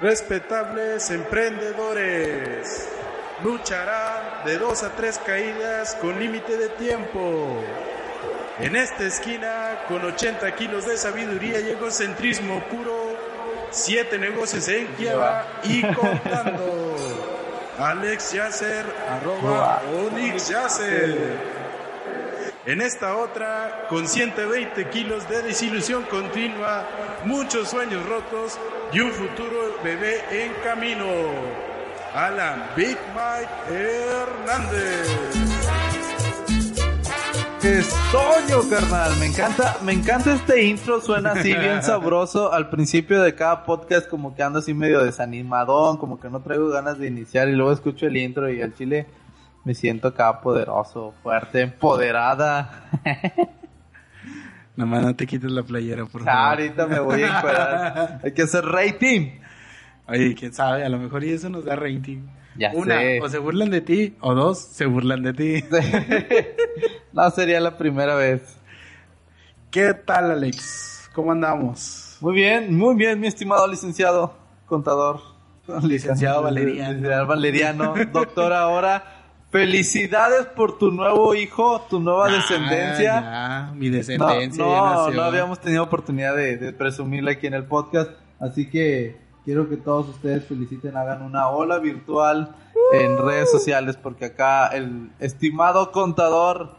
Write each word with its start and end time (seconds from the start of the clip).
respetables 0.00 1.10
emprendedores. 1.10 2.88
Lucharán 3.42 4.44
de 4.44 4.58
dos 4.58 4.82
a 4.82 4.90
tres 4.90 5.18
caídas 5.18 5.96
con 5.96 6.18
límite 6.18 6.56
de 6.56 6.68
tiempo. 6.70 7.62
En 8.60 8.76
esta 8.76 9.04
esquina, 9.04 9.80
con 9.88 10.04
80 10.04 10.54
kilos 10.54 10.86
de 10.86 10.96
sabiduría 10.96 11.60
y 11.60 11.70
egocentrismo 11.70 12.62
puro, 12.70 13.16
siete 13.70 14.18
negocios 14.18 14.68
en 14.68 14.86
quiebra 14.94 15.46
y 15.64 15.82
contando. 15.82 16.96
Alex 17.78 18.32
Yasser, 18.32 18.86
arroba 19.10 19.82
Onyx 19.92 20.48
Yasser. 20.48 21.64
En 22.66 22.80
esta 22.80 23.16
otra, 23.16 23.86
con 23.90 24.06
120 24.06 24.88
kilos 24.90 25.28
de 25.28 25.42
desilusión 25.42 26.04
continua, 26.04 26.86
muchos 27.24 27.68
sueños 27.68 28.06
rotos 28.08 28.58
y 28.94 29.00
un 29.00 29.10
futuro 29.10 29.76
bebé 29.82 30.20
en 30.30 30.52
camino. 30.62 31.04
Alan 32.14 32.62
Big 32.76 32.96
Mike 33.12 33.76
Hernández. 33.76 35.08
Estoño, 37.60 38.68
carnal. 38.70 39.16
Me 39.18 39.26
encanta, 39.26 39.78
me 39.82 39.92
encanta 39.92 40.34
este 40.34 40.62
intro. 40.64 41.00
Suena 41.00 41.32
así 41.32 41.52
bien 41.54 41.82
sabroso. 41.82 42.52
Al 42.52 42.70
principio 42.70 43.20
de 43.22 43.34
cada 43.34 43.64
podcast, 43.64 44.08
como 44.08 44.36
que 44.36 44.44
ando 44.44 44.60
así 44.60 44.74
medio 44.74 45.02
desanimadón, 45.02 45.96
como 45.96 46.20
que 46.20 46.30
no 46.30 46.40
traigo 46.40 46.68
ganas 46.68 46.98
de 46.98 47.08
iniciar. 47.08 47.48
Y 47.48 47.52
luego 47.52 47.72
escucho 47.72 48.06
el 48.06 48.16
intro 48.16 48.48
y 48.48 48.62
al 48.62 48.74
chile 48.74 49.06
me 49.64 49.74
siento 49.74 50.08
acá 50.08 50.40
poderoso, 50.40 51.14
fuerte, 51.22 51.62
empoderada. 51.62 52.90
Nomás 54.76 55.02
no 55.02 55.14
te 55.14 55.26
quites 55.26 55.50
la 55.50 55.62
playera, 55.62 56.04
por 56.04 56.24
favor. 56.24 56.28
ahorita 56.28 56.86
me 56.86 56.98
voy 56.98 57.22
a 57.22 57.38
encuadrar. 57.38 58.20
Hay 58.24 58.32
que 58.32 58.42
hacer 58.42 58.64
rating. 58.64 59.38
Oye, 60.08 60.34
quién 60.34 60.52
sabe, 60.52 60.84
a 60.84 60.88
lo 60.88 60.98
mejor 60.98 61.22
y 61.24 61.30
eso 61.30 61.48
nos 61.48 61.64
da 61.64 61.76
rating. 61.76 62.26
Ya 62.56 62.70
Una, 62.74 63.00
o 63.22 63.28
se 63.28 63.38
burlan 63.38 63.70
de 63.70 63.80
ti, 63.80 64.16
o 64.20 64.34
dos, 64.34 64.58
se 64.58 64.86
burlan 64.86 65.22
de 65.22 65.32
ti. 65.32 65.64
no, 67.12 67.30
sería 67.30 67.60
la 67.60 67.76
primera 67.76 68.14
vez. 68.14 68.42
¿Qué 69.70 69.94
tal, 69.94 70.30
Alex? 70.30 71.10
¿Cómo 71.14 71.32
andamos? 71.32 72.16
Muy 72.20 72.34
bien, 72.34 72.76
muy 72.76 72.96
bien, 72.96 73.18
mi 73.18 73.26
estimado 73.26 73.66
licenciado, 73.66 74.36
contador. 74.66 75.20
Licenciado 75.82 76.42
Valeriano. 76.42 76.92
Licenciado 76.92 77.26
Valeriano, 77.26 77.94
doctor 78.12 78.52
ahora 78.52 79.23
Felicidades 79.54 80.46
por 80.46 80.78
tu 80.78 80.90
nuevo 80.90 81.32
hijo, 81.32 81.80
tu 81.88 82.00
nueva 82.00 82.28
descendencia. 82.28 83.20
Ya, 83.20 83.72
mi 83.76 83.88
descendencia. 83.88 84.64
No, 84.64 85.10
no, 85.10 85.22
habíamos 85.22 85.60
tenido 85.60 85.84
oportunidad 85.84 86.34
de, 86.34 86.56
de 86.56 86.72
presumirla 86.72 87.30
aquí 87.30 87.46
en 87.46 87.54
el 87.54 87.64
podcast. 87.64 88.10
Así 88.40 88.68
que 88.68 89.16
quiero 89.44 89.68
que 89.68 89.76
todos 89.76 90.08
ustedes 90.08 90.44
feliciten, 90.44 90.96
hagan 90.96 91.22
una 91.22 91.50
ola 91.50 91.78
virtual 91.78 92.52
en 92.94 93.16
redes 93.16 93.48
sociales, 93.48 93.96
porque 93.96 94.24
acá 94.24 94.66
el 94.66 95.12
estimado 95.20 95.92
contador 95.92 96.74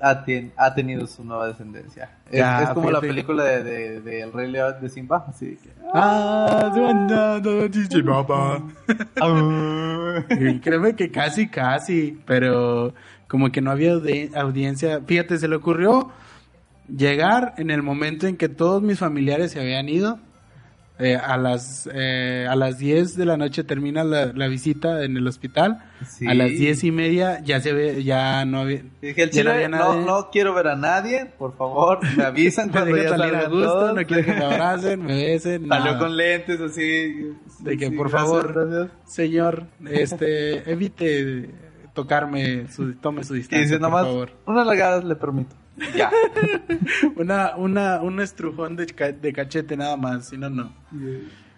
ha, 0.00 0.74
tenido 0.74 1.06
su 1.06 1.24
nueva 1.24 1.48
descendencia. 1.48 2.10
es, 2.30 2.68
como 2.70 2.90
la 2.90 3.00
película 3.00 3.44
de, 3.44 4.00
de, 4.00 4.20
El 4.22 4.32
Rey 4.32 4.50
León 4.50 4.74
de 4.80 4.88
Simba. 4.88 5.24
Así 5.28 5.56
que. 5.62 5.70
Ah, 5.94 6.70
créeme 10.62 10.94
que 10.94 11.10
casi, 11.10 11.48
casi. 11.48 12.18
Pero 12.26 12.94
como 13.28 13.50
que 13.50 13.60
no 13.60 13.70
había 13.70 13.94
audiencia. 14.34 15.00
Fíjate, 15.06 15.38
se 15.38 15.48
le 15.48 15.56
ocurrió 15.56 16.10
llegar 16.88 17.54
en 17.56 17.70
el 17.70 17.82
momento 17.82 18.26
en 18.26 18.36
que 18.36 18.48
todos 18.48 18.82
mis 18.82 18.98
familiares 18.98 19.52
se 19.52 19.60
habían 19.60 19.88
ido. 19.88 20.18
Eh, 20.98 21.14
a 21.14 21.36
las 21.36 21.86
eh, 21.92 22.46
a 22.48 22.56
las 22.56 22.78
10 22.78 23.16
de 23.16 23.26
la 23.26 23.36
noche 23.36 23.64
termina 23.64 24.02
la, 24.02 24.48
visita 24.48 25.04
en 25.04 25.18
el 25.18 25.26
hospital. 25.26 25.82
A 26.26 26.32
las 26.32 26.48
diez 26.48 26.84
y 26.84 26.90
media 26.90 27.38
ya 27.44 27.60
se 27.60 27.74
ve, 27.74 28.02
ya 28.02 28.46
no 28.46 28.60
había. 28.60 28.82
no, 29.68 30.00
no, 30.00 30.30
quiero 30.30 30.54
ver 30.54 30.68
a 30.68 30.76
nadie, 30.76 31.26
por 31.26 31.54
favor, 31.54 31.98
me 32.16 32.24
avisan 32.24 32.68
cuando 32.72 32.96
ya 32.96 33.10
salir 33.10 33.34
a 33.34 33.48
gusto, 33.48 33.92
no 33.92 34.06
quiero 34.06 34.24
que 34.24 34.32
me 34.32 34.44
abracen, 34.44 35.04
me 35.04 35.26
besen. 35.26 35.68
Salió 35.68 35.98
con 35.98 36.16
lentes 36.16 36.60
así. 36.62 37.30
De 37.58 37.76
que 37.76 37.90
por 37.90 38.08
favor, 38.08 38.90
señor, 39.04 39.66
este, 39.90 40.70
evite 40.70 41.50
tocarme, 41.92 42.68
su, 42.68 42.94
tome 42.94 43.22
su 43.22 43.34
distancia, 43.34 43.78
por 43.78 43.90
favor. 43.90 44.30
Unas 44.46 44.66
lagadas 44.66 45.04
le 45.04 45.14
permito. 45.14 45.54
Ya. 45.94 46.10
una, 47.16 47.56
una, 47.56 48.00
un 48.00 48.20
estrujón 48.20 48.76
de, 48.76 48.86
de 48.86 49.32
cachete 49.32 49.76
nada 49.76 49.96
más, 49.96 50.28
si 50.28 50.38
no, 50.38 50.48
no. 50.48 50.72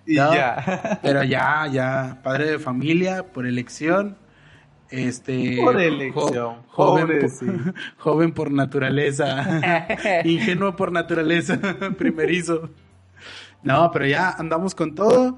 Y 0.07 0.15
ya. 0.15 0.99
Pero 1.03 1.23
ya, 1.23 1.67
ya. 1.71 2.21
Padre 2.23 2.53
de 2.53 2.59
familia, 2.59 3.27
por 3.33 3.47
elección. 3.47 4.17
Este. 4.91 5.59
Por 5.63 5.81
elección. 5.81 6.63
joven, 6.69 7.07
por, 7.07 7.75
joven 7.99 8.33
por 8.33 8.51
naturaleza. 8.51 9.61
ingenuo 10.25 10.75
por 10.75 10.93
naturaleza. 10.93 11.59
primerizo. 11.99 12.71
No, 13.63 13.91
pero 13.93 14.07
ya 14.07 14.31
andamos 14.31 14.75
con 14.75 14.95
todo. 14.95 15.37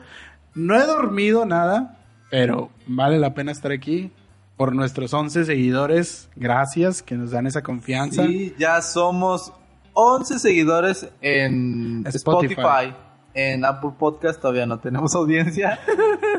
No 0.55 0.77
he 0.77 0.87
dormido 0.87 1.47
nada, 1.47 1.99
pero 2.31 2.71
vale 2.87 3.19
la 3.19 3.35
pena 3.35 3.53
estar 3.53 3.73
aquí 3.73 4.12
por 4.60 4.75
nuestros 4.75 5.15
11 5.15 5.47
seguidores. 5.47 6.28
Gracias 6.37 7.03
que 7.03 7.15
nos 7.15 7.31
dan 7.31 7.47
esa 7.47 7.62
confianza. 7.62 8.26
Sí, 8.26 8.54
ya 8.59 8.82
somos 8.82 9.54
11 9.94 10.38
seguidores 10.38 11.09
en 11.22 12.06
Spotify. 12.06 12.94
En 13.32 13.65
Apple 13.65 13.93
Podcast 13.99 14.38
todavía 14.38 14.66
no 14.66 14.78
tenemos 14.78 15.15
audiencia. 15.15 15.81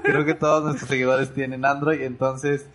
Creo 0.03 0.23
que 0.23 0.35
todos 0.35 0.63
nuestros 0.63 0.87
seguidores 0.87 1.33
tienen 1.33 1.65
Android, 1.65 1.99
entonces 2.01 2.67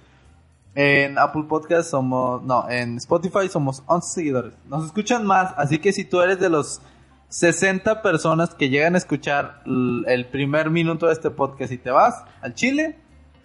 en 0.74 1.16
Apple 1.16 1.44
Podcast 1.48 1.92
somos, 1.92 2.42
no, 2.42 2.68
en 2.68 2.96
Spotify 2.96 3.48
somos 3.48 3.84
11 3.86 4.14
seguidores. 4.14 4.52
Nos 4.68 4.86
escuchan 4.86 5.24
más, 5.24 5.54
así 5.58 5.78
que 5.78 5.92
si 5.92 6.04
tú 6.04 6.22
eres 6.22 6.40
de 6.40 6.50
los 6.50 6.80
60 7.28 8.02
personas 8.02 8.52
que 8.52 8.68
llegan 8.68 8.96
a 8.96 8.98
escuchar 8.98 9.62
el 9.64 10.26
primer 10.26 10.70
minuto 10.70 11.06
de 11.06 11.12
este 11.12 11.30
podcast 11.30 11.70
y 11.70 11.78
te 11.78 11.92
vas 11.92 12.24
al 12.40 12.54
Chile, 12.54 12.96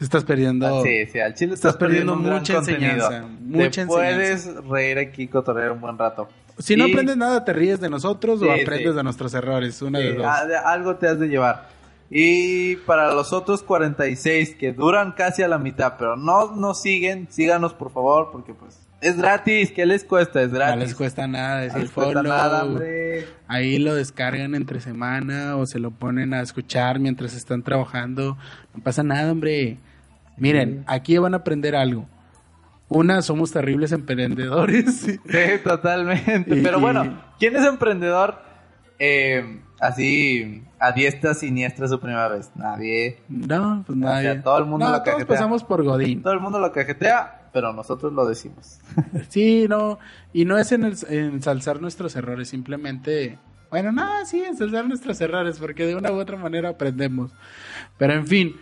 Estás 0.02 0.24
perdiendo. 0.24 0.66
Ah, 0.66 0.82
sí, 0.84 1.06
sí, 1.06 1.20
al 1.20 1.36
chile 1.36 1.54
estás, 1.54 1.78
perdiendo, 1.78 2.16
mucha 2.16 2.58
enseñanza. 2.58 3.24
Mucha 3.40 3.84
Te 3.84 3.88
puedes 3.88 4.56
reír 4.66 4.98
aquí, 4.98 5.28
cotorrear 5.28 5.72
un 5.72 5.80
buen 5.80 5.98
rato. 5.98 6.28
Si 6.58 6.76
no 6.76 6.86
aprendes 6.86 7.18
nada, 7.18 7.46
te 7.46 7.54
ríes 7.54 7.80
de 7.80 7.90
nosotros 7.90 8.42
o 8.42 8.52
aprendes 8.52 8.96
de 8.96 9.04
nuestros 9.04 9.34
errores. 9.36 9.82
Una 9.82 10.00
de 10.00 10.16
dos. 10.16 10.26
Algo 10.66 10.96
te 10.96 11.08
has 11.08 11.20
de 11.20 11.28
llevar. 11.28 11.70
Y 12.10 12.76
para 12.78 13.14
los 13.14 13.32
otros 13.32 13.64
46 13.64 14.56
que 14.56 14.74
duran 14.74 15.14
casi 15.14 15.44
a 15.44 15.48
la 15.48 15.58
mitad, 15.58 15.94
pero 15.98 16.18
no 16.18 16.54
nos 16.56 16.82
siguen, 16.82 17.28
síganos 17.32 17.74
por 17.74 17.94
favor, 17.94 18.32
porque 18.34 18.54
pues 18.54 18.82
es 19.00 19.18
gratis, 19.18 19.72
¿qué 19.72 19.86
les 19.86 20.04
cuesta? 20.04 20.42
Es 20.42 20.52
gratis. 20.52 20.76
No 20.76 20.82
les 20.84 20.96
cuesta 20.96 21.28
nada, 21.28 21.64
es 21.64 21.74
el 21.74 21.88
follow. 21.88 22.22
Nada, 22.22 22.68
Ahí 23.48 23.80
lo 23.80 23.96
descargan 23.96 24.56
entre 24.56 24.82
semana 24.82 25.56
o 25.56 25.66
se 25.66 25.80
lo 25.80 25.92
ponen 25.92 26.34
a 26.34 26.42
escuchar 26.42 27.00
mientras 27.00 27.34
están 27.34 27.64
trabajando. 27.64 28.38
No 28.76 28.84
pasa 28.84 29.04
nada, 29.04 29.32
hombre. 29.32 29.78
Miren, 30.38 30.84
aquí 30.88 31.18
van 31.18 31.34
a 31.34 31.38
aprender 31.38 31.76
algo. 31.76 32.08
Una, 32.92 33.22
somos 33.22 33.52
terribles 33.52 33.94
emprendedores. 33.94 35.02
Sí, 35.02 35.20
totalmente. 35.64 36.58
Pero 36.62 36.80
bueno, 36.82 37.22
¿quién 37.40 37.56
es 37.56 37.66
emprendedor 37.66 38.42
eh, 39.00 39.62
así 39.80 40.64
a 40.78 40.92
diestra 40.92 41.34
siniestra 41.34 41.88
su 41.88 42.02
primera 42.02 42.28
vez? 42.28 42.52
Nadie. 42.54 43.22
No, 43.30 43.84
pues 43.88 43.98
nadie. 43.98 44.36
todo 44.36 44.58
el 44.58 44.66
mundo 44.66 44.90
lo 44.90 45.04
cajetea. 45.04 45.26
pasamos 45.26 45.64
por 45.64 45.84
Godín. 45.84 46.22
Todo 46.22 46.34
el 46.34 46.42
mundo 46.42 46.60
lo 46.60 46.70
cajetea, 46.74 47.50
pero 47.54 47.72
nosotros 47.72 48.12
lo 48.12 48.26
decimos. 48.26 48.82
sí, 49.30 49.68
no. 49.70 49.98
Y 50.34 50.44
no 50.44 50.58
es 50.58 50.74
en 50.74 50.84
el, 50.84 50.98
ensalzar 51.08 51.82
nuestros 51.82 52.16
errores, 52.18 52.50
simplemente... 52.50 53.40
Bueno, 53.70 53.94
no, 53.94 54.06
sí, 54.26 54.44
ensalzar 54.44 54.86
nuestros 54.86 55.22
errores, 55.22 55.60
porque 55.60 55.86
de 55.86 55.96
una 55.96 56.12
u 56.12 56.20
otra 56.20 56.36
manera 56.36 56.68
aprendemos. 56.68 57.32
Pero 57.98 58.12
en 58.12 58.28
fin, 58.28 58.56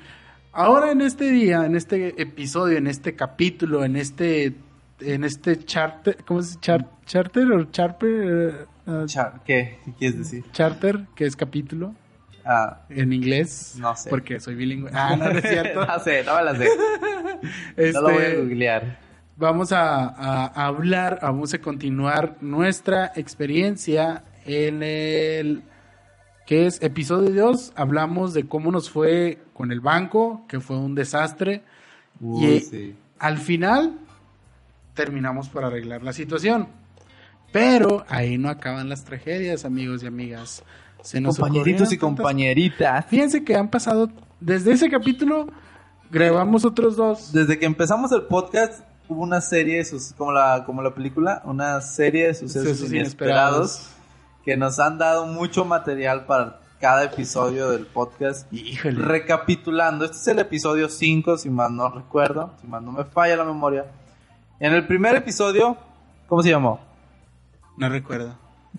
Ahora 0.52 0.92
en 0.92 1.02
este 1.02 1.32
día, 1.32 1.66
en 1.66 1.76
este 1.76 2.22
episodio, 2.22 2.78
en 2.78 2.88
este 2.88 3.16
capítulo, 3.16 3.86
en 3.86 3.96
este 3.96 4.56
en 5.00 5.24
este 5.24 5.64
charter, 5.64 6.18
¿cómo 6.26 6.42
se 6.42 6.58
dice? 6.58 6.86
charter 7.06 7.52
o 7.52 7.64
charper? 7.66 8.68
Uh, 8.86 9.06
¿Qué? 9.46 9.78
¿Qué 9.86 9.94
quieres 9.98 10.18
decir? 10.18 10.44
Charter, 10.52 11.06
que 11.16 11.26
es 11.26 11.36
capítulo. 11.36 11.94
Ah, 12.44 12.82
en 12.90 13.14
inglés. 13.14 13.76
No 13.78 13.96
sé. 13.96 14.10
Porque 14.10 14.40
soy 14.40 14.56
bilingüe. 14.56 14.90
Ah, 14.94 15.16
no, 15.16 15.30
es 15.30 15.48
cierto. 15.48 15.86
no 15.88 16.00
sé, 16.00 16.24
no 16.24 16.36
me 16.36 16.44
la 16.44 16.56
sé. 16.56 16.68
no 17.94 18.02
lo 18.02 18.10
voy 18.10 18.24
a 18.24 18.28
este, 18.28 18.42
googlear. 18.42 19.00
Vamos 19.38 19.72
a, 19.72 20.08
a, 20.08 20.66
hablar, 20.66 21.20
vamos 21.22 21.54
a 21.54 21.60
continuar 21.60 22.38
nuestra 22.42 23.12
experiencia 23.16 24.24
en 24.46 24.84
el 24.84 25.64
que 26.50 26.66
es 26.66 26.82
episodio 26.82 27.30
2, 27.52 27.74
hablamos 27.76 28.34
de 28.34 28.48
cómo 28.48 28.72
nos 28.72 28.90
fue 28.90 29.38
con 29.54 29.72
el 29.72 29.82
banco, 29.82 30.46
que 30.48 30.60
fue 30.60 30.78
un 30.78 30.96
desastre. 30.96 31.62
y 32.20 32.96
al 33.20 33.38
final 33.38 34.00
terminamos 34.96 35.48
por 35.48 35.64
arreglar 35.64 36.02
la 36.02 36.12
situación. 36.12 36.68
Pero 37.52 38.04
ahí 38.10 38.40
no 38.40 38.50
acaban 38.50 38.90
las 38.90 39.06
tragedias, 39.06 39.64
amigos 39.64 40.02
y 40.02 40.08
amigas. 40.08 40.64
Se 41.04 41.22
nos 41.22 41.38
Compañeritos 41.38 41.94
y 41.94 41.98
tantas- 42.00 42.18
compañeritas. 42.18 43.06
Fíjense 43.06 43.44
que 43.44 43.56
han 43.56 43.70
pasado, 43.70 44.10
desde 44.40 44.72
ese 44.72 44.90
capítulo, 44.90 45.50
grabamos 46.10 46.66
otros 46.66 46.96
dos. 46.96 47.32
Desde 47.32 47.60
que 47.60 47.68
empezamos 47.68 48.12
el 48.12 48.24
podcast 48.24 48.84
hubo 49.08 49.22
una 49.22 49.40
serie 49.42 49.78
de 49.78 49.86
sus, 49.86 50.14
como 50.14 50.32
la, 50.32 50.64
como 50.66 50.82
la 50.82 50.96
película, 50.96 51.44
una 51.46 51.80
serie 51.82 52.26
de 52.26 52.34
sucesos 52.34 52.70
Sucesos 52.70 52.92
inesperados, 52.92 53.70
inesperados. 53.78 53.99
Que 54.44 54.58
nos 54.58 54.80
han 54.80 54.98
dado 54.98 55.26
mucho 55.26 55.66
material 55.66 56.26
para 56.26 56.60
cada 56.80 57.04
episodio 57.04 57.72
del 57.72 57.86
podcast. 57.86 58.52
Híjole. 58.54 59.02
Recapitulando, 59.02 60.06
este 60.06 60.18
es 60.18 60.28
el 60.28 60.40
episodio 60.40 60.90
5, 60.90 61.38
si 61.38 61.50
mal 61.50 61.76
no 61.76 61.90
recuerdo, 61.90 62.54
si 62.62 62.68
mal 62.68 62.84
no 62.84 62.92
me 62.92 63.04
falla 63.04 63.36
la 63.36 63.44
memoria. 63.44 63.86
En 64.60 64.74
el 64.74 64.88
primer 64.88 65.16
episodio, 65.16 65.78
¿cómo 66.28 66.42
se 66.42 66.50
llamó? 66.50 66.80
No 67.78 67.90
recuerdo. 67.90 68.36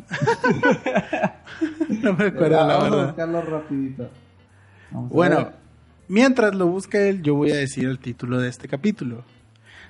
no 2.02 2.12
me 2.14 2.24
recuerdo, 2.24 2.66
la 2.66 2.76
Vamos 2.76 2.92
a 2.92 3.06
buscarlo 3.06 3.42
rapidito. 3.42 4.10
Vamos 4.90 5.10
a 5.10 5.14
Bueno, 5.14 5.50
mientras 6.08 6.54
lo 6.54 6.66
busca 6.66 6.98
él, 7.00 7.22
yo 7.22 7.34
voy 7.34 7.52
a 7.52 7.56
decir 7.56 7.86
el 7.86 7.98
título 7.98 8.38
de 8.38 8.48
este 8.48 8.68
capítulo. 8.68 9.24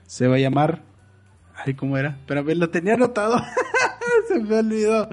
Se 0.06 0.26
va 0.26 0.36
a 0.36 0.38
llamar. 0.38 0.82
Ay, 1.54 1.74
¿cómo 1.74 1.96
era? 1.96 2.18
Pero 2.26 2.42
lo 2.42 2.70
tenía 2.70 2.94
anotado. 2.94 3.40
Se 4.28 4.40
me 4.40 4.58
olvidó. 4.58 5.08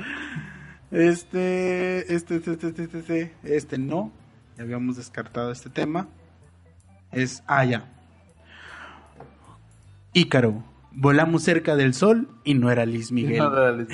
Este, 0.91 2.13
este, 2.13 2.35
este, 2.35 2.51
este, 2.51 2.67
este, 2.67 2.97
este, 2.99 3.33
este 3.43 3.77
no. 3.77 4.11
Ya 4.57 4.63
habíamos 4.63 4.97
descartado 4.97 5.51
este 5.51 5.69
tema. 5.69 6.07
Es, 7.11 7.43
ah, 7.47 7.65
ya. 7.65 7.85
Ícaro. 10.13 10.63
Volamos 10.91 11.43
cerca 11.43 11.75
del 11.75 11.93
sol 11.93 12.27
y 12.43 12.55
no 12.55 12.71
era 12.71 12.85
Luis 12.85 13.11
Miguel. 13.11 13.37
No, 13.37 13.49
no, 13.49 13.71
no, 13.71 13.83
no. 13.83 13.87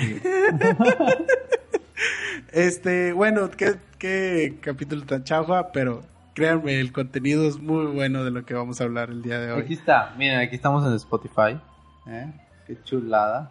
Este, 2.54 3.12
bueno, 3.12 3.50
qué, 3.50 3.74
qué 3.98 4.58
capítulo 4.60 5.04
tan 5.04 5.24
chafa, 5.24 5.72
pero 5.72 6.02
créanme, 6.34 6.78
el 6.78 6.92
contenido 6.92 7.48
es 7.48 7.58
muy 7.58 7.86
bueno 7.86 8.22
de 8.22 8.30
lo 8.30 8.44
que 8.44 8.54
vamos 8.54 8.80
a 8.80 8.84
hablar 8.84 9.10
el 9.10 9.22
día 9.22 9.40
de 9.40 9.52
hoy. 9.52 9.62
Aquí 9.62 9.74
está, 9.74 10.14
miren, 10.16 10.38
aquí 10.38 10.54
estamos 10.54 10.86
en 10.86 10.94
Spotify. 10.94 11.58
¿eh? 12.06 12.32
Qué 12.66 12.80
chulada. 12.84 13.50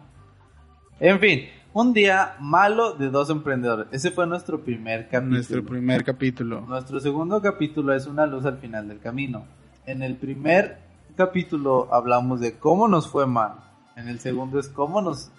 En 1.00 1.20
fin, 1.20 1.48
un 1.74 1.92
día 1.92 2.36
malo 2.40 2.94
de 2.94 3.10
dos 3.10 3.28
emprendedores. 3.30 3.88
Ese 3.92 4.10
fue 4.10 4.26
nuestro 4.26 4.60
primer 4.60 5.08
capítulo. 5.08 5.30
Nuestro 5.34 5.64
primer 5.64 6.04
capítulo. 6.04 6.60
Nuestro 6.62 7.00
segundo 7.00 7.42
capítulo 7.42 7.92
es 7.94 8.06
una 8.06 8.24
luz 8.26 8.46
al 8.46 8.58
final 8.58 8.88
del 8.88 9.00
camino. 9.00 9.44
En 9.84 10.02
el 10.02 10.16
primer 10.16 10.78
capítulo 11.16 11.88
hablamos 11.92 12.40
de 12.40 12.54
cómo 12.58 12.88
nos 12.88 13.08
fue 13.08 13.26
mal. 13.26 13.56
En 13.96 14.08
el 14.08 14.18
segundo 14.20 14.58
es 14.58 14.68
cómo 14.68 15.02
nos 15.02 15.30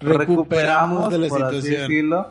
Recuperamos 0.00 0.18
recuperamos 0.18 1.10
de 1.12 1.18
la 1.18 1.28
por 1.28 1.42
así 1.44 1.56
situación. 1.62 1.80
decirlo. 1.88 2.28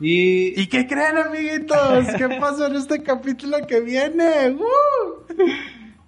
Y, 0.00 0.60
¿Y 0.60 0.66
qué 0.66 0.86
creen, 0.86 1.16
amiguitos? 1.18 2.06
¿Qué 2.18 2.28
pasó 2.40 2.66
en 2.66 2.76
este 2.76 3.02
capítulo 3.02 3.58
que 3.68 3.80
viene? 3.80 4.50
¡Uh! 4.50 5.42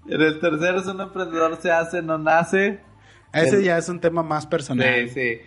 en 0.08 0.20
el 0.20 0.40
tercero 0.40 0.78
es 0.80 0.86
un 0.86 1.00
emprendedor 1.00 1.56
se 1.60 1.70
hace, 1.70 2.02
no 2.02 2.18
nace. 2.18 2.80
Ese 3.32 3.56
El- 3.56 3.62
ya 3.64 3.78
es 3.78 3.88
un 3.88 4.00
tema 4.00 4.22
más 4.22 4.46
personal. 4.46 4.86
Sí, 5.08 5.10
sí. 5.10 5.38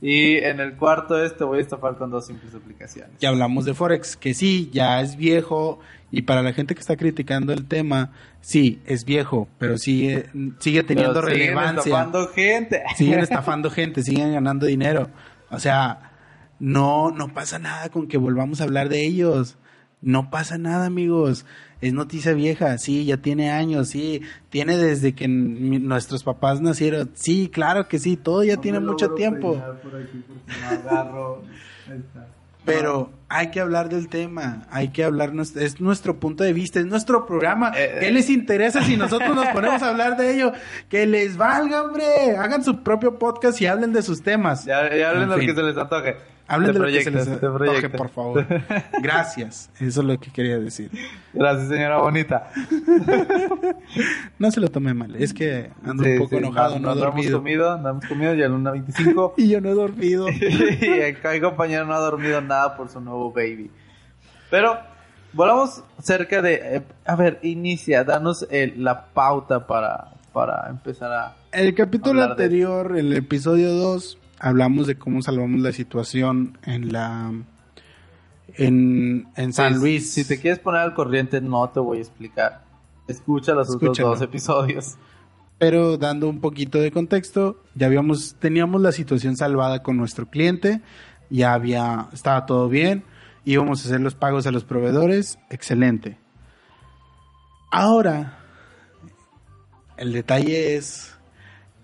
Y 0.00 0.36
en 0.36 0.60
el 0.60 0.76
cuarto 0.76 1.22
es 1.22 1.36
te 1.36 1.44
voy 1.44 1.58
a 1.58 1.62
estafar 1.62 1.96
con 1.96 2.10
dos 2.10 2.26
simples 2.26 2.54
aplicaciones. 2.54 3.12
Ya 3.18 3.30
hablamos 3.30 3.64
de 3.64 3.74
Forex, 3.74 4.16
que 4.16 4.34
sí, 4.34 4.68
ya 4.72 5.00
es 5.00 5.16
viejo. 5.16 5.80
Y 6.10 6.22
para 6.22 6.42
la 6.42 6.52
gente 6.52 6.74
que 6.74 6.80
está 6.80 6.96
criticando 6.96 7.52
el 7.52 7.66
tema, 7.66 8.12
sí, 8.40 8.80
es 8.86 9.04
viejo, 9.04 9.48
pero 9.58 9.76
sigue, 9.78 10.26
sigue 10.58 10.82
teniendo 10.82 11.14
Pero 11.14 11.28
siguen 11.28 11.48
relevancia. 11.48 11.90
estafando 11.90 12.28
gente. 12.28 12.82
siguen 12.96 13.18
estafando 13.20 13.70
gente, 13.70 14.02
siguen 14.02 14.32
ganando 14.32 14.66
dinero. 14.66 15.08
O 15.50 15.58
sea, 15.58 16.12
no, 16.58 17.10
no 17.10 17.32
pasa 17.32 17.58
nada 17.58 17.88
con 17.88 18.06
que 18.06 18.18
volvamos 18.18 18.60
a 18.60 18.64
hablar 18.64 18.88
de 18.88 19.04
ellos. 19.04 19.56
No 20.02 20.30
pasa 20.30 20.58
nada, 20.58 20.86
amigos. 20.86 21.46
Es 21.80 21.92
noticia 21.92 22.32
vieja, 22.32 22.78
sí, 22.78 23.04
ya 23.04 23.18
tiene 23.18 23.50
años, 23.50 23.88
sí, 23.90 24.22
tiene 24.48 24.78
desde 24.78 25.14
que 25.14 25.28
mi- 25.28 25.78
nuestros 25.78 26.24
papás 26.24 26.60
nacieron. 26.62 27.10
Sí, 27.14 27.50
claro 27.52 27.86
que 27.86 27.98
sí, 27.98 28.16
todo 28.16 28.42
ya 28.44 28.56
tiene 28.56 28.80
mucho 28.80 29.10
tiempo. 29.10 29.62
Pero 32.64 33.10
hay 33.28 33.50
que 33.52 33.60
hablar 33.60 33.88
del 33.88 34.08
tema, 34.08 34.66
hay 34.70 34.88
que 34.88 35.04
hablar, 35.04 35.32
es 35.54 35.80
nuestro 35.80 36.18
punto 36.18 36.42
de 36.42 36.52
vista, 36.52 36.80
es 36.80 36.86
nuestro 36.86 37.24
programa. 37.24 37.72
Eh, 37.76 37.98
¿Qué 38.00 38.10
les 38.10 38.28
interesa 38.28 38.82
si 38.82 38.96
nosotros 38.96 39.36
nos 39.36 39.46
ponemos 39.52 39.82
a 39.82 39.90
hablar 39.90 40.16
de 40.16 40.34
ello? 40.34 40.52
Que 40.88 41.06
les 41.06 41.36
valga, 41.36 41.82
hombre. 41.82 42.36
Hagan 42.36 42.64
su 42.64 42.82
propio 42.82 43.18
podcast 43.20 43.60
y 43.60 43.66
hablen 43.66 43.92
de 43.92 44.02
sus 44.02 44.20
temas. 44.20 44.64
Ya, 44.64 44.92
ya 44.96 45.10
hablen 45.10 45.28
de 45.28 45.34
lo 45.36 45.38
fin. 45.40 45.48
que 45.50 45.54
se 45.54 45.62
les 45.62 45.76
antoje. 45.76 46.16
Hablen 46.48 46.72
de, 46.74 46.78
lo 46.78 46.86
que 46.86 47.02
se 47.02 47.10
les 47.10 47.26
antoje, 47.28 47.88
por 47.90 48.08
favor. 48.08 48.46
Gracias. 49.02 49.68
Eso 49.80 50.00
es 50.00 50.06
lo 50.06 50.18
que 50.20 50.30
quería 50.30 50.58
decir. 50.58 50.90
Gracias, 51.32 51.68
señora 51.68 51.98
bonita. 51.98 52.50
No 54.38 54.50
se 54.50 54.60
lo 54.60 54.68
tome 54.68 54.94
mal. 54.94 55.14
Es 55.16 55.32
que 55.32 55.70
ando 55.84 56.04
Sí, 56.04 56.10
un 56.10 56.18
poco 56.18 56.30
sí, 56.30 56.36
enojado, 56.36 56.78
no, 56.78 56.88
he 56.88 56.92
hemos 56.92 56.98
dormido. 57.00 57.38
comido, 57.38 57.78
no 57.78 57.88
hemos 57.90 58.04
comido 58.06 58.34
ya 58.34 58.48
luna 58.48 58.70
25. 58.72 59.34
Y 59.36 59.48
yo 59.48 59.60
no 59.60 59.70
he 59.70 59.74
dormido. 59.74 60.28
y 60.30 60.34
mi 61.32 61.40
compañero 61.40 61.84
no 61.86 61.94
ha 61.94 61.98
dormido 62.00 62.40
nada 62.40 62.76
por 62.76 62.88
su 62.88 63.00
nuevo 63.00 63.32
baby. 63.32 63.70
Pero 64.50 64.78
volvamos 65.32 65.82
cerca 66.00 66.42
de... 66.42 66.54
eh, 66.76 66.82
a 67.04 67.16
ver, 67.16 67.38
inicia, 67.42 68.04
danos 68.04 68.46
el- 68.50 68.82
la 68.84 69.06
pauta 69.06 69.66
para, 69.66 70.12
para 70.32 70.68
empezar 70.68 71.12
a... 71.12 71.36
El 71.52 71.74
capítulo 71.74 72.20
de- 72.20 72.26
anterior, 72.30 72.96
el 72.96 73.12
episodio 73.14 73.72
2, 73.72 74.18
hablamos 74.38 74.86
de 74.86 74.96
cómo 74.98 75.22
salvamos 75.22 75.60
la 75.60 75.72
situación 75.72 76.58
en 76.64 76.92
la 76.92 77.32
en, 78.54 79.28
en 79.36 79.52
San 79.52 79.74
Si- 79.74 79.80
Luis. 79.80 80.12
Si 80.12 80.24
te 80.26 80.40
quieres 80.40 80.58
poner 80.60 80.80
al 80.82 80.94
corriente, 80.94 81.40
no 81.40 81.68
te 81.70 81.80
voy 81.80 81.98
a 81.98 82.00
explicar. 82.00 82.64
Escucha 83.08 83.52
los 83.52 83.68
otros 83.68 83.82
Escúchalo. 83.82 84.08
dos 84.10 84.22
episodios. 84.22 84.96
Pero 85.58 85.96
dando 85.96 86.28
un 86.28 86.40
poquito 86.40 86.78
de 86.78 86.90
contexto, 86.90 87.62
ya 87.74 87.86
habíamos, 87.86 88.34
teníamos 88.38 88.80
la 88.82 88.92
situación 88.92 89.36
salvada 89.36 89.82
con 89.82 89.96
nuestro 89.96 90.26
cliente, 90.26 90.82
ya 91.30 91.54
había, 91.54 92.08
estaba 92.12 92.44
todo 92.44 92.68
bien, 92.68 93.04
íbamos 93.46 93.82
a 93.82 93.88
hacer 93.88 94.00
los 94.00 94.14
pagos 94.14 94.46
a 94.46 94.50
los 94.50 94.64
proveedores, 94.64 95.38
excelente. 95.48 96.18
Ahora, 97.70 98.38
el 99.96 100.12
detalle 100.12 100.76
es 100.76 101.16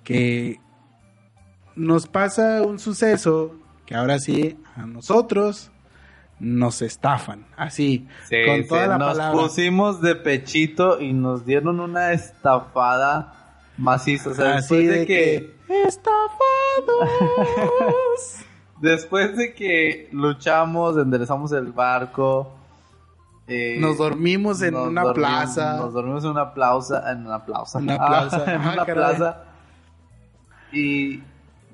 que 0.05 0.61
nos 1.77 2.07
pasa 2.07 2.63
un 2.63 2.79
suceso 2.79 3.55
que 3.87 3.95
ahora 3.95 4.19
sí 4.19 4.59
a 4.77 4.87
nosotros 4.87 5.71
nos 6.39 6.83
estafan, 6.83 7.47
así, 7.57 8.09
con 8.47 8.67
toda 8.67 8.87
la 8.89 8.99
nos 8.99 9.17
palabra. 9.17 9.41
pusimos 9.41 10.01
de 10.01 10.17
pechito 10.17 11.01
y 11.01 11.13
nos 11.13 11.45
dieron 11.47 11.79
una 11.79 12.13
estafada 12.13 13.33
maciza. 13.79 14.31
O 14.31 14.35
sea, 14.35 14.57
Así 14.57 14.75
después 14.77 14.89
de 14.89 14.99
de 15.01 15.07
que, 15.07 15.57
¡Estafados! 15.87 17.09
después 18.81 19.37
de 19.37 19.55
que 19.55 20.09
luchamos, 20.13 20.97
enderezamos 20.97 21.53
el 21.53 21.73
barco, 21.73 22.55
eh, 23.47 23.77
Nos 23.81 23.99
dormimos 23.99 24.63
en 24.63 24.75
nos 24.75 24.89
una 24.89 25.03
dormimos- 25.03 25.15
plaza. 25.15 25.77
Nos 25.77 25.93
dormimos 25.93 26.25
en 26.25 26.31
una 26.31 26.55
plaza, 26.55 27.13
en 27.13 27.27
una 27.27 27.45
plaza, 27.45 27.79
Una 27.83 27.95
Ah, 28.01 28.29
en 28.47 28.61
ah, 28.61 28.73
una 28.75 28.85
caray. 28.87 28.95
plaza 28.95 29.45
y 30.73 31.23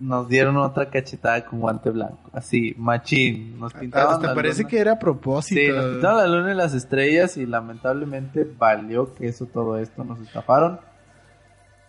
nos 0.01 0.29
dieron 0.29 0.57
otra 0.57 0.91
cachetada 0.91 1.45
con 1.45 1.61
guante 1.61 1.91
blanco, 1.91 2.31
así, 2.33 2.75
machín. 2.79 3.59
Nos 3.59 3.73
pintaban 3.75 4.15
Hasta 4.15 4.29
la 4.29 4.35
parece 4.35 4.63
luna. 4.63 4.71
que 4.71 4.79
era 4.79 4.93
a 4.93 4.99
propósito. 4.99 5.61
Sí, 5.61 5.69
nos 5.69 5.85
pintaron 5.93 6.17
la 6.19 6.27
luna 6.27 6.53
y 6.53 6.57
las 6.57 6.75
estrellas 6.75 7.37
y 7.37 7.47
lamentablemente 7.47 8.45
valió 8.59 9.15
que 9.15 9.29
eso 9.29 9.47
todo 9.47 9.79
esto 9.79 10.05
nos 10.05 10.21
estafaron 10.21 10.81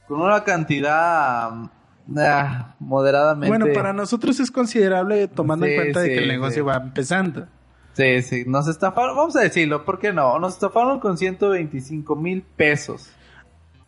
con 0.07 0.21
una 0.21 0.43
cantidad 0.43 1.51
ah, 2.17 2.75
moderadamente. 2.79 3.47
bueno, 3.47 3.73
para 3.73 3.93
nosotros 3.93 4.39
es 4.39 4.49
considerable 4.49 5.27
tomando 5.27 5.65
Sí, 5.65 5.71
en 5.73 5.77
cuenta 5.77 5.99
de 6.01 6.09
que 6.09 6.17
el 6.17 6.27
negocio 6.27 6.63
sí. 6.63 6.67
va 6.67 6.75
empezando. 6.77 7.47
Sí, 7.93 8.21
sí, 8.21 8.43
nos 8.47 8.67
estafaron, 8.67 9.15
vamos 9.15 9.35
a 9.35 9.41
decirlo, 9.41 9.83
¿por 9.85 9.99
qué 9.99 10.13
no? 10.13 10.39
Nos 10.39 10.53
estafaron 10.53 10.99
con 10.99 11.17
125 11.17 12.15
mil 12.15 12.41
pesos. 12.41 13.11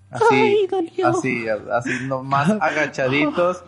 Así, 0.10 0.25
Ay, 0.32 0.68
dolió. 0.68 1.08
así, 1.08 1.46
así 1.72 1.90
nomás 2.08 2.50
agachaditos, 2.62 3.63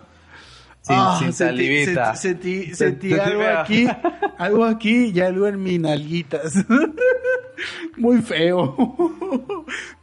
sin, 0.83 0.95
Ah, 0.97 1.15
sin 1.19 1.29
sentí- 1.29 1.33
salivita. 1.33 2.15
Sentí, 2.15 2.53
sentí, 2.65 2.69
Se- 2.69 2.75
sentí 2.75 3.09
sentí 3.09 3.19
algo 3.19 3.43
aquí, 3.59 3.87
algo 4.37 4.65
aquí 4.65 5.05
y 5.15 5.19
algo 5.21 5.47
en 5.47 5.61
mis 5.63 5.79
nalguitas. 5.79 6.53
Muy 7.97 8.21
feo. 8.21 8.75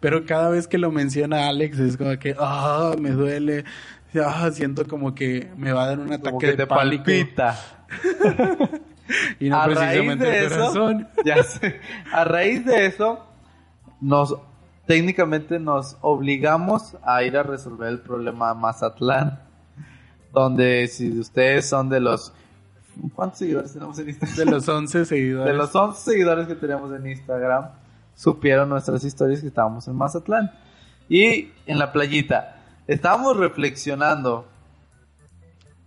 Pero 0.00 0.24
cada 0.26 0.48
vez 0.50 0.66
que 0.66 0.78
lo 0.78 0.90
menciona 0.90 1.46
Alex 1.48 1.78
es 1.78 1.96
como 1.96 2.18
que, 2.18 2.34
ah, 2.38 2.94
me 2.98 3.10
duele. 3.10 3.64
Ah, 4.14 4.50
siento 4.52 4.86
como 4.88 5.14
que 5.14 5.48
me 5.56 5.72
va 5.72 5.84
a 5.84 5.86
dar 5.88 6.00
un 6.00 6.08
ataque 6.12 6.22
Como 6.30 6.38
que 6.40 6.46
de 6.48 6.56
te 6.56 6.66
pánico. 6.66 7.04
palpita. 7.04 7.56
Y 9.40 9.48
no 9.50 9.56
a 9.60 9.66
raíz 9.66 9.78
precisamente 9.78 10.24
de 10.24 10.38
el 10.38 10.44
eso, 10.46 10.54
corazón. 10.56 11.08
ya 11.24 11.42
sé, 11.42 11.80
a 12.12 12.22
raíz 12.22 12.64
de 12.64 12.86
eso, 12.86 13.26
nos 14.00 14.36
técnicamente 14.86 15.58
nos 15.58 15.96
obligamos 16.00 16.96
a 17.02 17.24
ir 17.24 17.36
a 17.36 17.42
resolver 17.42 17.88
el 17.88 17.98
problema 17.98 18.50
a 18.50 18.54
Mazatlán, 18.54 19.40
donde 20.32 20.88
si 20.88 21.18
ustedes 21.18 21.68
son 21.68 21.88
de 21.88 22.00
los 22.00 22.32
¿Cuántos 23.14 23.38
seguidores 23.38 23.72
tenemos 23.72 23.98
en 23.98 24.08
Instagram? 24.08 24.36
De 24.36 24.44
los 24.46 24.68
11 24.68 25.04
seguidores. 25.04 25.52
De 25.52 25.58
los 25.58 25.74
11 25.74 26.00
seguidores 26.00 26.46
que 26.46 26.54
teníamos 26.54 26.92
en 26.92 27.06
Instagram, 27.06 27.70
supieron 28.14 28.68
nuestras 28.68 29.04
historias 29.04 29.40
que 29.40 29.46
estábamos 29.46 29.86
en 29.88 29.96
Mazatlán. 29.96 30.50
Y 31.08 31.50
en 31.66 31.78
la 31.78 31.92
playita. 31.92 32.56
Estábamos 32.86 33.36
reflexionando. 33.36 34.46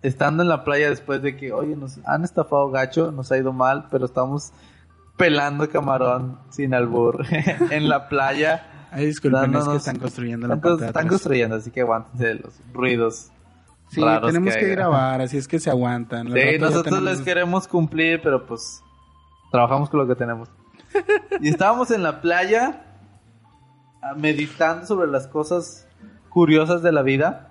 Estando 0.02 0.44
en 0.44 0.50
la 0.50 0.66
playa 0.66 0.90
después 0.90 1.22
de 1.22 1.38
que, 1.38 1.54
oye, 1.54 1.76
nos 1.76 2.00
han 2.06 2.26
estafado 2.26 2.70
gacho, 2.72 3.12
nos 3.12 3.32
ha 3.32 3.38
ido 3.38 3.54
mal, 3.54 3.88
pero 3.90 4.06
estamos 4.06 4.52
pelando 5.16 5.70
camarón 5.70 6.40
sin 6.50 6.74
albur 6.74 7.26
en 7.72 7.88
la 7.88 8.10
playa. 8.10 8.90
Ay, 8.92 9.06
disculpen, 9.06 9.56
es 9.56 9.66
que 9.66 9.76
están 9.78 10.00
construyendo 10.00 10.48
la 10.48 10.56
Están, 10.56 10.84
están 10.84 11.08
construyendo, 11.08 11.56
así 11.56 11.72
que 11.72 11.82
aguántense 11.82 12.26
de 12.26 12.36
los 12.36 12.54
ruidos. 12.74 13.32
Sí, 13.94 14.02
tenemos 14.26 14.54
que, 14.54 14.60
haya. 14.60 14.68
grabar, 14.76 15.22
así 15.22 15.38
es 15.38 15.48
que 15.48 15.60
se 15.60 15.70
aguantan. 15.70 16.28
Sí, 16.32 16.58
nosotros 16.60 16.84
tenemos- 16.86 17.04
les 17.04 17.22
queremos 17.22 17.68
cumplir, 17.68 18.22
pero 18.22 18.46
pues 18.46 18.82
trabajamos 19.52 19.90
con 19.90 20.00
lo 20.00 20.08
que 20.08 20.16
tenemos. 20.16 20.50
y 21.42 21.50
estábamos 21.50 21.92
en 21.92 22.04
la 22.04 22.22
playa 22.22 22.82
ah, 24.02 24.14
meditando 24.18 24.86
sobre 24.86 25.10
las 25.10 25.28
cosas 25.28 25.88
curiosas 26.30 26.82
de 26.84 26.92
la 26.92 27.02
vida 27.04 27.50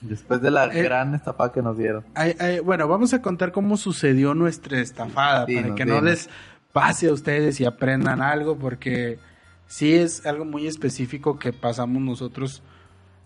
después 0.00 0.40
de 0.42 0.50
la 0.50 0.66
Eh. 0.66 0.82
gran 0.82 1.14
estafa 1.14 1.50
que 1.52 1.62
nos 1.62 1.78
dieron. 1.78 2.04
Ay, 2.14 2.36
ay, 2.38 2.60
bueno, 2.60 2.86
vamos 2.88 3.14
a 3.14 3.22
contar 3.22 3.52
cómo 3.52 3.76
sucedió 3.76 4.34
nuestra 4.34 4.78
estafada 4.80 5.32
para 5.40 5.46
Dinos, 5.46 5.76
que 5.76 5.84
no 5.86 6.00
les 6.00 6.28
pase 6.72 7.08
a 7.08 7.12
ustedes 7.12 7.60
y 7.60 7.64
aprendan 7.64 8.20
algo 8.20 8.56
porque 8.58 9.18
sí 9.66 9.94
es 9.94 10.26
algo 10.26 10.44
muy 10.44 10.66
específico 10.66 11.38
que 11.38 11.52
pasamos 11.52 12.02
nosotros 12.02 12.62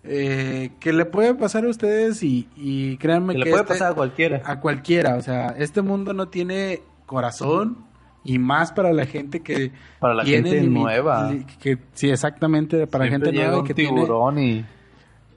eh, 0.03 0.71
que 0.81 0.93
le 0.93 1.05
puede 1.05 1.35
pasar 1.35 1.65
a 1.65 1.69
ustedes 1.69 2.23
y, 2.23 2.49
y 2.57 2.97
créanme 2.97 3.35
Que 3.35 3.41
que, 3.41 3.45
le 3.45 3.51
puede 3.51 3.63
este- 3.63 3.75
pasar 3.75 3.93
a 3.93 3.95
cualquiera. 3.95 4.43
a 4.45 4.61
cualquiera, 4.61 5.17
o 5.17 5.21
sea, 5.23 5.55
este 5.59 5.83
mundo 5.83 6.13
no 6.15 6.29
tiene 6.29 6.81
corazón 7.07 7.79
y 8.25 8.39
más 8.39 8.73
para 8.73 8.93
la 8.93 9.07
gente 9.07 9.41
que 9.41 9.73
Para 9.99 10.15
la 10.15 10.25
tiene 10.25 10.51
gente 10.51 10.69
nueva. 10.69 11.33
que 11.61 11.79
sí, 11.95 12.09
exactamente, 12.11 12.87
para 12.87 13.05
Siempre 13.07 13.27
gente 13.31 13.37
llega 13.39 13.49
nueva 13.49 13.61
un 13.63 13.67
que 13.67 13.75
tiene 13.75 14.03
y 14.39 14.65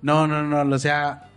no, 0.02 0.28
no, 0.28 0.44
no, 0.44 0.76
o 0.76 0.80
sea, 0.80 1.30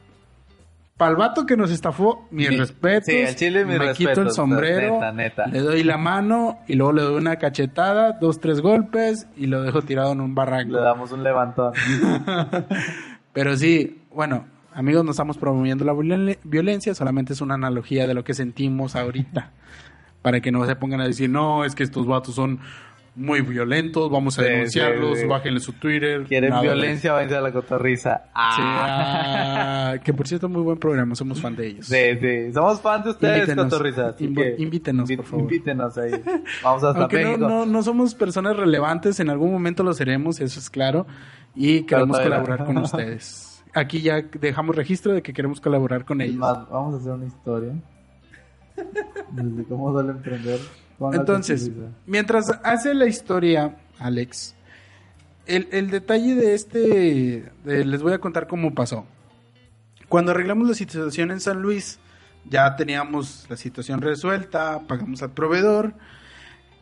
para 0.96 1.10
el 1.10 1.16
vato 1.18 1.46
que 1.46 1.56
nos 1.56 1.70
estafó, 1.70 2.26
mis 2.30 2.48
Mi- 2.50 2.56
respetos. 2.56 3.04
sí, 3.06 3.22
al 3.22 3.36
chile 3.36 3.64
mis 3.64 3.78
me 3.78 3.92
quito 3.92 4.22
el 4.22 4.30
sombrero, 4.32 4.94
neta, 4.94 5.12
neta. 5.12 5.46
le 5.46 5.60
doy 5.60 5.82
la 5.84 5.98
mano 5.98 6.58
y 6.66 6.74
luego 6.74 6.92
le 6.92 7.02
doy 7.02 7.16
una 7.16 7.36
cachetada, 7.36 8.12
dos, 8.12 8.40
tres 8.40 8.60
golpes 8.60 9.26
y 9.36 9.46
lo 9.46 9.62
dejo 9.62 9.82
tirado 9.82 10.12
en 10.12 10.20
un 10.20 10.30
le 10.30 10.34
barranco. 10.34 10.76
damos 10.78 11.12
un 11.12 11.22
levantón. 11.22 11.72
Pero 13.36 13.56
sí, 13.56 14.00
bueno, 14.12 14.46
amigos, 14.74 15.04
no 15.04 15.10
estamos 15.12 15.36
promoviendo 15.38 15.84
la 15.84 15.92
violen- 15.92 16.38
violencia, 16.42 16.94
solamente 16.94 17.34
es 17.34 17.40
una 17.42 17.54
analogía 17.54 18.06
de 18.08 18.14
lo 18.14 18.24
que 18.24 18.34
sentimos 18.34 18.96
ahorita. 18.96 19.52
Para 20.22 20.40
que 20.40 20.50
no 20.50 20.64
se 20.66 20.74
pongan 20.74 21.00
a 21.02 21.06
decir, 21.06 21.30
no, 21.30 21.64
es 21.64 21.74
que 21.74 21.84
estos 21.84 22.06
vatos 22.06 22.34
son 22.34 22.58
muy 23.14 23.40
violentos, 23.42 24.10
vamos 24.10 24.38
a 24.38 24.42
Sí, 24.42 24.48
denunciarlos, 24.48 25.16
sí, 25.18 25.22
sí. 25.22 25.28
bájenle 25.28 25.60
su 25.60 25.72
Twitter. 25.74 26.24
Quieren 26.24 26.50
Nada 26.50 26.62
violencia, 26.62 27.12
váyanse 27.12 27.36
a 27.36 27.40
la 27.42 27.52
cotorriza. 27.52 28.24
Ah. 28.34 29.92
ah, 29.94 29.98
que 30.02 30.12
por 30.12 30.26
cierto, 30.26 30.48
muy 30.48 30.62
buen 30.62 30.78
programa, 30.78 31.14
somos 31.14 31.40
fan 31.40 31.56
de 31.56 31.66
ellos. 31.68 31.86
Sí, 31.86 31.96
sí. 32.20 32.52
Somos 32.52 32.80
fans 32.80 33.04
de 33.04 33.10
ustedes, 33.10 33.36
Invítenos. 33.48 33.64
cotorriza. 33.72 34.16
que 34.16 34.56
invítenos, 34.58 35.10
por 35.12 35.24
favor. 35.24 35.42
Invítenos 35.44 35.96
ahí. 35.98 36.10
Vamos 36.62 36.84
hasta 36.84 37.00
Aunque 37.00 37.22
no, 37.22 37.28
México. 37.28 37.48
no, 37.48 37.66
no 37.66 37.82
somos 37.82 38.14
personas 38.14 38.56
relevantes, 38.56 39.20
en 39.20 39.30
algún 39.30 39.52
momento 39.52 39.82
lo 39.82 39.94
seremos, 39.94 40.40
eso 40.40 40.58
es 40.58 40.68
claro, 40.70 41.06
y 41.56 41.82
queremos 41.82 42.18
colaborar 42.20 42.64
con 42.64 42.78
ustedes. 42.78 43.64
Aquí 43.74 44.00
ya 44.00 44.22
dejamos 44.22 44.76
registro 44.76 45.12
de 45.12 45.22
que 45.22 45.32
queremos 45.32 45.60
colaborar 45.60 46.04
con 46.04 46.20
ellos. 46.20 46.36
más, 46.36 46.68
vamos 46.70 46.94
a 46.94 46.98
hacer 46.98 47.12
una 47.12 47.26
historia. 47.26 47.72
Desde 49.32 49.64
cómo 49.64 49.92
suele 49.92 50.10
emprender. 50.12 50.60
Entonces, 51.12 51.70
mientras 52.06 52.50
hace 52.62 52.94
la 52.94 53.06
historia, 53.06 53.76
Alex, 53.98 54.54
el, 55.46 55.68
el 55.72 55.90
detalle 55.90 56.34
de 56.34 56.54
este, 56.54 57.50
de- 57.64 57.84
les 57.84 58.02
voy 58.02 58.12
a 58.14 58.18
contar 58.18 58.46
cómo 58.46 58.74
pasó. 58.74 59.04
Cuando 60.08 60.30
arreglamos 60.30 60.68
la 60.68 60.74
situación 60.74 61.30
en 61.30 61.40
San 61.40 61.60
Luis, 61.60 61.98
ya 62.48 62.76
teníamos 62.76 63.46
la 63.50 63.56
situación 63.56 64.00
resuelta, 64.00 64.80
pagamos 64.86 65.22
al 65.22 65.32
proveedor, 65.32 65.92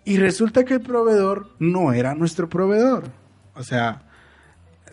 y 0.05 0.19
resulta 0.19 0.65
que 0.65 0.75
el 0.75 0.81
proveedor 0.81 1.49
no 1.59 1.93
era 1.93 2.15
nuestro 2.15 2.49
proveedor. 2.49 3.05
O 3.57 3.63
sea, 3.65 4.03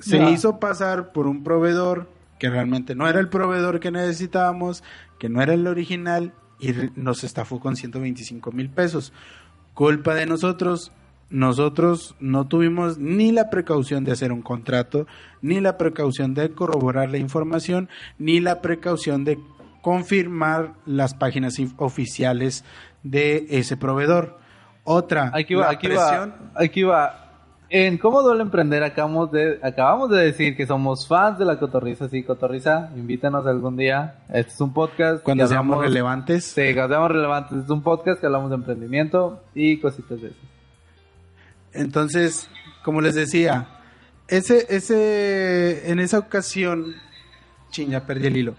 se 0.02 0.18
hizo 0.32 0.60
pasar 0.60 1.12
por 1.12 1.28
un 1.28 1.44
proveedor 1.44 2.10
que 2.40 2.50
realmente 2.50 2.96
no 2.96 3.08
era 3.08 3.20
el 3.20 3.30
proveedor 3.30 3.80
que 3.80 3.92
necesitábamos, 3.92 4.84
que 5.20 5.30
no 5.30 5.42
era 5.42 5.54
el 5.54 5.68
original, 5.68 6.34
y 6.60 6.72
nos 6.96 7.24
estafó 7.24 7.60
con 7.60 7.76
125 7.76 8.52
mil 8.52 8.70
pesos. 8.70 9.14
Culpa 9.74 10.14
de 10.16 10.26
nosotros. 10.26 10.92
Nosotros 11.30 12.16
no 12.20 12.48
tuvimos 12.48 12.98
ni 12.98 13.32
la 13.32 13.50
precaución 13.50 14.04
de 14.04 14.12
hacer 14.12 14.32
un 14.34 14.42
contrato, 14.42 15.08
ni 15.42 15.62
la 15.62 15.78
precaución 15.78 16.34
de 16.34 16.52
corroborar 16.52 17.10
la 17.10 17.18
información, 17.20 17.88
ni 18.20 18.42
la 18.42 18.60
precaución 18.62 19.24
de 19.24 19.40
confirmar 19.82 20.74
las 20.86 21.14
páginas 21.14 21.56
oficiales 21.78 22.64
de 23.04 23.46
ese 23.50 23.78
proveedor. 23.78 24.38
Otra, 24.84 25.32
Aquí 25.34 25.54
va, 25.56 25.66
la 25.68 25.70
aquí 25.72 25.88
presión- 25.88 26.34
va, 26.56 26.62
aquí 26.62 26.84
va. 26.84 27.21
En 27.74 27.98
¿Cómo 27.98 28.22
duele 28.22 28.42
emprender? 28.42 28.84
Acabamos 28.84 29.32
de, 29.32 29.58
acabamos 29.64 30.10
de 30.10 30.18
decir 30.26 30.58
que 30.58 30.68
somos 30.68 31.08
fans 31.08 31.40
de 31.40 31.46
la 31.46 31.58
cotorriza. 31.58 32.10
Sí, 32.10 32.22
cotorriza, 32.22 32.92
invítanos 32.98 33.48
algún 33.48 33.78
día. 33.78 34.16
Este 34.28 34.52
es 34.52 34.60
un 34.60 34.74
podcast. 34.74 35.24
cuando 35.24 35.48
seamos 35.48 35.76
hablamos- 35.78 35.86
relevantes. 35.86 36.44
Sí, 36.44 36.74
cuando 36.74 36.96
seamos 36.96 37.12
relevantes. 37.12 37.64
Es 37.64 37.70
un 37.70 37.82
podcast 37.82 38.20
que 38.20 38.26
hablamos 38.26 38.50
de 38.50 38.56
emprendimiento 38.58 39.42
y 39.56 39.80
cositas 39.80 40.22
de 40.22 40.28
eso. 40.28 40.38
Entonces, 41.72 42.50
como 42.84 43.00
les 43.00 43.16
decía, 43.16 43.68
ese, 44.28 44.66
ese, 44.70 45.90
en 45.90 46.00
esa 46.02 46.20
ocasión, 46.20 46.96
chin, 47.70 47.92
ya 47.92 48.06
perdí 48.06 48.28
el 48.28 48.36
hilo. 48.36 48.56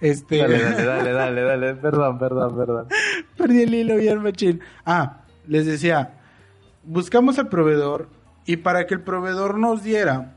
Este, 0.00 0.38
Dale, 0.38 0.58
dale, 0.62 0.84
dale, 0.84 1.12
dale, 1.12 1.42
dale. 1.42 1.74
Perdón, 1.74 2.16
perdón, 2.20 2.56
perdón. 2.56 2.86
perdí 3.36 3.62
el 3.62 3.74
hilo 3.74 3.96
bien 3.96 4.22
machín. 4.22 4.60
Ah, 4.86 5.22
les 5.48 5.66
decía, 5.66 6.14
buscamos 6.84 7.40
al 7.40 7.48
proveedor 7.48 8.21
y 8.46 8.56
para 8.56 8.86
que 8.86 8.94
el 8.94 9.00
proveedor 9.00 9.58
nos 9.58 9.82
diera, 9.82 10.34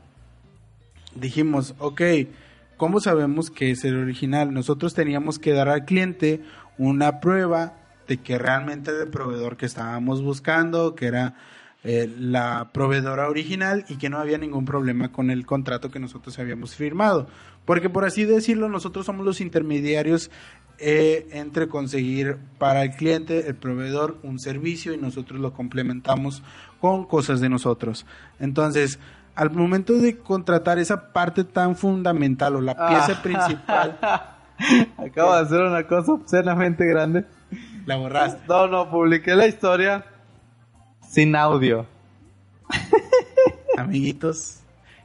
dijimos, 1.14 1.74
ok, 1.78 2.02
¿cómo 2.76 3.00
sabemos 3.00 3.50
que 3.50 3.70
es 3.70 3.84
el 3.84 3.96
original? 3.96 4.52
Nosotros 4.52 4.94
teníamos 4.94 5.38
que 5.38 5.52
dar 5.52 5.68
al 5.68 5.84
cliente 5.84 6.42
una 6.78 7.20
prueba 7.20 7.74
de 8.06 8.18
que 8.18 8.38
realmente 8.38 8.90
era 8.90 9.02
el 9.02 9.10
proveedor 9.10 9.56
que 9.56 9.66
estábamos 9.66 10.22
buscando, 10.22 10.94
que 10.94 11.06
era 11.06 11.34
eh, 11.82 12.12
la 12.18 12.70
proveedora 12.72 13.28
original 13.28 13.84
y 13.88 13.96
que 13.96 14.10
no 14.10 14.18
había 14.18 14.38
ningún 14.38 14.64
problema 14.64 15.12
con 15.12 15.30
el 15.30 15.46
contrato 15.46 15.90
que 15.90 15.98
nosotros 15.98 16.38
habíamos 16.38 16.74
firmado. 16.74 17.28
Porque 17.64 17.90
por 17.90 18.04
así 18.04 18.24
decirlo, 18.24 18.68
nosotros 18.68 19.06
somos 19.06 19.24
los 19.24 19.40
intermediarios 19.40 20.30
eh, 20.78 21.26
entre 21.32 21.68
conseguir 21.68 22.36
para 22.58 22.82
el 22.82 22.90
cliente, 22.90 23.48
el 23.48 23.54
proveedor, 23.54 24.18
un 24.22 24.38
servicio 24.38 24.92
y 24.92 24.98
nosotros 24.98 25.40
lo 25.40 25.52
complementamos 25.52 26.42
con 26.90 27.04
cosas 27.06 27.40
de 27.40 27.48
nosotros. 27.48 28.06
Entonces, 28.40 28.98
al 29.34 29.50
momento 29.50 29.92
de 29.94 30.16
contratar 30.18 30.78
esa 30.78 31.12
parte 31.12 31.44
tan 31.44 31.76
fundamental 31.76 32.56
o 32.56 32.60
la 32.60 32.74
pieza 32.88 33.12
Ah. 33.18 33.22
principal, 33.22 33.98
Acabo 34.96 35.34
de 35.34 35.40
hacer 35.42 35.60
una 35.60 35.86
cosa 35.86 36.12
obscenamente 36.12 36.86
grande. 36.86 37.24
la 37.84 37.96
borraste. 37.96 38.40
No, 38.48 38.66
no, 38.68 38.90
publiqué 38.90 39.34
la 39.34 39.46
historia 39.46 40.04
sin 41.08 41.36
audio. 41.36 41.86
Amiguitos. 43.76 44.60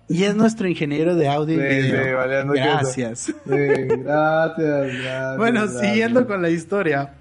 Y 0.07 0.23
es 0.23 0.35
nuestro 0.35 0.67
ingeniero 0.67 1.15
de 1.15 1.27
audio 1.29 1.55
y 1.55 1.69
Sí, 1.81 1.81
video. 1.91 2.23
sí, 2.23 2.53
queso. 2.53 2.53
Gracias. 2.53 3.19
Sí, 3.19 3.33
gracias, 3.45 4.57
gracias. 4.57 5.37
Bueno, 5.37 5.61
gracias. 5.61 5.81
siguiendo 5.81 6.27
con 6.27 6.41
la 6.41 6.49
historia, 6.49 7.13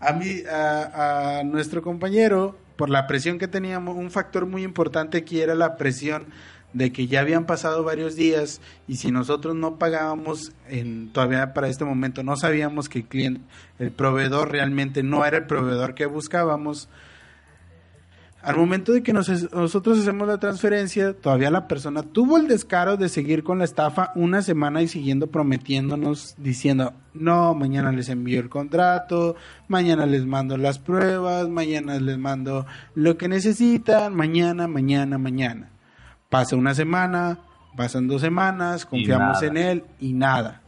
a 0.00 0.12
mí, 0.12 0.42
a, 0.50 1.38
a 1.38 1.44
nuestro 1.44 1.82
compañero, 1.82 2.56
por 2.78 2.90
la 2.90 3.08
presión 3.08 3.38
que 3.38 3.48
teníamos, 3.48 3.96
un 3.96 4.12
factor 4.12 4.46
muy 4.46 4.62
importante 4.62 5.18
aquí 5.18 5.40
era 5.40 5.56
la 5.56 5.76
presión 5.76 6.26
de 6.72 6.92
que 6.92 7.08
ya 7.08 7.20
habían 7.20 7.44
pasado 7.44 7.82
varios 7.82 8.14
días 8.14 8.60
y 8.86 8.96
si 8.96 9.10
nosotros 9.10 9.56
no 9.56 9.78
pagábamos, 9.78 10.52
en, 10.68 11.12
todavía 11.12 11.54
para 11.54 11.66
este 11.66 11.84
momento 11.84 12.22
no 12.22 12.36
sabíamos 12.36 12.88
que 12.88 13.00
el 13.00 13.04
cliente, 13.06 13.40
el 13.80 13.90
proveedor 13.90 14.52
realmente 14.52 15.02
no 15.02 15.24
era 15.24 15.38
el 15.38 15.46
proveedor 15.46 15.94
que 15.94 16.06
buscábamos. 16.06 16.88
Al 18.48 18.56
momento 18.56 18.92
de 18.92 19.02
que 19.02 19.12
nos- 19.12 19.52
nosotros 19.52 19.98
hacemos 19.98 20.26
la 20.26 20.38
transferencia, 20.38 21.12
todavía 21.12 21.50
la 21.50 21.68
persona 21.68 22.02
tuvo 22.02 22.38
el 22.38 22.48
descaro 22.48 22.96
de 22.96 23.08
seguir 23.08 23.44
con 23.44 23.58
la 23.58 23.64
estafa 23.64 24.10
una 24.14 24.40
semana 24.42 24.80
y 24.82 24.88
siguiendo 24.88 25.26
prometiéndonos, 25.26 26.34
diciendo, 26.38 26.94
no, 27.12 27.54
mañana 27.54 27.92
les 27.92 28.08
envío 28.08 28.40
el 28.40 28.48
contrato, 28.48 29.36
mañana 29.68 30.06
les 30.06 30.24
mando 30.24 30.56
las 30.56 30.78
pruebas, 30.78 31.48
mañana 31.48 31.98
les 32.00 32.16
mando 32.16 32.64
lo 32.94 33.18
que 33.18 33.28
necesitan, 33.28 34.14
mañana, 34.14 34.66
mañana, 34.66 35.18
mañana. 35.18 35.68
Pasa 36.30 36.56
una 36.56 36.74
semana, 36.74 37.38
pasan 37.76 38.08
dos 38.08 38.20
semanas, 38.22 38.86
confiamos 38.86 39.42
en 39.42 39.56
él 39.56 39.84
y 40.00 40.12
nada. 40.14 40.62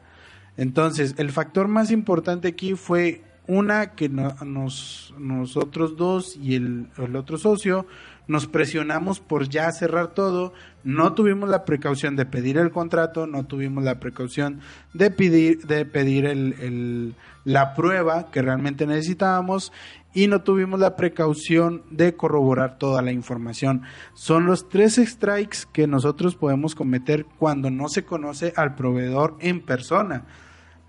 Entonces, 0.56 1.14
el 1.16 1.30
factor 1.30 1.68
más 1.68 1.90
importante 1.90 2.48
aquí 2.48 2.74
fue 2.74 3.22
Una 3.50 3.96
que 3.96 4.08
nos, 4.08 5.12
nosotros 5.18 5.96
dos 5.96 6.36
y 6.36 6.54
el, 6.54 6.86
el 6.98 7.16
otro 7.16 7.36
socio 7.36 7.84
nos 8.28 8.46
presionamos 8.46 9.18
por 9.18 9.48
ya 9.48 9.72
cerrar 9.72 10.14
todo, 10.14 10.52
no 10.84 11.14
tuvimos 11.14 11.48
la 11.48 11.64
precaución 11.64 12.14
de 12.14 12.26
pedir 12.26 12.58
el 12.58 12.70
contrato, 12.70 13.26
no 13.26 13.44
tuvimos 13.44 13.82
la 13.82 13.98
precaución 13.98 14.60
de 14.94 15.10
pedir, 15.10 15.66
de 15.66 15.84
pedir 15.84 16.26
el, 16.26 17.16
la 17.42 17.74
prueba 17.74 18.30
que 18.30 18.40
realmente 18.40 18.86
necesitábamos 18.86 19.72
y 20.14 20.28
no 20.28 20.42
tuvimos 20.42 20.78
la 20.78 20.94
precaución 20.94 21.82
de 21.90 22.14
corroborar 22.14 22.78
toda 22.78 23.02
la 23.02 23.10
información. 23.10 23.82
Son 24.14 24.46
los 24.46 24.68
tres 24.68 24.94
strikes 24.94 25.66
que 25.72 25.88
nosotros 25.88 26.36
podemos 26.36 26.76
cometer 26.76 27.26
cuando 27.36 27.68
no 27.68 27.88
se 27.88 28.04
conoce 28.04 28.52
al 28.54 28.76
proveedor 28.76 29.38
en 29.40 29.60
persona. 29.60 30.24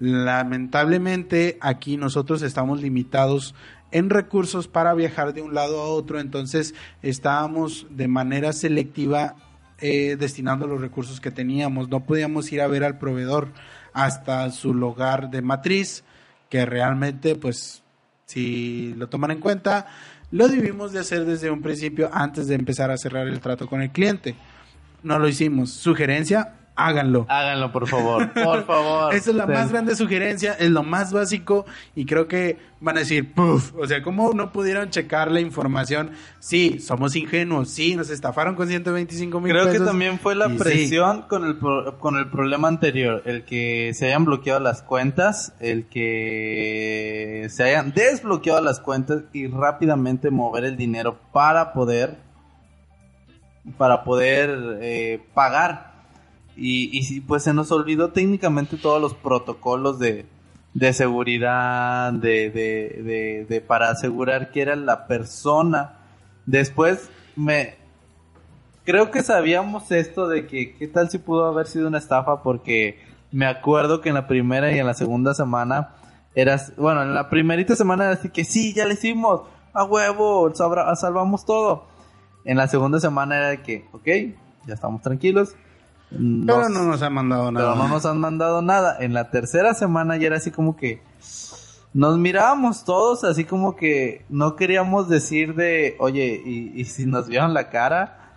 Lamentablemente 0.01 1.59
aquí 1.61 1.95
nosotros 1.95 2.41
estamos 2.41 2.81
limitados 2.81 3.53
en 3.91 4.09
recursos 4.09 4.67
para 4.67 4.95
viajar 4.95 5.31
de 5.35 5.43
un 5.43 5.53
lado 5.53 5.79
a 5.79 5.85
otro, 5.85 6.19
entonces 6.19 6.73
estábamos 7.03 7.85
de 7.91 8.07
manera 8.07 8.51
selectiva 8.51 9.35
eh, 9.77 10.15
destinando 10.15 10.65
los 10.65 10.81
recursos 10.81 11.21
que 11.21 11.29
teníamos, 11.29 11.87
no 11.89 12.03
podíamos 12.03 12.51
ir 12.51 12.61
a 12.61 12.67
ver 12.67 12.83
al 12.83 12.97
proveedor 12.97 13.49
hasta 13.93 14.49
su 14.49 14.73
lugar 14.73 15.29
de 15.29 15.43
matriz, 15.43 16.03
que 16.49 16.65
realmente 16.65 17.35
pues 17.35 17.83
si 18.25 18.95
lo 18.95 19.07
toman 19.07 19.29
en 19.29 19.39
cuenta, 19.39 19.85
lo 20.31 20.47
debimos 20.47 20.93
de 20.93 20.99
hacer 20.99 21.25
desde 21.25 21.51
un 21.51 21.61
principio 21.61 22.09
antes 22.11 22.47
de 22.47 22.55
empezar 22.55 22.89
a 22.89 22.97
cerrar 22.97 23.27
el 23.27 23.39
trato 23.39 23.67
con 23.67 23.83
el 23.83 23.91
cliente. 23.91 24.33
No 25.03 25.19
lo 25.19 25.27
hicimos. 25.27 25.71
Sugerencia, 25.71 26.55
háganlo. 26.87 27.25
Háganlo, 27.29 27.71
por 27.71 27.87
favor. 27.87 28.31
Por 28.33 28.63
favor. 28.65 29.13
Esa 29.13 29.29
es 29.31 29.35
la 29.35 29.47
más 29.47 29.71
grande 29.71 29.95
sugerencia, 29.95 30.53
es 30.53 30.69
lo 30.69 30.83
más 30.83 31.13
básico 31.13 31.65
y 31.95 32.05
creo 32.05 32.27
que 32.27 32.57
van 32.79 32.97
a 32.97 33.01
decir, 33.01 33.31
puff, 33.33 33.73
o 33.77 33.85
sea, 33.85 34.01
¿cómo 34.01 34.33
no 34.33 34.51
pudieron 34.51 34.89
checar 34.89 35.31
la 35.31 35.39
información? 35.39 36.11
Sí, 36.39 36.79
somos 36.79 37.15
ingenuos, 37.15 37.69
sí, 37.69 37.95
nos 37.95 38.09
estafaron 38.09 38.55
con 38.55 38.67
125 38.67 39.39
mil 39.39 39.53
pesos. 39.53 39.67
Creo 39.67 39.79
que 39.79 39.85
también 39.85 40.19
fue 40.19 40.35
la 40.35 40.49
presión 40.49 41.23
con, 41.23 41.45
el 41.45 41.59
con 41.99 42.17
el 42.17 42.29
problema 42.29 42.67
anterior, 42.67 43.21
el 43.25 43.45
que 43.45 43.93
se 43.93 44.07
hayan 44.07 44.25
bloqueado 44.25 44.59
las 44.59 44.81
cuentas, 44.81 45.53
el 45.59 45.85
que 45.85 47.47
se 47.49 47.63
hayan 47.63 47.93
desbloqueado 47.93 48.61
las 48.61 48.79
cuentas 48.79 49.23
y 49.31 49.47
rápidamente 49.47 50.31
mover 50.31 50.65
el 50.65 50.75
dinero 50.75 51.19
para 51.31 51.73
poder 51.73 52.17
para 53.77 54.03
poder 54.03 54.79
eh, 54.81 55.21
pagar 55.33 55.90
y, 56.61 56.89
y 56.93 57.21
pues 57.21 57.43
se 57.43 57.53
nos 57.53 57.71
olvidó 57.71 58.09
técnicamente 58.09 58.77
todos 58.77 59.01
los 59.01 59.13
protocolos 59.13 59.97
de, 59.99 60.25
de 60.73 60.93
seguridad, 60.93 62.13
de, 62.13 62.49
de, 62.49 63.45
de, 63.47 63.61
para 63.61 63.89
asegurar 63.89 64.51
que 64.51 64.61
era 64.61 64.75
la 64.75 65.07
persona. 65.07 65.97
Después 66.45 67.09
me... 67.35 67.75
Creo 68.83 69.11
que 69.11 69.21
sabíamos 69.21 69.91
esto 69.91 70.27
de 70.27 70.47
que 70.47 70.75
qué 70.75 70.87
tal 70.87 71.09
si 71.09 71.17
pudo 71.17 71.45
haber 71.45 71.67
sido 71.67 71.87
una 71.87 71.99
estafa 71.99 72.41
porque 72.41 72.99
me 73.31 73.45
acuerdo 73.45 74.01
que 74.01 74.09
en 74.09 74.15
la 74.15 74.27
primera 74.27 74.71
y 74.71 74.79
en 74.79 74.87
la 74.87 74.93
segunda 74.93 75.33
semana 75.33 75.95
eras, 76.33 76.73
bueno, 76.77 77.03
en 77.03 77.13
la 77.13 77.29
primerita 77.29 77.75
semana 77.75 78.05
era 78.05 78.13
así 78.13 78.29
que 78.29 78.43
sí, 78.43 78.73
ya 78.73 78.85
le 78.85 78.95
hicimos, 78.95 79.41
a 79.73 79.83
huevo, 79.83 80.51
salvamos 80.53 81.45
todo. 81.45 81.85
En 82.43 82.57
la 82.57 82.67
segunda 82.67 82.99
semana 82.99 83.37
era 83.37 83.49
de 83.49 83.61
que, 83.61 83.85
ok, 83.91 84.07
ya 84.65 84.73
estamos 84.73 85.01
tranquilos, 85.01 85.55
pero 86.11 86.69
no 86.69 86.83
nos 86.83 87.01
han 87.01 87.13
mandado 87.13 87.51
nada. 87.51 87.73
Pero 87.73 87.83
no 87.83 87.89
nos 87.89 88.05
han 88.05 88.19
mandado 88.19 88.61
nada. 88.61 88.97
En 88.99 89.13
la 89.13 89.29
tercera 89.29 89.73
semana 89.73 90.17
ya 90.17 90.27
era 90.27 90.37
así 90.37 90.51
como 90.51 90.75
que 90.75 91.01
nos 91.93 92.17
mirábamos 92.17 92.85
todos 92.85 93.23
así 93.23 93.43
como 93.43 93.75
que 93.75 94.25
no 94.29 94.55
queríamos 94.55 95.09
decir 95.09 95.55
de, 95.55 95.95
oye, 95.99 96.41
y, 96.45 96.85
si 96.85 97.05
nos 97.05 97.27
vieron 97.27 97.53
la 97.53 97.69
cara, 97.69 98.33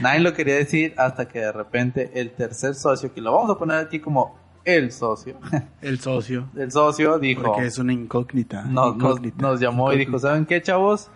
nadie 0.00 0.20
lo 0.20 0.32
quería 0.34 0.54
decir 0.54 0.94
hasta 0.96 1.26
que 1.26 1.40
de 1.40 1.52
repente 1.52 2.12
el 2.14 2.32
tercer 2.32 2.74
socio, 2.74 3.12
que 3.12 3.20
lo 3.20 3.32
vamos 3.32 3.50
a 3.50 3.58
poner 3.58 3.78
aquí 3.78 3.98
como 3.98 4.40
el 4.64 4.92
socio. 4.92 5.38
El 5.82 5.98
socio. 5.98 6.48
el 6.54 6.70
socio 6.70 7.18
dijo. 7.18 7.42
Porque 7.42 7.66
es 7.66 7.78
una 7.78 7.92
incógnita. 7.92 8.62
Nos, 8.62 9.58
llamó 9.58 9.92
y 9.92 9.98
dijo, 9.98 10.20
¿saben 10.20 10.46
qué, 10.46 10.62
chavos? 10.62 11.10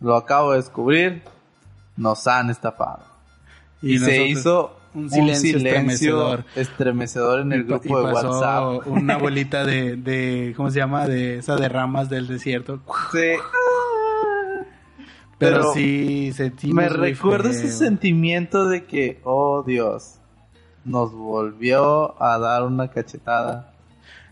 Lo 0.00 0.16
acabo 0.16 0.52
de 0.52 0.56
descubrir. 0.56 1.22
Nos 1.98 2.26
han 2.26 2.48
estafado. 2.48 3.04
Y, 3.82 3.98
se 3.98 4.26
hizo 4.26 4.77
un 4.98 5.10
silencio, 5.10 5.56
estremecedor. 5.56 6.44
estremecedor 6.54 7.40
en 7.40 7.52
el 7.52 7.64
grupo 7.64 7.98
de 7.98 8.12
WhatsApp. 8.12 8.86
Una 8.86 9.16
bolita 9.18 9.64
de, 9.64 9.96
de, 9.96 10.54
¿cómo 10.56 10.70
se 10.70 10.78
llama? 10.78 11.06
De 11.06 11.38
esa 11.38 11.56
de 11.56 11.68
ramas 11.68 12.08
del 12.08 12.26
desierto. 12.26 12.80
Sí. 13.12 13.34
Pero, 15.38 15.72
sí, 15.72 16.32
Me 16.64 16.88
recuerdo 16.88 17.50
ese 17.50 17.70
sentimiento 17.70 18.68
de 18.68 18.86
que, 18.86 19.20
oh 19.22 19.62
Dios, 19.64 20.18
nos 20.84 21.12
volvió 21.12 22.20
a 22.20 22.38
dar 22.38 22.64
una 22.64 22.88
cachetada. 22.88 23.67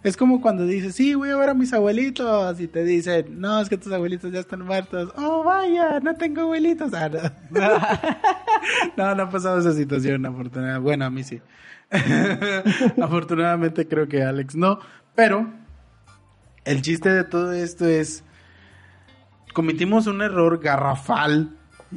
Es 0.07 0.17
como 0.17 0.41
cuando 0.41 0.65
dices, 0.65 0.95
sí, 0.95 1.17
voy 1.17 1.31
a 1.31 1.37
ver 1.37 1.49
a 1.49 1.55
mis 1.55 1.73
abuelitos. 1.73 2.61
Y 2.61 2.69
te 2.69 2.85
dicen, 2.85 3.41
no, 3.41 3.61
es 3.61 3.69
que 3.69 3.77
tus 3.77 3.93
abuelitos 3.93 4.31
ya 4.31 4.39
están 4.39 4.65
muertos. 4.65 5.13
Oh, 5.17 5.43
vaya, 5.43 5.99
no 5.99 6.15
tengo 6.15 6.43
abuelitos. 6.43 6.95
Ah, 6.95 7.09
no. 7.09 7.61
no, 8.97 9.15
no 9.17 9.23
ha 9.25 9.29
pasado 9.29 9.59
esa 9.59 9.73
situación, 9.73 10.25
afortunadamente. 10.25 10.81
Bueno, 10.81 11.07
a 11.07 11.11
mí 11.11 11.25
sí. 11.25 11.43
afortunadamente 13.03 13.89
creo 13.89 14.07
que 14.07 14.23
Alex 14.23 14.55
no. 14.55 14.79
Pero 15.17 15.53
el 16.65 16.83
chiste 16.83 17.09
de 17.09 17.25
todo 17.25 17.53
esto 17.53 17.85
es, 17.85 18.23
cometimos 19.55 20.07
un 20.07 20.23
error 20.23 20.61
garrafal 20.61 21.51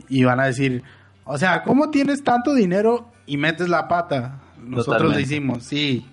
y 0.07 0.23
van 0.23 0.39
a 0.39 0.45
decir, 0.45 0.81
o 1.25 1.37
sea, 1.37 1.61
¿cómo 1.61 1.91
tienes 1.91 2.23
tanto 2.23 2.55
dinero 2.55 3.11
y 3.27 3.37
metes 3.37 3.69
la 3.69 3.87
pata? 3.87 4.39
Nosotros 4.59 5.13
lo 5.13 5.19
hicimos, 5.19 5.63
sí 5.63 6.07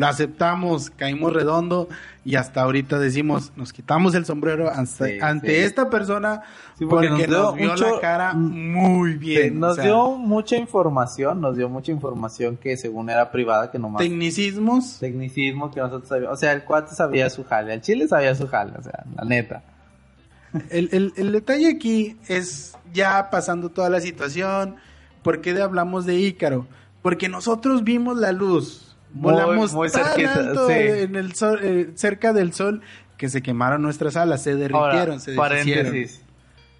lo 0.00 0.06
aceptamos, 0.06 0.88
caímos 0.88 1.34
redondo 1.34 1.86
y 2.24 2.36
hasta 2.36 2.62
ahorita 2.62 2.98
decimos, 2.98 3.52
nos 3.54 3.70
quitamos 3.70 4.14
el 4.14 4.24
sombrero 4.24 4.72
ante, 4.72 5.64
esta 5.64 5.90
persona 5.90 6.42
porque, 6.88 7.26
nos, 7.28 7.54
dio 7.54 7.76
la 7.76 8.00
cara 8.00 8.32
muy 8.32 9.12
bien. 9.18 9.60
nos 9.60 9.76
dio 9.76 10.16
mucha 10.16 10.56
información, 10.56 11.42
nos 11.42 11.54
dio 11.54 11.68
mucha 11.68 11.92
información 11.92 12.56
que 12.56 12.78
según 12.78 13.10
era 13.10 13.30
privada, 13.30 13.70
que 13.70 13.78
nomás... 13.78 14.00
Tecnicismos. 14.00 15.00
Tecnicismos 15.00 15.74
que 15.74 15.80
nosotros 15.80 16.08
sabíamos. 16.08 16.38
O 16.38 16.40
sea, 16.40 16.52
el 16.54 16.64
cuate 16.64 16.94
sabía 16.94 17.28
su 17.28 17.44
jale, 17.44 17.74
el 17.74 17.82
chile 17.82 18.08
sabía 18.08 18.34
su 18.34 18.48
jale, 18.48 18.72
o 18.78 18.82
sea, 18.82 19.04
la 19.14 19.24
neta. 19.26 19.62
El, 20.70 21.12
el 21.14 21.32
detalle 21.32 21.68
aquí 21.68 22.16
es 22.26 22.74
ya 22.94 23.28
pasando 23.28 23.68
toda 23.68 23.90
la 23.90 24.00
situación, 24.00 24.76
¿por 25.22 25.42
qué 25.42 25.60
hablamos 25.60 26.06
de 26.06 26.14
Ícaro? 26.14 26.66
Porque 27.02 27.28
nosotros 27.28 27.84
vimos 27.84 28.16
la 28.16 28.32
luz 28.32 28.89
Volamos 29.12 29.72
muy, 29.74 29.88
en 30.68 31.16
el 31.16 31.34
sol, 31.34 31.58
eh, 31.62 31.90
cerca 31.94 32.32
del 32.32 32.52
sol 32.52 32.82
que 33.16 33.28
se 33.28 33.42
quemaron 33.42 33.82
nuestras 33.82 34.16
alas, 34.16 34.42
se 34.42 34.54
derritieron, 34.54 35.20
se 35.20 35.34
paréntesis. 35.34 36.22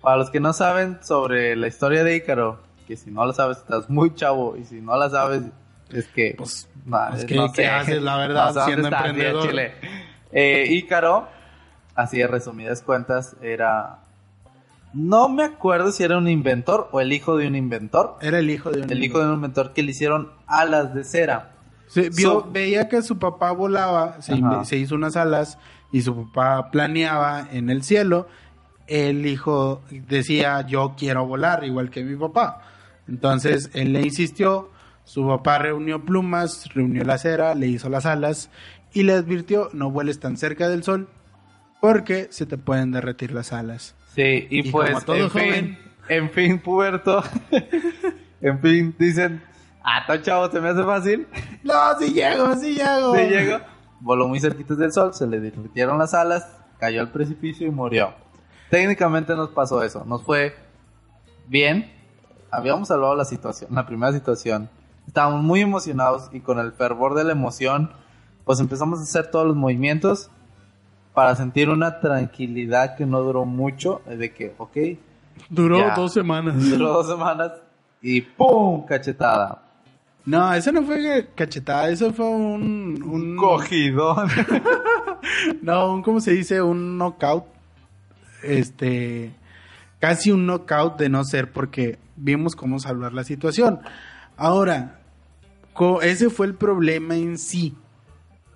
Para 0.00 0.16
los 0.16 0.30
que 0.30 0.40
no 0.40 0.52
saben 0.52 0.98
sobre 1.02 1.56
la 1.56 1.66
historia 1.66 2.02
de 2.04 2.16
Ícaro, 2.16 2.60
que 2.86 2.96
si 2.96 3.10
no 3.10 3.26
la 3.26 3.32
sabes 3.32 3.58
estás 3.58 3.90
muy 3.90 4.14
chavo 4.14 4.56
y 4.56 4.64
si 4.64 4.80
no 4.80 4.96
la 4.96 5.10
sabes 5.10 5.42
es 5.92 6.06
que 6.06 6.34
pues, 6.38 6.68
es 7.14 7.24
que, 7.24 7.36
¿qué 7.54 7.66
haces 7.66 8.00
la 8.00 8.16
verdad 8.26 8.64
siendo 8.64 8.88
emprendedor? 8.88 9.50
Eh, 10.32 10.66
Ícaro, 10.70 11.28
así 11.94 12.18
de 12.18 12.26
resumidas 12.26 12.80
cuentas, 12.82 13.36
era 13.42 13.98
no 14.92 15.28
me 15.28 15.44
acuerdo 15.44 15.92
si 15.92 16.02
era 16.02 16.16
un 16.18 16.28
inventor 16.28 16.88
o 16.92 17.00
el 17.00 17.12
hijo 17.12 17.36
de 17.36 17.46
un 17.46 17.54
inventor. 17.54 18.16
Era 18.20 18.38
el 18.38 18.50
hijo 18.50 18.70
de 18.70 18.82
un 18.82 18.90
El 18.90 19.04
hijo 19.04 19.18
de 19.18 19.26
un 19.26 19.34
inventor 19.34 19.72
que 19.72 19.82
le 19.82 19.90
hicieron 19.90 20.32
alas 20.46 20.94
de 20.94 21.04
cera 21.04 21.52
vio, 22.16 22.48
veía 22.50 22.88
que 22.88 23.02
su 23.02 23.18
papá 23.18 23.52
volaba, 23.52 24.18
se, 24.22 24.76
hizo 24.76 24.94
unas 24.94 25.16
alas 25.16 25.58
y 25.92 26.02
su 26.02 26.30
papá 26.30 26.70
planeaba 26.70 27.48
en 27.52 27.70
el 27.70 27.82
cielo. 27.82 28.28
El 28.86 29.26
hijo 29.26 29.82
decía, 29.90 30.66
yo 30.66 30.94
quiero 30.96 31.26
volar, 31.26 31.64
igual 31.64 31.90
que 31.90 32.02
mi 32.02 32.16
papá. 32.16 32.62
Entonces 33.08 33.70
él 33.74 33.92
le 33.92 34.02
insistió, 34.02 34.70
su 35.04 35.26
papá 35.26 35.58
reunió 35.58 36.04
plumas, 36.04 36.72
reunió 36.74 37.04
la 37.04 37.18
cera, 37.18 37.54
le 37.54 37.66
hizo 37.66 37.88
las 37.88 38.06
alas 38.06 38.50
y 38.92 39.04
le 39.04 39.12
advirtió, 39.14 39.70
no 39.72 39.90
vueles 39.90 40.20
tan 40.20 40.36
cerca 40.36 40.68
del 40.68 40.82
sol 40.82 41.08
porque 41.80 42.28
se 42.30 42.46
te 42.46 42.58
pueden 42.58 42.92
derretir 42.92 43.32
las 43.32 43.52
alas. 43.52 43.94
Sí, 44.14 44.46
y, 44.50 44.70
pues, 44.70 45.04
todo 45.04 45.16
en 45.16 45.30
fin, 45.30 45.78
en 46.08 46.30
fin, 46.30 46.58
puberto, 46.58 47.22
en 48.40 48.60
fin, 48.60 48.94
dicen, 48.98 49.42
Ah, 49.82 50.00
está 50.00 50.20
chavo, 50.22 50.50
¿se 50.50 50.60
me 50.60 50.68
hace 50.68 50.84
fácil? 50.84 51.26
No, 51.62 51.74
sí 51.98 52.12
llego, 52.12 52.54
sí 52.56 52.74
llego. 52.74 53.14
Sí 53.14 53.22
llego. 53.22 53.58
Voló 54.00 54.26
muy 54.28 54.40
cerquita 54.40 54.74
del 54.74 54.92
sol, 54.92 55.12
se 55.12 55.26
le 55.26 55.40
derritieron 55.40 55.98
las 55.98 56.14
alas, 56.14 56.46
cayó 56.78 57.00
al 57.02 57.10
precipicio 57.10 57.66
y 57.66 57.70
murió. 57.70 58.14
Técnicamente 58.70 59.34
nos 59.36 59.50
pasó 59.50 59.82
eso. 59.82 60.04
Nos 60.06 60.22
fue 60.22 60.54
bien. 61.46 61.92
Habíamos 62.50 62.88
salvado 62.88 63.14
la 63.14 63.24
situación, 63.26 63.74
la 63.74 63.84
primera 63.86 64.12
situación. 64.12 64.70
Estábamos 65.06 65.42
muy 65.42 65.60
emocionados 65.60 66.30
y 66.32 66.40
con 66.40 66.58
el 66.58 66.72
fervor 66.72 67.14
de 67.14 67.24
la 67.24 67.32
emoción, 67.32 67.92
pues 68.44 68.58
empezamos 68.60 69.00
a 69.00 69.02
hacer 69.02 69.30
todos 69.30 69.46
los 69.46 69.56
movimientos. 69.56 70.30
para 71.12 71.34
sentir 71.36 71.68
una 71.68 72.00
tranquilidad 72.00 72.96
que 72.96 73.04
no 73.04 73.20
duró 73.20 73.44
mucho, 73.44 74.00
de 74.06 74.32
que, 74.32 74.54
ok. 74.56 74.76
Duró 75.50 75.90
dos 75.96 76.12
semanas. 76.12 76.54
Duró 76.70 76.92
dos 76.92 77.08
semanas 77.08 77.52
y 78.00 78.20
¡pum! 78.22 78.86
cachetada. 78.86 79.62
No, 80.30 80.54
eso 80.54 80.70
no 80.70 80.84
fue 80.84 81.28
cachetada, 81.34 81.88
eso 81.88 82.12
fue 82.12 82.28
un... 82.28 83.02
Un 83.02 83.36
cogidón. 83.36 84.28
no, 85.62 85.92
un, 85.92 86.02
¿cómo 86.02 86.20
se 86.20 86.30
dice? 86.30 86.62
Un 86.62 86.96
knockout. 86.96 87.46
Este... 88.44 89.34
Casi 89.98 90.30
un 90.30 90.46
knockout 90.46 90.96
de 90.98 91.08
no 91.08 91.24
ser 91.24 91.50
porque 91.50 91.98
vimos 92.14 92.54
cómo 92.54 92.78
salvar 92.78 93.12
la 93.12 93.24
situación. 93.24 93.80
Ahora, 94.36 95.00
ese 96.00 96.30
fue 96.30 96.46
el 96.46 96.54
problema 96.54 97.16
en 97.16 97.36
sí, 97.36 97.74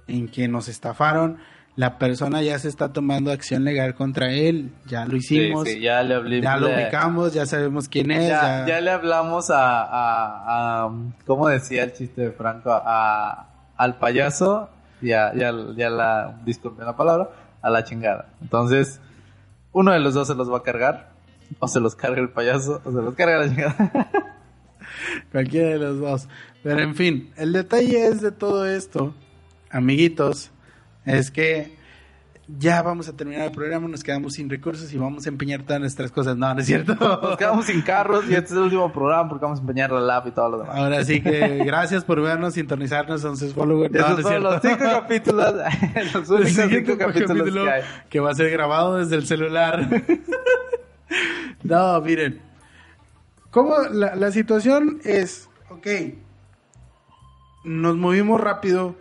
en 0.07 0.29
que 0.29 0.47
nos 0.47 0.69
estafaron 0.69 1.39
la 1.77 1.99
persona 1.99 2.41
ya 2.43 2.59
se 2.59 2.69
está 2.69 2.93
tomando 2.93 3.33
acción 3.33 3.65
legal 3.65 3.95
contra 3.95 4.31
él, 4.31 4.73
ya 4.87 5.07
lo 5.07 5.17
hicimos, 5.17 5.69
ya, 5.81 6.03
le 6.03 6.41
ya 6.41 6.57
lo 6.57 6.69
ubicamos, 6.69 7.35
ya 7.35 7.47
sabemos 7.47 7.89
quién 7.89 8.13
es. 8.13 8.29
Ya, 8.29 8.81
le 8.81 8.91
hablamos 8.91 9.51
a, 9.51 10.85
a, 10.85 10.91
¿cómo 11.27 11.49
decía 11.49 11.83
el 11.85 11.93
chiste 11.93 12.23
de 12.23 12.31
Franco? 12.31 12.71
A, 12.71 13.49
al 13.77 13.99
payaso, 13.99 14.71
ya, 15.01 15.33
ya, 15.35 15.53
ya 15.77 15.91
la, 15.91 16.41
disculpen 16.45 16.87
la 16.87 16.97
palabra, 16.97 17.31
a 17.61 17.71
la 17.71 17.83
chingada. 17.83 18.29
Entonces, 18.41 19.01
uno 19.73 19.91
de 19.91 19.99
los 19.99 20.15
dos 20.15 20.29
se 20.29 20.37
los 20.37 20.53
va 20.53 20.59
a 20.59 20.63
cargar, 20.63 21.11
o 21.59 21.67
se 21.67 21.81
los 21.81 21.97
carga 21.97 22.21
el 22.21 22.31
payaso, 22.31 22.83
o 22.85 22.93
se 22.93 23.03
los 23.03 23.15
carga 23.15 23.39
la 23.39 23.49
chingada. 23.49 24.09
Cualquiera 25.33 25.71
de 25.71 25.79
los 25.79 25.99
dos. 25.99 26.29
Pero 26.63 26.81
en 26.81 26.95
fin, 26.95 27.33
el 27.37 27.53
detalle 27.53 28.07
es 28.07 28.21
de 28.21 28.31
todo 28.31 28.65
esto, 28.65 29.13
amiguitos, 29.71 30.53
es 31.05 31.31
que 31.31 31.77
ya 32.47 32.83
vamos 32.83 33.09
a 33.09 33.17
terminar 33.17 33.47
el 33.47 33.53
programa, 33.53 33.89
nos 33.89 34.03
quedamos 34.03 34.35
sin 34.35 34.51
recursos 34.51 34.93
y 34.93 34.99
vamos 34.99 35.25
a 35.25 35.29
empeñar 35.31 35.63
todas 35.63 35.81
nuestras 35.81 36.11
cosas. 36.11 36.37
No, 36.37 36.53
no 36.53 36.61
es 36.61 36.67
cierto. 36.67 36.95
Nos 36.95 37.37
quedamos 37.39 37.67
sin 37.67 37.81
carros 37.81 38.25
y 38.29 38.35
este 38.35 38.47
es 38.47 38.53
el 38.53 38.59
último 38.59 38.93
programa 38.93 39.29
porque 39.29 39.45
vamos 39.45 39.61
a 39.61 39.63
empeñar 39.63 39.91
la 39.93 40.01
lab 40.01 40.27
y 40.29 40.31
todo 40.33 40.51
lo 40.51 40.59
demás. 40.59 40.77
Ahora 40.77 41.05
sí 41.05 41.23
que 41.23 41.63
gracias 41.65 42.05
por 42.05 42.21
vernos, 42.21 42.55
sintonizarnos, 42.55 43.23
entonces 43.23 43.55
followers. 43.55 43.95
No, 43.95 44.01
Esos 44.01 44.23
son 44.23 44.43
los 44.43 44.61
cinco 44.61 44.79
capítulos, 44.79 45.55
los 46.13 46.31
únicos 46.31 46.67
cinco 46.69 46.99
capítulos 46.99 47.69
que, 48.11 48.21
va 48.21 48.31
a 48.31 48.35
ser 48.35 48.51
grabado 48.51 48.97
desde 48.97 49.17
el 49.17 49.27
celular. 49.27 49.89
no, 51.63 52.01
miren. 52.03 52.41
¿Cómo 53.51 53.77
la, 53.91 54.17
la 54.17 54.33
situación 54.33 55.01
es, 55.05 55.49
ok, 55.71 55.87
nos 57.63 57.97
movimos 57.97 58.41
rápido, 58.41 58.97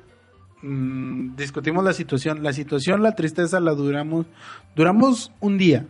Mm, 0.64 1.36
discutimos 1.36 1.84
la 1.84 1.92
situación. 1.92 2.42
La 2.42 2.54
situación, 2.54 3.04
la 3.04 3.16
tristeza 3.16 3.60
la 3.60 3.74
duramos, 3.74 4.26
duramos 4.76 5.32
un 5.42 5.58
día. 5.58 5.86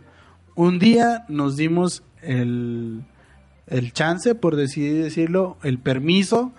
Un 0.56 0.80
día 0.80 1.24
nos 1.28 1.56
dimos 1.56 2.02
el, 2.22 3.02
el 3.68 3.92
chance, 3.92 4.34
por 4.34 4.56
decidir 4.56 5.04
decirlo, 5.04 5.56
el 5.62 5.78
permiso 5.78 6.52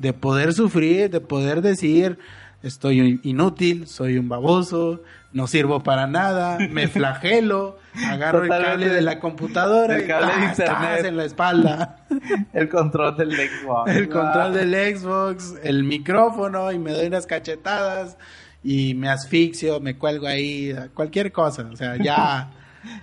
de 0.00 0.12
poder 0.12 0.52
sufrir, 0.52 1.10
de 1.10 1.20
poder 1.20 1.62
decir, 1.62 2.18
estoy 2.62 3.20
inútil, 3.22 3.86
soy 3.86 4.18
un 4.18 4.28
baboso, 4.28 5.02
no 5.32 5.46
sirvo 5.46 5.82
para 5.82 6.06
nada, 6.06 6.58
me 6.70 6.88
flagelo, 6.88 7.78
agarro 8.06 8.44
el 8.44 8.48
cable 8.50 8.88
de 8.88 9.00
la 9.00 9.18
computadora 9.18 9.96
el 9.96 10.06
cable 10.06 10.36
de 10.36 10.44
internet 10.46 11.04
en 11.04 11.16
la 11.16 11.24
espalda. 11.24 11.96
El 12.52 12.68
control 12.68 13.16
del 13.16 13.32
Xbox. 13.32 13.90
El 13.90 14.08
control 14.08 14.54
del 14.54 14.98
Xbox, 14.98 15.54
el 15.62 15.84
micrófono 15.84 16.72
y 16.72 16.78
me 16.78 16.92
doy 16.92 17.06
unas 17.06 17.26
cachetadas 17.26 18.18
y 18.64 18.94
me 18.94 19.08
asfixio, 19.08 19.80
me 19.80 19.96
cuelgo 19.96 20.26
ahí, 20.26 20.74
cualquier 20.92 21.32
cosa, 21.32 21.68
o 21.72 21.76
sea, 21.76 21.96
ya 21.96 22.50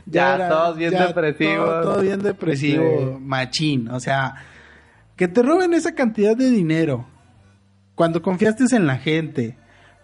ya, 0.06 0.50
todos 0.50 0.78
bien 0.78 0.92
depresivos. 0.92 1.84
Todo, 1.84 2.02
bien 2.02 2.22
depresivo, 2.22 3.20
machín, 3.20 3.90
o 3.90 4.00
sea, 4.00 4.36
que 5.16 5.28
te 5.28 5.42
roben 5.42 5.74
esa 5.74 5.94
cantidad 5.94 6.36
de 6.36 6.50
dinero 6.50 7.06
cuando 7.98 8.22
confiaste 8.22 8.64
en 8.76 8.86
la 8.86 8.98
gente, 8.98 9.58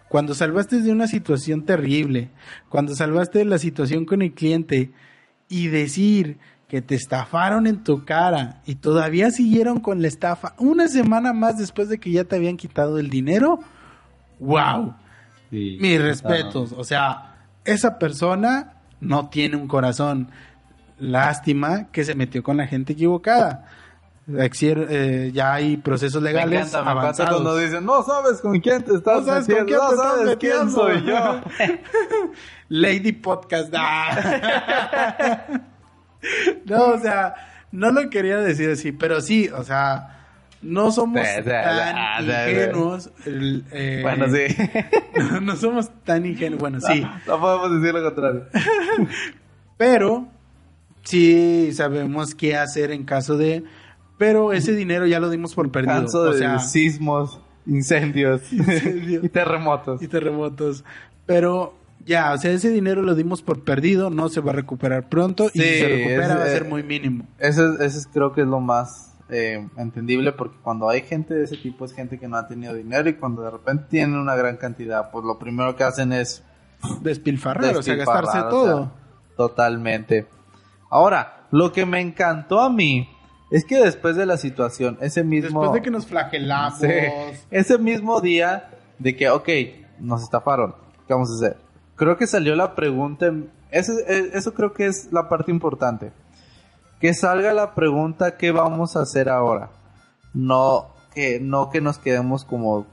cuando 0.09 0.33
salvaste 0.33 0.81
de 0.81 0.91
una 0.91 1.05
situación 1.05 1.63
terrible, 1.63 2.31
cuando 2.67 2.95
salvaste 2.95 3.37
de 3.37 3.45
la 3.45 3.59
situación 3.59 4.05
con 4.05 4.23
el 4.23 4.33
cliente 4.33 4.91
y 5.47 5.67
decir 5.67 6.39
que 6.67 6.81
te 6.81 6.95
estafaron 6.95 7.67
en 7.67 7.83
tu 7.83 8.03
cara 8.03 8.63
y 8.65 8.75
todavía 8.75 9.29
siguieron 9.29 9.79
con 9.79 10.01
la 10.01 10.07
estafa 10.07 10.55
una 10.57 10.87
semana 10.87 11.33
más 11.33 11.59
después 11.59 11.87
de 11.87 11.99
que 11.99 12.09
ya 12.09 12.23
te 12.23 12.35
habían 12.35 12.57
quitado 12.57 12.97
el 12.97 13.11
dinero, 13.11 13.59
wow. 14.39 14.95
Mis 15.51 16.01
respetos, 16.01 16.71
o 16.75 16.83
sea, 16.83 17.35
esa 17.63 17.99
persona 17.99 18.73
no 19.01 19.29
tiene 19.29 19.55
un 19.55 19.67
corazón. 19.67 20.31
Lástima 20.97 21.91
que 21.91 22.03
se 22.03 22.15
metió 22.15 22.41
con 22.41 22.57
la 22.57 22.65
gente 22.65 22.93
equivocada. 22.93 23.67
Eh, 24.25 25.31
ya 25.33 25.53
hay 25.53 25.75
procesos 25.77 26.23
legales 26.23 26.71
me 26.71 26.79
avanzados. 26.79 27.41
cuando 27.41 27.57
dicen, 27.57 27.85
no 27.85 28.03
sabes 28.03 28.39
con 28.39 28.57
quién 28.61 28.81
te 28.81 28.95
estás 28.95 29.25
no 29.25 29.33
metiendo, 29.33 29.91
no 29.91 29.97
sabes 29.97 30.37
quién 30.37 30.71
soy 30.71 31.03
yo. 31.05 31.41
Lady 32.69 33.11
Podcast. 33.11 33.73
Ah. 33.75 35.45
no, 36.65 36.85
o 36.85 36.99
sea, 36.99 37.35
no 37.71 37.91
lo 37.91 38.09
quería 38.09 38.37
decir 38.37 38.69
así, 38.69 38.93
pero 38.93 39.19
sí, 39.19 39.49
o 39.49 39.63
sea, 39.63 40.25
no 40.61 40.89
somos 40.91 41.27
tan 41.45 42.29
ingenuos. 42.29 43.11
Eh, 43.25 43.99
bueno, 44.01 44.27
sí. 44.29 44.55
no, 45.41 45.57
somos 45.57 45.91
tan 46.05 46.25
ingenuos. 46.25 46.61
Bueno, 46.61 46.79
sí. 46.79 47.05
No, 47.27 47.41
podemos 47.41 47.81
decir 47.81 47.93
lo 47.93 48.03
contrario. 48.03 48.45
pero 49.75 50.29
sí 51.03 51.73
sabemos 51.73 52.33
qué 52.33 52.55
hacer 52.55 52.91
en 52.91 53.03
caso 53.03 53.35
de 53.35 53.65
pero 54.23 54.53
ese 54.53 54.71
dinero 54.71 55.05
ya 55.05 55.19
lo 55.19 55.29
dimos 55.29 55.53
por 55.53 55.69
perdido. 55.69 56.05
o 56.05 56.33
sea, 56.33 56.57
sismos, 56.59 57.41
incendios, 57.65 58.41
y 58.53 59.27
terremotos. 59.27 60.01
Y 60.01 60.07
terremotos. 60.07 60.85
Pero 61.25 61.73
ya, 62.05 62.31
o 62.31 62.37
sea, 62.37 62.51
ese 62.51 62.69
dinero 62.69 63.01
lo 63.01 63.15
dimos 63.15 63.41
por 63.41 63.65
perdido, 63.65 64.09
no 64.09 64.29
se 64.29 64.39
va 64.39 64.53
a 64.53 64.55
recuperar 64.55 65.09
pronto 65.09 65.47
y 65.53 65.59
si 65.59 65.59
se 65.59 65.87
recupera 65.89 66.35
va 66.37 66.43
a 66.43 66.47
ser 66.47 66.69
muy 66.69 66.83
mínimo. 66.83 67.27
Eso, 67.37 67.77
eso 67.81 68.09
creo 68.13 68.31
que 68.31 68.41
es 68.41 68.47
lo 68.47 68.61
más 68.61 69.13
eh, 69.27 69.67
entendible 69.75 70.31
porque 70.31 70.55
cuando 70.63 70.87
hay 70.87 71.01
gente 71.01 71.33
de 71.33 71.43
ese 71.43 71.57
tipo 71.57 71.83
es 71.83 71.91
gente 71.91 72.17
que 72.17 72.29
no 72.29 72.37
ha 72.37 72.47
tenido 72.47 72.73
dinero 72.73 73.09
y 73.09 73.15
cuando 73.15 73.41
de 73.41 73.51
repente 73.51 73.87
tienen 73.89 74.15
una 74.15 74.35
gran 74.35 74.55
cantidad, 74.55 75.11
pues 75.11 75.25
lo 75.25 75.37
primero 75.37 75.75
que 75.75 75.83
hacen 75.83 76.13
es 76.13 76.43
despilfarrar, 77.01 77.75
o 77.75 77.83
sea, 77.83 77.95
gastarse 77.95 78.39
todo. 78.49 78.89
totalmente. 79.35 80.27
Ahora, 80.89 81.47
lo 81.51 81.73
que 81.73 81.85
me 81.85 81.99
encantó 81.99 82.61
a 82.61 82.69
mí 82.69 83.09
es 83.53 83.65
que 83.65 83.77
después 83.77 84.15
de 84.15 84.25
la 84.25 84.37
situación, 84.37 84.97
ese 84.99 85.23
mismo... 85.23 85.61
Después 85.61 85.73
de 85.73 85.83
que 85.83 85.91
nos 85.91 86.07
flagelamos. 86.07 86.81
ese 87.51 87.77
mismo 87.77 88.19
día 88.19 88.71
de 88.97 89.15
que, 89.15 89.29
ok, 89.29 89.47
nos 89.99 90.23
estafaron, 90.23 90.73
¿qué 91.07 91.13
vamos 91.13 91.29
a 91.29 91.35
hacer? 91.35 91.57
Creo 91.95 92.17
que 92.17 92.25
salió 92.25 92.55
la 92.55 92.73
pregunta, 92.73 93.31
eso, 93.69 93.91
eh, 94.07 94.31
eso 94.33 94.55
creo 94.55 94.73
que 94.73 94.87
es 94.87 95.09
la 95.11 95.29
parte 95.29 95.51
importante. 95.51 96.11
Que 96.99 97.13
salga 97.13 97.53
la 97.53 97.75
pregunta, 97.75 98.37
¿qué 98.37 98.51
vamos 98.51 98.95
a 98.95 99.01
hacer 99.01 99.29
ahora? 99.29 99.69
No 100.33 100.87
que, 101.13 101.39
no 101.39 101.69
que 101.69 101.79
nos 101.79 101.99
quedemos 101.99 102.45
como 102.45 102.87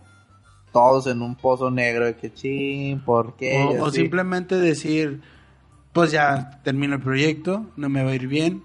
todos 0.75 1.07
en 1.07 1.23
un 1.23 1.37
pozo 1.37 1.71
negro 1.71 2.05
de 2.05 2.17
que 2.17 2.35
ching, 2.35 3.01
¿por 3.01 3.35
qué? 3.37 3.79
O, 3.81 3.85
o 3.85 3.91
simplemente 3.91 4.57
decir, 4.57 5.23
pues 5.95 6.11
ya 6.13 6.61
termino 6.65 6.97
el 6.97 7.01
proyecto, 7.01 7.65
no 7.79 7.89
me 7.89 8.05
va 8.05 8.11
a 8.11 8.15
ir 8.15 8.27
bien, 8.27 8.63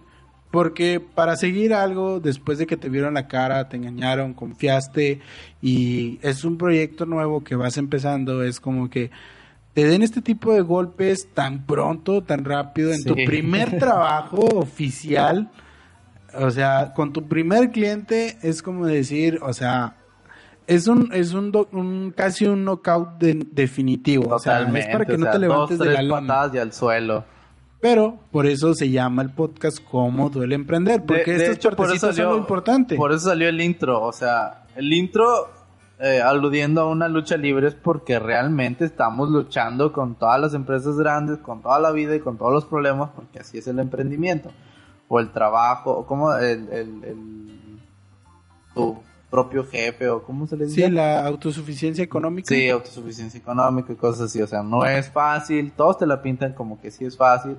porque 0.55 1.01
para 1.01 1.35
seguir 1.35 1.73
algo, 1.73 2.21
después 2.21 2.57
de 2.57 2.65
que 2.65 2.77
te 2.77 2.87
vieron 2.87 3.15
la 3.15 3.27
cara, 3.27 3.67
te 3.67 3.75
engañaron, 3.75 4.33
confiaste 4.33 5.19
y 5.61 6.17
es 6.21 6.45
un 6.45 6.57
proyecto 6.57 7.05
nuevo 7.05 7.43
que 7.43 7.57
vas 7.57 7.75
empezando, 7.75 8.41
es 8.41 8.61
como 8.61 8.89
que 8.89 9.11
te 9.73 9.83
den 9.83 10.01
este 10.01 10.21
tipo 10.21 10.53
de 10.53 10.61
golpes 10.61 11.27
tan 11.33 11.65
pronto, 11.65 12.23
tan 12.23 12.45
rápido, 12.45 12.93
en 12.93 13.03
tu 13.03 13.15
primer 13.15 13.77
trabajo 13.79 14.45
oficial. 14.55 15.51
O 16.35 16.49
sea, 16.51 16.93
con 16.95 17.11
tu 17.11 17.27
primer 17.27 17.71
cliente 17.71 18.37
es 18.41 18.61
como 18.61 18.85
decir, 18.85 19.39
o 19.41 19.51
sea, 19.51 19.97
es 20.67 20.87
un 20.87 21.11
es 21.11 21.33
un, 21.33 22.13
casi 22.15 22.45
un 22.45 22.63
knockout 22.63 23.17
definitivo. 23.17 24.33
o 24.33 24.39
sea, 24.39 24.61
es 24.61 24.87
para 24.87 25.03
que 25.03 25.17
no 25.17 25.29
te 25.29 25.39
levantes 25.39 25.79
de 25.79 25.91
la 25.91 26.01
lona. 26.01 26.49
y 26.53 26.57
al 26.59 26.71
suelo. 26.71 27.25
Pero 27.81 28.19
por 28.31 28.45
eso 28.47 28.73
se 28.73 28.89
llama 28.89 29.21
el 29.21 29.31
podcast 29.31 29.79
Cómo 29.89 30.29
duele 30.29 30.55
emprender, 30.55 31.05
porque 31.05 31.33
de, 31.33 31.51
estos 31.51 31.75
por 31.75 31.87
eso 31.87 32.07
salió, 32.07 32.23
son 32.23 32.33
lo 32.33 32.37
importante. 32.37 32.95
Por 32.95 33.11
eso 33.11 33.29
salió 33.29 33.49
el 33.49 33.61
intro, 33.61 34.01
o 34.01 34.11
sea, 34.11 34.65
el 34.75 34.91
intro 34.91 35.49
eh, 35.99 36.21
aludiendo 36.21 36.81
a 36.81 36.89
una 36.89 37.07
lucha 37.07 37.37
libre 37.37 37.69
es 37.69 37.75
porque 37.75 38.19
realmente 38.19 38.83
estamos 38.83 39.29
luchando 39.29 39.93
con 39.93 40.15
todas 40.15 40.41
las 40.41 40.53
empresas 40.53 40.97
grandes, 40.97 41.37
con 41.37 41.61
toda 41.61 41.79
la 41.79 41.91
vida 41.91 42.15
y 42.15 42.19
con 42.19 42.37
todos 42.37 42.51
los 42.51 42.65
problemas, 42.65 43.11
porque 43.15 43.39
así 43.39 43.59
es 43.59 43.67
el 43.67 43.79
emprendimiento, 43.79 44.51
o 45.07 45.19
el 45.21 45.31
trabajo, 45.31 45.91
o 45.91 46.05
como 46.05 46.33
el, 46.33 46.67
el, 46.69 47.79
propio 49.29 49.65
jefe 49.65 50.07
o 50.09 50.23
cómo 50.23 50.47
se 50.47 50.55
le 50.57 50.65
Sí, 50.69 50.75
dice. 50.77 50.89
la 50.91 51.25
autosuficiencia 51.25 52.03
económica. 52.03 52.47
Sí, 52.47 52.69
autosuficiencia 52.69 53.37
económica 53.39 53.91
y 53.93 53.95
cosas 53.95 54.27
así. 54.27 54.41
O 54.41 54.47
sea, 54.47 54.63
no 54.63 54.85
es 54.85 55.09
fácil. 55.09 55.71
Todos 55.75 55.97
te 55.97 56.05
la 56.07 56.21
pintan 56.21 56.53
como 56.53 56.79
que 56.79 56.91
sí 56.91 57.03
es 57.05 57.17
fácil. 57.17 57.57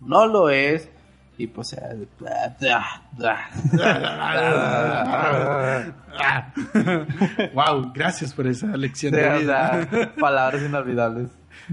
No 0.00 0.26
lo 0.26 0.50
es. 0.50 0.88
Y 1.36 1.48
pues... 1.48 1.72
eh, 1.72 2.06
wow, 7.54 7.92
gracias 7.94 8.32
por 8.32 8.46
esa 8.46 8.66
lección 8.76 9.14
Sí, 9.14 9.20
de 9.20 9.38
vida. 9.38 9.88
palabras 10.20 10.62
inolvidables. 10.62 11.30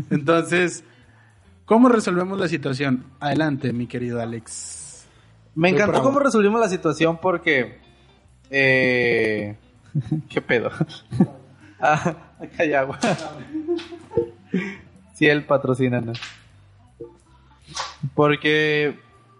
Entonces, 0.09 0.83
¿cómo 1.65 1.89
resolvemos 1.89 2.39
la 2.39 2.47
situación? 2.47 3.05
Adelante, 3.19 3.73
mi 3.73 3.87
querido 3.87 4.21
Alex. 4.21 5.05
Me 5.55 5.69
encantó 5.69 6.01
cómo 6.01 6.19
resolvimos 6.19 6.59
la 6.61 6.69
situación 6.69 7.19
porque... 7.21 7.79
Eh... 8.51 9.55
¿Qué 10.29 10.41
pedo? 10.41 10.69
ah, 11.79 12.15
acá 12.39 12.63
hay 12.63 12.73
agua. 12.73 12.99
sí, 15.13 15.27
el 15.27 15.45
patrocínanos. 15.45 16.19
Porque 18.13 18.99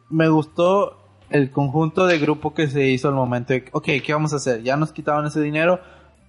me 0.09 0.29
gustó 0.29 0.97
el 1.29 1.51
conjunto 1.51 2.05
de 2.05 2.19
grupo 2.19 2.53
que 2.53 2.67
se 2.67 2.87
hizo 2.87 3.07
al 3.07 3.15
momento 3.15 3.53
de, 3.53 3.65
ok, 3.71 3.85
¿qué 4.03 4.13
vamos 4.13 4.33
a 4.33 4.37
hacer? 4.37 4.63
Ya 4.63 4.75
nos 4.75 4.91
quitaban 4.91 5.25
ese 5.25 5.41
dinero, 5.41 5.79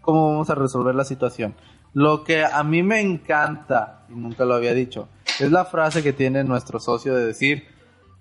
¿cómo 0.01 0.31
vamos 0.31 0.51
a 0.51 0.55
resolver 0.55 0.95
la 0.95 1.05
situación? 1.05 1.55
Lo 1.93 2.25
que 2.25 2.45
a 2.45 2.63
mí 2.63 2.83
me 2.83 3.01
encanta, 3.01 4.07
y 4.09 4.15
nunca 4.15 4.45
lo 4.45 4.55
había 4.55 4.73
dicho, 4.73 5.09
es 5.41 5.51
la 5.51 5.65
frase 5.65 6.03
que 6.03 6.13
tiene 6.13 6.45
nuestro 6.45 6.79
socio 6.79 7.15
de 7.15 7.27
decir, 7.27 7.67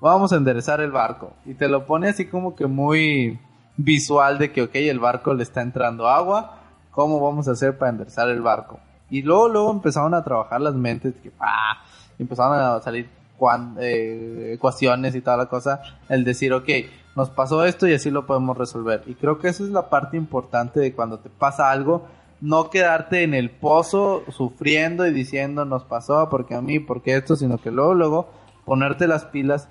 vamos 0.01 0.33
a 0.33 0.37
enderezar 0.37 0.81
el 0.81 0.91
barco. 0.91 1.33
Y 1.45 1.53
te 1.53 1.69
lo 1.69 1.85
pone 1.85 2.09
así 2.09 2.25
como 2.25 2.55
que 2.55 2.65
muy 2.65 3.39
visual 3.83 4.37
de 4.37 4.51
que, 4.51 4.63
ok, 4.63 4.75
el 4.75 4.99
barco 4.99 5.33
le 5.33 5.43
está 5.43 5.61
entrando 5.61 6.07
agua, 6.07 6.59
¿cómo 6.91 7.19
vamos 7.19 7.47
a 7.47 7.51
hacer 7.51 7.77
para 7.77 7.91
enderezar 7.91 8.29
el 8.29 8.41
barco? 8.41 8.79
Y 9.09 9.21
luego, 9.23 9.49
luego 9.49 9.71
empezaron 9.71 10.13
a 10.13 10.23
trabajar 10.23 10.61
las 10.61 10.73
mentes, 10.75 11.13
que, 11.21 11.31
ah, 11.39 11.83
empezaron 12.17 12.57
a 12.59 12.79
salir 12.81 13.09
cuan- 13.37 13.75
eh, 13.79 14.51
ecuaciones 14.55 15.15
y 15.15 15.21
toda 15.21 15.37
la 15.37 15.47
cosa, 15.47 15.81
el 16.09 16.23
decir, 16.23 16.53
ok, 16.53 16.69
nos 17.15 17.29
pasó 17.29 17.65
esto 17.65 17.87
y 17.87 17.93
así 17.93 18.09
lo 18.09 18.25
podemos 18.25 18.57
resolver. 18.57 19.03
Y 19.07 19.15
creo 19.15 19.37
que 19.39 19.49
esa 19.49 19.63
es 19.63 19.69
la 19.69 19.89
parte 19.89 20.15
importante 20.15 20.79
de 20.79 20.93
cuando 20.93 21.19
te 21.19 21.29
pasa 21.29 21.71
algo, 21.71 22.07
no 22.39 22.69
quedarte 22.69 23.23
en 23.23 23.33
el 23.33 23.49
pozo 23.51 24.23
sufriendo 24.29 25.05
y 25.05 25.11
diciendo 25.13 25.65
nos 25.65 25.83
pasó 25.83 26.27
porque 26.29 26.55
a 26.55 26.61
mí, 26.61 26.79
porque 26.79 27.15
esto, 27.15 27.35
sino 27.35 27.57
que 27.57 27.69
luego, 27.69 27.93
luego 27.93 28.29
ponerte 28.65 29.07
las 29.07 29.25
pilas 29.25 29.67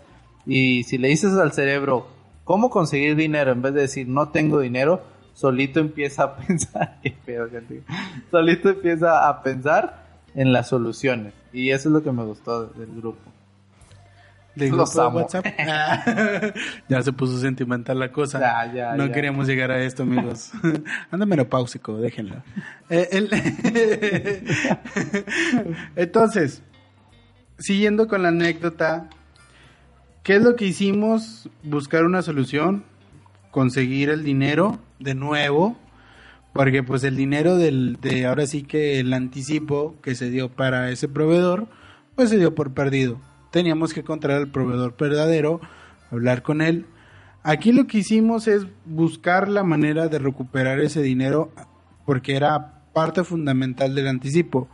y 0.46 0.84
si 0.84 0.98
le 0.98 1.08
dices 1.08 1.34
al 1.34 1.52
cerebro 1.52 2.06
cómo 2.50 2.68
conseguir 2.68 3.14
dinero 3.14 3.52
en 3.52 3.62
vez 3.62 3.74
de 3.74 3.82
decir 3.82 4.08
no 4.08 4.30
tengo 4.30 4.58
dinero, 4.58 5.04
solito 5.34 5.78
empieza 5.78 6.24
a 6.24 6.36
pensar, 6.46 6.96
qué 7.00 7.14
pedo, 7.24 7.48
gente. 7.48 7.82
solito 8.28 8.70
empieza 8.70 9.28
a 9.28 9.40
pensar 9.44 10.04
en 10.34 10.52
las 10.52 10.68
soluciones. 10.68 11.32
Y 11.52 11.70
eso 11.70 11.88
es 11.90 11.92
lo 11.92 12.02
que 12.02 12.10
me 12.10 12.24
gustó 12.24 12.66
del 12.66 12.88
grupo. 12.96 13.20
De 14.56 14.68
Los 14.68 14.92
grupo 14.96 15.00
de 15.00 15.06
amo. 15.06 15.18
WhatsApp. 15.20 15.46
Ah, 15.60 16.02
ya 16.88 17.02
se 17.04 17.12
puso 17.12 17.38
sentimental 17.38 18.00
la 18.00 18.10
cosa. 18.10 18.40
Ya, 18.40 18.72
ya, 18.74 18.96
no 18.96 19.06
ya. 19.06 19.12
queríamos 19.12 19.46
llegar 19.46 19.70
a 19.70 19.80
esto, 19.84 20.02
amigos. 20.02 20.50
Anda 21.12 21.26
menopáusico, 21.26 21.98
déjenlo. 21.98 22.34
Eh, 22.88 23.08
el- 23.12 23.30
Entonces, 25.94 26.62
siguiendo 27.60 28.08
con 28.08 28.24
la 28.24 28.30
anécdota, 28.30 29.08
¿qué 30.22 30.36
es 30.36 30.42
lo 30.42 30.56
que 30.56 30.66
hicimos? 30.66 31.48
Buscar 31.62 32.04
una 32.04 32.22
solución, 32.22 32.84
conseguir 33.50 34.10
el 34.10 34.24
dinero 34.24 34.78
de 34.98 35.14
nuevo, 35.14 35.76
porque 36.52 36.82
pues 36.82 37.04
el 37.04 37.16
dinero 37.16 37.56
del, 37.56 37.98
de 38.00 38.26
ahora 38.26 38.46
sí 38.46 38.62
que 38.62 39.00
el 39.00 39.12
anticipo 39.12 39.96
que 40.02 40.14
se 40.14 40.30
dio 40.30 40.50
para 40.50 40.90
ese 40.90 41.08
proveedor, 41.08 41.68
pues 42.14 42.30
se 42.30 42.38
dio 42.38 42.54
por 42.54 42.74
perdido. 42.74 43.20
Teníamos 43.50 43.92
que 43.92 44.00
encontrar 44.00 44.36
al 44.36 44.50
proveedor 44.50 44.96
verdadero, 44.98 45.60
hablar 46.10 46.42
con 46.42 46.60
él. 46.60 46.86
Aquí 47.42 47.72
lo 47.72 47.86
que 47.86 47.98
hicimos 47.98 48.48
es 48.48 48.66
buscar 48.84 49.48
la 49.48 49.64
manera 49.64 50.08
de 50.08 50.18
recuperar 50.18 50.80
ese 50.80 51.02
dinero 51.02 51.52
porque 52.04 52.36
era 52.36 52.82
parte 52.92 53.24
fundamental 53.24 53.94
del 53.94 54.08
anticipo. 54.08 54.68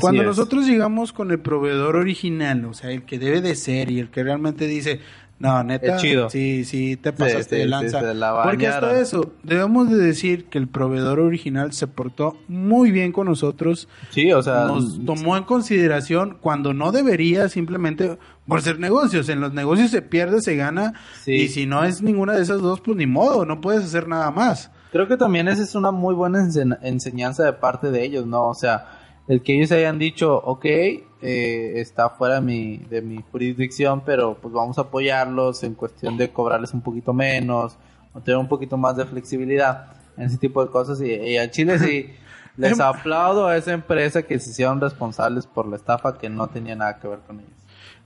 Cuando 0.00 0.22
nosotros 0.22 0.66
llegamos 0.66 1.12
con 1.12 1.30
el 1.30 1.40
proveedor 1.40 1.96
original, 1.96 2.64
o 2.64 2.74
sea, 2.74 2.90
el 2.90 3.02
que 3.04 3.18
debe 3.18 3.40
de 3.40 3.54
ser 3.54 3.90
y 3.90 3.98
el 4.00 4.10
que 4.10 4.22
realmente 4.24 4.66
dice, 4.66 5.00
no, 5.38 5.62
neta, 5.64 5.96
Es 5.96 6.02
chido. 6.02 6.30
sí, 6.30 6.64
sí, 6.64 6.96
te 6.96 7.12
pasaste 7.12 7.56
sí, 7.56 7.62
de 7.62 7.66
lanza. 7.66 8.00
la 8.14 8.42
Porque 8.44 8.68
hasta 8.68 8.98
eso, 9.00 9.32
debemos 9.42 9.90
de 9.90 9.96
decir 9.98 10.44
que 10.44 10.56
el 10.58 10.68
proveedor 10.68 11.18
original 11.18 11.72
se 11.72 11.88
portó 11.88 12.36
muy 12.46 12.92
bien 12.92 13.10
con 13.10 13.26
nosotros, 13.26 13.88
Sí, 14.10 14.32
o 14.32 14.40
sea, 14.42 14.66
nos 14.66 15.04
tomó 15.04 15.36
en 15.36 15.42
consideración 15.42 16.38
cuando 16.40 16.72
no 16.74 16.92
debería 16.92 17.48
simplemente 17.48 18.18
por 18.46 18.62
ser 18.62 18.78
negocios. 18.78 19.28
En 19.28 19.40
los 19.40 19.52
negocios 19.52 19.90
se 19.90 20.00
pierde, 20.00 20.40
se 20.42 20.54
gana, 20.56 20.94
y 21.26 21.48
si 21.48 21.66
no 21.66 21.82
es 21.84 22.02
ninguna 22.02 22.34
de 22.34 22.42
esas 22.42 22.60
dos, 22.60 22.80
pues 22.80 22.96
ni 22.96 23.06
modo, 23.06 23.44
no 23.44 23.60
puedes 23.60 23.84
hacer 23.84 24.06
nada 24.06 24.30
más. 24.30 24.70
Creo 24.92 25.08
que 25.08 25.16
también 25.16 25.48
esa 25.48 25.62
es 25.62 25.74
una 25.74 25.90
muy 25.90 26.14
buena 26.14 26.38
ense- 26.40 26.78
enseñanza 26.82 27.44
de 27.44 27.52
parte 27.54 27.90
de 27.90 28.04
ellos, 28.04 28.26
¿no? 28.26 28.46
O 28.48 28.54
sea, 28.54 29.00
el 29.28 29.42
que 29.42 29.56
ellos 29.56 29.72
hayan 29.72 29.98
dicho, 29.98 30.34
ok, 30.36 30.64
eh, 30.64 31.72
está 31.76 32.10
fuera 32.10 32.36
de 32.36 32.40
mi, 32.40 32.78
de 32.78 33.02
mi 33.02 33.22
jurisdicción, 33.30 34.02
pero 34.04 34.36
pues 34.40 34.52
vamos 34.52 34.78
a 34.78 34.82
apoyarlos 34.82 35.62
en 35.62 35.74
cuestión 35.74 36.16
de 36.16 36.30
cobrarles 36.30 36.74
un 36.74 36.80
poquito 36.80 37.12
menos, 37.12 37.76
o 38.12 38.20
tener 38.20 38.38
un 38.38 38.48
poquito 38.48 38.76
más 38.76 38.96
de 38.96 39.06
flexibilidad 39.06 39.92
en 40.16 40.24
ese 40.24 40.38
tipo 40.38 40.64
de 40.64 40.70
cosas. 40.70 41.00
Y, 41.00 41.12
y 41.12 41.36
al 41.36 41.50
Chile 41.50 41.78
sí, 41.78 42.10
les 42.56 42.80
aplaudo 42.80 43.46
a 43.46 43.56
esa 43.56 43.72
empresa 43.72 44.22
que 44.22 44.38
se 44.38 44.50
hicieron 44.50 44.80
responsables 44.80 45.46
por 45.46 45.66
la 45.68 45.76
estafa 45.76 46.18
que 46.18 46.28
no 46.28 46.48
tenía 46.48 46.74
nada 46.74 46.98
que 46.98 47.08
ver 47.08 47.20
con 47.20 47.40
ellos. 47.40 47.52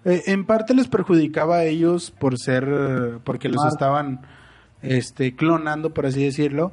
Eh, 0.05 0.25
en 0.27 0.45
parte 0.45 0.75
les 0.75 0.87
perjudicaba 0.87 1.57
a 1.57 1.65
ellos 1.65 2.11
por 2.11 2.39
ser, 2.39 3.19
porque 3.25 3.49
los 3.49 3.65
estaban 3.65 4.21
este, 4.83 5.35
clonando, 5.35 5.95
por 5.95 6.07
así 6.07 6.23
decirlo. 6.23 6.73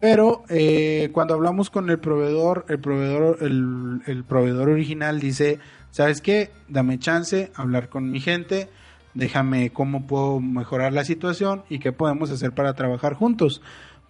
Pero 0.00 0.44
eh, 0.48 1.10
cuando 1.12 1.34
hablamos 1.34 1.70
con 1.70 1.90
el 1.90 1.98
proveedor, 1.98 2.64
el 2.68 2.78
proveedor, 2.78 3.38
el, 3.40 4.00
el 4.06 4.24
proveedor 4.24 4.68
original 4.68 5.18
dice, 5.18 5.58
¿sabes 5.90 6.20
qué? 6.20 6.50
Dame 6.68 6.98
chance, 6.98 7.50
hablar 7.56 7.88
con 7.88 8.10
mi 8.10 8.20
gente, 8.20 8.68
déjame 9.14 9.70
cómo 9.70 10.06
puedo 10.06 10.38
mejorar 10.40 10.92
la 10.92 11.04
situación 11.04 11.64
y 11.68 11.80
qué 11.80 11.92
podemos 11.92 12.30
hacer 12.30 12.52
para 12.52 12.74
trabajar 12.74 13.14
juntos. 13.14 13.60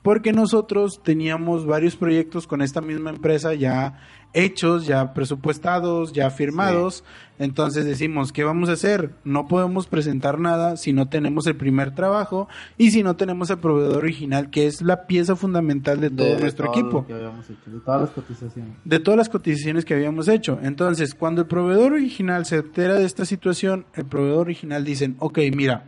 Porque 0.02 0.32
nosotros 0.32 1.00
teníamos 1.02 1.66
varios 1.66 1.96
proyectos 1.96 2.46
con 2.46 2.62
esta 2.62 2.80
misma 2.80 3.10
empresa 3.10 3.54
ya 3.54 3.98
hechos, 4.32 4.86
ya 4.86 5.14
presupuestados, 5.14 6.12
ya 6.12 6.30
firmados. 6.30 7.04
Entonces 7.38 7.84
decimos, 7.84 8.32
¿qué 8.32 8.44
vamos 8.44 8.68
a 8.68 8.72
hacer? 8.72 9.14
No 9.24 9.46
podemos 9.46 9.86
presentar 9.86 10.38
nada 10.38 10.76
si 10.76 10.92
no 10.92 11.08
tenemos 11.08 11.46
el 11.46 11.56
primer 11.56 11.94
trabajo 11.94 12.48
y 12.76 12.90
si 12.90 13.02
no 13.02 13.16
tenemos 13.16 13.50
el 13.50 13.58
proveedor 13.58 13.98
original, 13.98 14.50
que 14.50 14.66
es 14.66 14.82
la 14.82 15.06
pieza 15.06 15.36
fundamental 15.36 16.00
de 16.00 16.10
todo 16.10 16.26
De 16.26 16.40
nuestro 16.40 16.66
todo 16.66 16.74
equipo 16.74 17.06
hecho, 17.08 17.70
de 17.70 17.80
todas 17.80 18.00
las 18.00 18.10
cotizaciones. 18.10 18.72
de 18.84 19.00
todas 19.00 19.18
las 19.18 19.28
cotizaciones 19.28 19.84
que 19.84 19.94
habíamos 19.94 20.28
hecho. 20.28 20.58
Entonces, 20.62 21.14
cuando 21.14 21.42
el 21.42 21.46
proveedor 21.46 21.92
original 21.92 22.44
se 22.44 22.56
entera 22.56 22.94
de 22.94 23.04
esta 23.04 23.24
situación, 23.24 23.86
el 23.94 24.04
proveedor 24.04 24.40
original 24.40 24.84
dicen, 24.84 25.16
ok, 25.20 25.38
mira, 25.54 25.84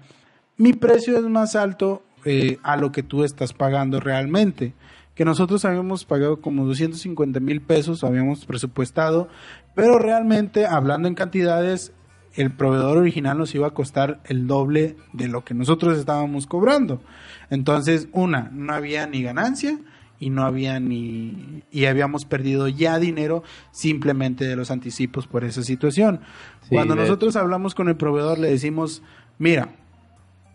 mi 0.57 0.73
precio 0.73 1.17
es 1.17 1.25
más 1.25 1.57
alto 1.57 2.03
eh, 2.25 2.59
a 2.63 2.77
lo 2.77 2.93
que 2.93 3.03
tú 3.03 3.25
estás 3.25 3.53
pagando 3.53 4.01
realmente. 4.01 4.73
Que 5.15 5.25
nosotros 5.25 5.65
habíamos 5.65 6.05
pagado 6.05 6.41
como 6.41 6.65
250 6.65 7.41
mil 7.41 7.61
pesos, 7.61 8.05
habíamos 8.05 8.47
presupuestado, 8.47 9.29
pero 9.75 9.99
realmente, 9.99 10.67
hablando 10.67 11.09
en 11.09 11.15
cantidades, 11.15 11.93
el 12.35 12.53
proveedor 12.53 12.97
original 12.97 13.37
nos 13.39 13.55
iba 13.55 13.67
a 13.67 13.71
costar 13.75 14.21
el 14.25 14.47
doble 14.47 14.97
de 15.13 15.29
lo 15.29 15.45
que 15.45 15.53
nosotros 15.53 15.99
estábamos 15.99 16.47
cobrando. 16.47 17.03
Entonces, 17.51 18.09
una, 18.13 18.51
no 18.53 18.73
había 18.73 19.07
ni 19.09 19.23
ganancia 19.23 19.79
y 20.21 20.31
no 20.31 20.45
había 20.45 20.79
ni 20.81 21.63
y 21.73 21.87
habíamos 21.87 22.25
perdido 22.25 22.69
ya 22.69 22.99
dinero 22.99 23.43
simplemente 23.73 24.45
de 24.45 24.55
los 24.57 24.71
anticipos 24.71 25.27
por 25.27 25.45
esa 25.45 25.63
situación. 25.63 26.21
Sí, 26.63 26.69
Cuando 26.75 26.95
de- 26.95 27.01
nosotros 27.03 27.37
hablamos 27.37 27.75
con 27.75 27.89
el 27.89 27.97
proveedor 27.97 28.39
le 28.39 28.49
decimos, 28.51 29.03
mira, 29.39 29.71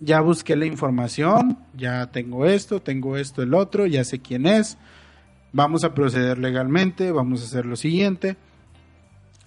ya 0.05 0.21
busqué 0.21 0.55
la 0.55 0.67
información, 0.67 1.57
ya 1.75 2.11
tengo 2.11 2.45
esto, 2.45 2.79
tengo 2.79 3.17
esto, 3.17 3.41
el 3.41 3.55
otro, 3.55 3.87
ya 3.87 4.03
sé 4.03 4.19
quién 4.19 4.45
es, 4.45 4.77
vamos 5.51 5.83
a 5.83 5.95
proceder 5.95 6.37
legalmente, 6.37 7.11
vamos 7.11 7.41
a 7.41 7.45
hacer 7.45 7.65
lo 7.65 7.75
siguiente. 7.75 8.37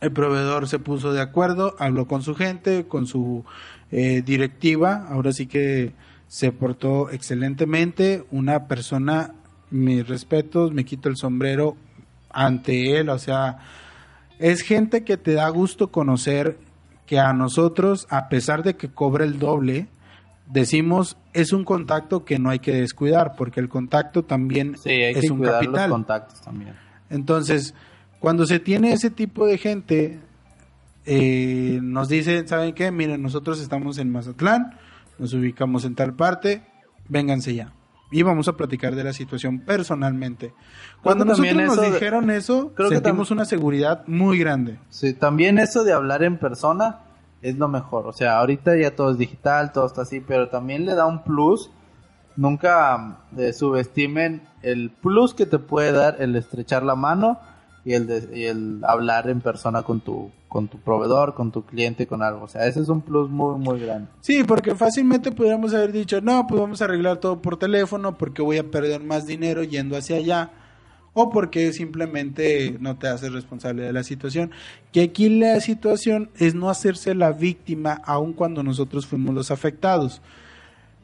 El 0.01 0.13
proveedor 0.13 0.69
se 0.69 0.81
puso 0.81 1.13
de 1.13 1.21
acuerdo, 1.21 1.77
habló 1.79 2.09
con 2.09 2.23
su 2.23 2.35
gente, 2.35 2.87
con 2.89 3.07
su 3.07 3.45
eh, 3.93 4.23
directiva, 4.27 5.07
ahora 5.09 5.33
sí 5.33 5.47
que 5.47 5.93
se 6.27 6.51
portó 6.51 7.11
excelentemente, 7.11 8.25
una 8.33 8.67
persona, 8.67 9.35
mis 9.71 10.07
respetos, 10.09 10.73
me 10.73 10.85
quito 10.85 11.09
el 11.09 11.17
sombrero 11.17 11.77
ante 12.31 12.99
él, 12.99 13.11
o 13.11 13.19
sea, 13.19 13.59
es 14.41 14.63
gente 14.63 15.05
que 15.05 15.17
te 15.17 15.35
da 15.35 15.49
gusto 15.51 15.93
conocer 15.93 16.59
que 17.07 17.21
a 17.21 17.33
nosotros, 17.33 18.09
a 18.11 18.29
pesar 18.29 18.65
de 18.65 18.75
que 18.75 18.89
cobra 18.89 19.25
el 19.25 19.39
doble, 19.39 19.89
decimos 20.51 21.17
es 21.33 21.53
un 21.53 21.65
contacto 21.65 22.25
que 22.25 22.39
no 22.39 22.51
hay 22.51 22.59
que 22.59 22.73
descuidar, 22.75 23.35
porque 23.37 23.61
el 23.61 23.69
contacto 23.69 24.25
también 24.25 24.77
Sí, 24.79 24.91
hay 24.91 25.15
es 25.15 25.21
que 25.23 25.31
un 25.31 25.39
cuidar 25.39 25.55
capital. 25.61 25.89
los 25.91 25.91
contactos 25.99 26.41
también. 26.41 26.75
Entonces, 27.11 27.75
cuando 28.21 28.47
se 28.47 28.59
tiene 28.59 28.93
ese 28.93 29.11
tipo 29.11 29.47
de 29.47 29.59
gente, 29.59 30.21
eh, 31.07 31.79
nos 31.83 32.09
dicen, 32.09 32.47
¿saben 32.49 32.75
qué? 32.75 32.91
Miren, 32.91 33.23
nosotros 33.23 33.61
estamos 33.61 33.99
en 33.99 34.11
Mazatlán, 34.11 34.73
nos 35.19 35.33
ubicamos 35.33 35.85
en 35.85 35.95
tal 35.95 36.15
parte, 36.15 36.63
vénganse 37.09 37.55
ya. 37.55 37.73
Y 38.11 38.23
vamos 38.23 38.49
a 38.49 38.57
platicar 38.57 38.95
de 38.95 39.05
la 39.05 39.13
situación 39.13 39.61
personalmente. 39.61 40.55
Cuando 41.03 41.27
nosotros 41.27 41.55
nos 41.55 41.77
de- 41.81 41.93
dijeron 41.93 42.31
eso, 42.31 42.73
creo 42.75 42.89
sentimos 42.89 43.31
una 43.31 43.45
seguridad 43.45 44.07
muy 44.07 44.39
grande. 44.39 44.79
Sí, 44.89 45.13
también 45.13 45.59
eso 45.59 45.85
de 45.85 45.93
hablar 45.93 46.23
en 46.23 46.39
persona 46.39 47.01
es 47.43 47.57
lo 47.57 47.69
mejor. 47.69 48.07
O 48.07 48.13
sea, 48.13 48.39
ahorita 48.39 48.77
ya 48.77 48.95
todo 48.97 49.11
es 49.13 49.19
digital, 49.19 49.73
todo 49.73 49.87
está 49.87 50.03
así, 50.03 50.21
pero 50.21 50.49
también 50.49 50.85
le 50.87 50.95
da 50.95 51.07
un 51.07 51.23
plus. 51.23 51.71
Nunca 52.37 53.19
eh, 53.37 53.53
subestimen 53.53 54.43
el 54.63 54.91
plus 54.91 55.35
que 55.35 55.47
te 55.47 55.59
puede 55.59 55.93
dar 55.93 56.17
el 56.21 56.37
estrechar 56.37 56.85
la 56.85 56.95
mano 56.95 57.39
y 57.85 57.95
el, 57.95 58.07
de- 58.07 58.49
el 58.51 58.81
hablar 58.85 59.29
en 59.29 59.41
persona 59.41 59.83
con 59.83 60.01
tu, 60.01 60.31
con 60.49 60.69
tu 60.69 60.79
proveedor, 60.79 61.35
con 61.35 61.51
tu 61.51 61.65
cliente, 61.65 62.07
con 62.07 62.23
algo. 62.23 62.45
O 62.45 62.49
sea, 62.49 62.67
ese 62.67 62.81
es 62.81 62.89
un 62.89 63.01
plus 63.01 63.29
muy, 63.29 63.59
muy 63.59 63.81
grande. 63.81 64.09
Sí, 64.21 64.45
porque 64.45 64.75
fácilmente 64.77 65.33
podríamos 65.33 65.75
haber 65.75 65.91
dicho, 65.91 66.21
no, 66.21 66.47
pues 66.47 66.61
vamos 66.61 66.81
a 66.81 66.85
arreglar 66.85 67.17
todo 67.17 67.43
por 67.43 67.57
teléfono 67.59 68.17
porque 68.17 68.41
voy 68.43 68.59
a 68.59 68.71
perder 68.71 69.03
más 69.03 69.27
dinero 69.27 69.65
yendo 69.65 69.97
hacia 69.97 70.17
allá. 70.19 70.51
O 71.21 71.31
porque 71.31 71.73
simplemente 71.73 72.77
no 72.79 72.97
te 72.97 73.09
haces 73.09 73.33
responsable 73.33 73.83
de 73.83 73.93
la 73.93 74.05
situación. 74.05 74.53
Que 74.93 75.03
aquí 75.03 75.29
la 75.29 75.59
situación 75.59 76.31
es 76.39 76.55
no 76.55 76.71
hacerse 76.71 77.13
la 77.17 77.33
víctima 77.33 78.01
aun 78.05 78.33
cuando 78.33 78.63
nosotros 78.63 79.05
fuimos 79.05 79.35
los 79.35 79.51
afectados. 79.51 80.23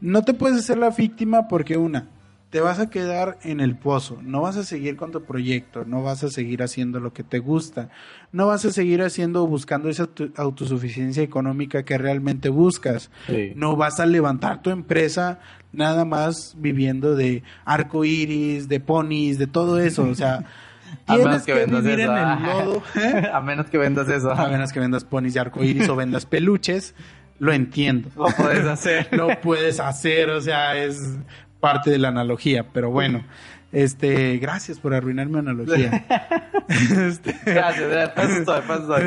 No 0.01 0.23
te 0.23 0.33
puedes 0.33 0.61
hacer 0.61 0.79
la 0.79 0.91
víctima 0.91 1.49
porque 1.49 1.77
una, 1.77 2.07
te 2.55 2.61
vas 2.61 2.79
a 2.79 2.89
quedar 2.89 3.37
en 3.43 3.59
el 3.59 3.75
pozo, 3.75 4.21
no 4.23 4.41
vas 4.43 4.57
a 4.57 4.63
seguir 4.63 4.95
con 4.95 5.11
tu 5.11 5.25
proyecto, 5.25 5.85
no 5.85 6.05
vas 6.05 6.23
a 6.23 6.31
seguir 6.31 6.63
haciendo 6.63 7.01
lo 7.01 7.13
que 7.13 7.25
te 7.25 7.41
gusta, 7.41 7.89
no 8.31 8.47
vas 8.47 8.65
a 8.65 8.71
seguir 8.71 9.03
haciendo 9.03 9.45
buscando 9.49 9.89
esa 9.89 10.05
auto- 10.05 10.29
autosuficiencia 10.37 11.25
económica 11.25 11.83
que 11.85 11.99
realmente 11.99 12.51
buscas. 12.51 13.11
Sí. 13.27 13.55
No 13.57 13.75
vas 13.75 13.99
a 13.99 14.07
levantar 14.07 14.63
tu 14.63 14.71
empresa 14.71 15.41
nada 15.73 16.05
más 16.05 16.55
viviendo 16.57 17.17
de 17.17 17.43
arco 17.65 18.05
iris, 18.05 18.69
de 18.69 18.79
ponis, 18.79 19.37
de 19.37 19.49
todo 19.49 19.81
eso. 19.81 20.05
O 20.05 20.15
sea, 20.15 20.45
A 21.09 21.17
menos 21.17 21.43
que, 21.43 21.55
que 21.55 21.59
vendas 21.59 21.83
vivir 21.83 22.01
eso, 22.03 22.17
en 22.17 22.29
el 22.29 22.43
lodo. 22.45 22.83
¿eh? 22.95 23.31
A 23.35 23.41
menos 23.41 23.67
que 23.67 23.79
vendas 23.79 24.09
eso. 24.09 24.31
A 24.31 24.47
menos 24.49 24.73
que 24.73 24.79
vendas 24.79 25.03
ponis 25.05 25.35
de 25.35 25.41
arco 25.41 25.65
iris 25.65 25.89
o 25.89 25.97
vendas 25.97 26.25
peluches, 26.25 26.95
lo 27.41 27.53
entiendo. 27.53 28.11
Lo 28.17 28.27
puedes 28.27 28.65
hacer. 28.65 29.09
Lo 29.13 29.41
puedes 29.41 29.81
hacer, 29.81 30.31
o 30.31 30.41
sea, 30.41 30.77
es 30.77 31.19
parte 31.65 31.91
de 31.91 31.99
la 31.99 32.09
analogía, 32.09 32.67
pero 32.73 32.91
bueno. 32.91 33.25
Este, 33.73 34.37
gracias 34.39 34.79
por 34.79 34.95
arruinar 34.95 35.29
mi 35.29 35.39
analogía. 35.39 36.05
Este, 36.69 37.35
Gracias, 37.45 37.89
gracias. 37.91 38.17
Me 38.17 38.39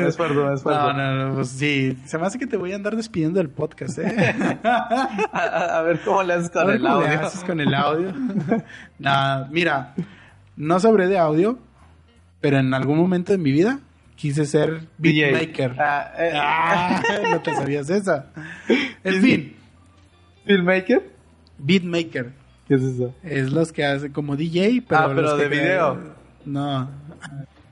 esfuerzo, 0.08 0.44
me 0.46 0.54
esfuerzo. 0.54 0.64
no, 0.70 0.92
no, 0.92 1.28
no, 1.28 1.34
pues 1.36 1.48
sí, 1.48 1.96
se 2.04 2.18
me 2.18 2.26
hace 2.26 2.38
que 2.38 2.46
te 2.46 2.56
voy 2.56 2.72
a 2.72 2.76
andar 2.76 2.94
despidiendo 2.94 3.38
del 3.40 3.48
podcast, 3.48 3.98
¿eh? 3.98 4.34
A, 4.62 5.18
a- 5.32 5.78
a 5.78 5.82
ver 5.82 6.00
cómo 6.04 6.22
le 6.22 6.34
haces 6.34 6.50
A 6.50 6.52
con 6.52 6.66
ver 6.66 6.76
el 6.76 6.82
cómo 6.82 7.00
le 7.00 7.06
audio. 7.08 7.26
haces 7.26 7.44
con 7.44 7.60
el 7.60 7.74
audio. 7.74 8.12
Nada, 8.98 9.48
mira, 9.50 9.94
no 10.56 10.78
sabré 10.78 11.08
de 11.08 11.18
audio, 11.18 11.58
pero 12.40 12.58
en 12.58 12.72
algún 12.74 12.98
momento 12.98 13.32
de 13.32 13.38
mi 13.38 13.50
vida 13.50 13.80
quise 14.16 14.44
ser 14.44 14.82
beatmaker. 14.98 15.74
Ah, 15.80 16.12
eh, 16.18 16.32
Ah, 16.36 17.02
no 17.32 17.40
te 17.40 17.54
sabías 17.54 17.88
esa. 17.90 18.26
En 19.02 19.20
fin, 19.22 19.56
¿Filmmaker? 20.44 21.10
beatmaker. 21.58 22.32
¿Qué 22.68 22.74
es 22.74 22.82
eso? 22.82 23.14
Es 23.22 23.50
los 23.50 23.72
que 23.72 23.84
hacen 23.84 24.12
como 24.12 24.36
DJ, 24.36 24.82
pero, 24.86 25.00
Ah, 25.00 25.12
pero 25.14 25.36
de 25.36 25.46
crean- 25.48 25.62
video. 25.64 25.98
No. 26.44 26.88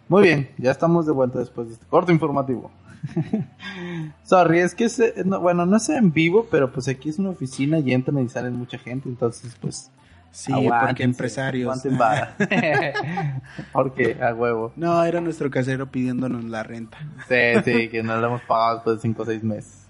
Muy 0.09 0.22
bien, 0.22 0.50
ya 0.59 0.70
estamos 0.70 1.04
de 1.06 1.12
vuelta 1.12 1.38
después 1.38 1.68
de 1.68 1.74
este 1.74 1.87
corto 1.87 2.11
informativo. 2.12 2.70
Sorry, 4.24 4.61
es 4.61 4.74
que 4.74 4.88
se- 4.88 5.22
no, 5.24 5.40
bueno, 5.40 5.66
no 5.66 5.76
es 5.76 5.88
en 5.88 6.12
vivo, 6.12 6.46
pero 6.50 6.72
pues 6.72 6.88
aquí 6.88 7.09
es 7.09 7.18
una 7.18 7.30
oficina 7.30 7.78
y 7.78 7.92
entran 7.92 8.18
y 8.18 8.28
salen 8.28 8.56
mucha 8.56 8.78
gente, 8.78 9.09
entonces 9.09 9.56
pues 9.61 9.90
Sí, 10.32 10.52
porque 10.52 11.02
empresarios. 11.02 11.82
porque 13.72 14.18
a 14.22 14.35
huevo. 14.35 14.72
No, 14.76 15.02
era 15.04 15.20
nuestro 15.22 15.50
casero 15.50 15.87
pidiéndonos 15.90 16.44
la 16.44 16.62
renta. 16.62 16.98
Sí, 17.28 17.62
sí, 17.64 17.88
que 17.88 18.02
no 18.02 18.18
lo 18.18 18.26
hemos 18.26 18.42
pagado 18.42 18.74
después 18.76 18.96
de 18.96 19.02
5 19.02 19.22
o 19.22 19.26
6 19.26 19.42
meses. 19.44 19.88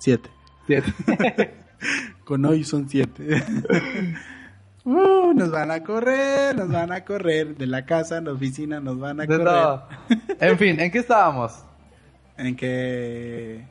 Siete. 0.00 0.28
Siete. 0.66 0.92
Con 2.24 2.44
hoy 2.44 2.64
son 2.64 2.88
siete. 2.88 3.42
Uh, 4.84 5.32
nos 5.32 5.52
van 5.52 5.70
a 5.70 5.84
correr, 5.84 6.56
nos 6.56 6.68
van 6.68 6.90
a 6.90 7.04
correr. 7.04 7.56
De 7.56 7.68
la 7.68 7.86
casa 7.86 8.18
a 8.18 8.20
la 8.20 8.32
oficina 8.32 8.80
nos 8.80 8.98
van 8.98 9.20
a 9.20 9.22
De 9.22 9.28
correr. 9.28 9.44
todo. 9.44 9.86
En 10.40 10.58
fin, 10.58 10.80
¿en 10.80 10.90
qué 10.90 10.98
estábamos? 10.98 11.52
En 12.36 12.56
que 12.56 13.64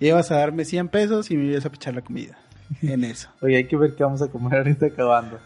ibas 0.00 0.32
a 0.32 0.38
darme 0.38 0.64
100 0.64 0.88
pesos 0.88 1.30
y 1.30 1.36
me 1.36 1.44
ibas 1.44 1.64
a 1.64 1.70
pichar 1.70 1.94
la 1.94 2.00
comida. 2.02 2.36
En 2.82 3.04
eso. 3.04 3.28
Oye, 3.40 3.56
hay 3.58 3.68
que 3.68 3.76
ver 3.76 3.94
qué 3.94 4.02
vamos 4.02 4.20
a 4.20 4.26
comer 4.26 4.58
ahorita 4.58 4.86
acabando. 4.86 5.38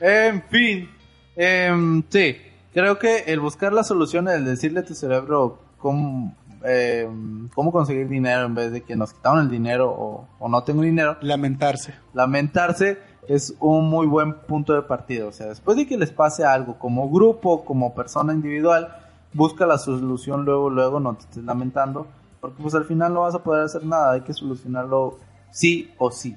En 0.00 0.42
fin, 0.50 0.90
em, 1.36 2.02
sí, 2.10 2.36
creo 2.74 2.98
que 2.98 3.20
el 3.26 3.40
buscar 3.40 3.72
la 3.72 3.84
solución, 3.84 4.28
el 4.28 4.44
decirle 4.44 4.80
a 4.80 4.84
tu 4.84 4.94
cerebro 4.94 5.62
cómo, 5.78 6.36
em, 6.64 7.48
cómo 7.54 7.72
conseguir 7.72 8.08
dinero 8.08 8.46
en 8.46 8.54
vez 8.54 8.72
de 8.72 8.82
que 8.82 8.96
nos 8.96 9.12
quitaron 9.12 9.40
el 9.40 9.50
dinero 9.50 9.90
o, 9.90 10.28
o 10.38 10.48
no 10.48 10.62
tengo 10.64 10.82
dinero, 10.82 11.16
Lamentarse. 11.20 11.94
lamentarse 12.14 12.98
es 13.28 13.54
un 13.60 13.88
muy 13.88 14.06
buen 14.06 14.34
punto 14.34 14.72
de 14.72 14.82
partida. 14.82 15.26
O 15.26 15.32
sea, 15.32 15.46
después 15.46 15.76
de 15.76 15.86
que 15.86 15.96
les 15.96 16.10
pase 16.10 16.44
algo 16.44 16.78
como 16.78 17.08
grupo, 17.10 17.64
como 17.64 17.94
persona 17.94 18.32
individual, 18.32 18.88
busca 19.32 19.66
la 19.66 19.78
solución 19.78 20.44
luego, 20.44 20.68
luego, 20.70 20.98
no 21.00 21.14
te 21.14 21.20
estés 21.22 21.44
lamentando, 21.44 22.06
porque 22.40 22.60
pues 22.62 22.74
al 22.74 22.84
final 22.84 23.14
no 23.14 23.20
vas 23.20 23.34
a 23.34 23.42
poder 23.42 23.64
hacer 23.64 23.84
nada, 23.84 24.12
hay 24.12 24.22
que 24.22 24.32
solucionarlo 24.34 25.18
sí 25.52 25.92
o 25.98 26.10
sí. 26.10 26.36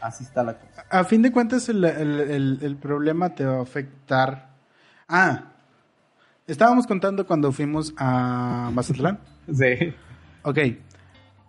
Así 0.00 0.24
está 0.24 0.42
la 0.42 0.54
cosa. 0.54 0.84
A 0.88 1.04
fin 1.04 1.20
de 1.20 1.30
cuentas, 1.30 1.68
el, 1.68 1.84
el- 1.84 2.20
el- 2.20 2.58
el 2.62 2.76
problema 2.76 3.34
te 3.34 3.44
va 3.44 3.58
a 3.58 3.62
afectar. 3.62 4.48
Ah, 5.06 5.42
estábamos 6.46 6.86
contando 6.86 7.26
cuando 7.26 7.52
fuimos 7.52 7.92
a 7.98 8.70
Mazatlán. 8.72 9.18
Sí. 9.54 9.92
Ok. 10.42 10.58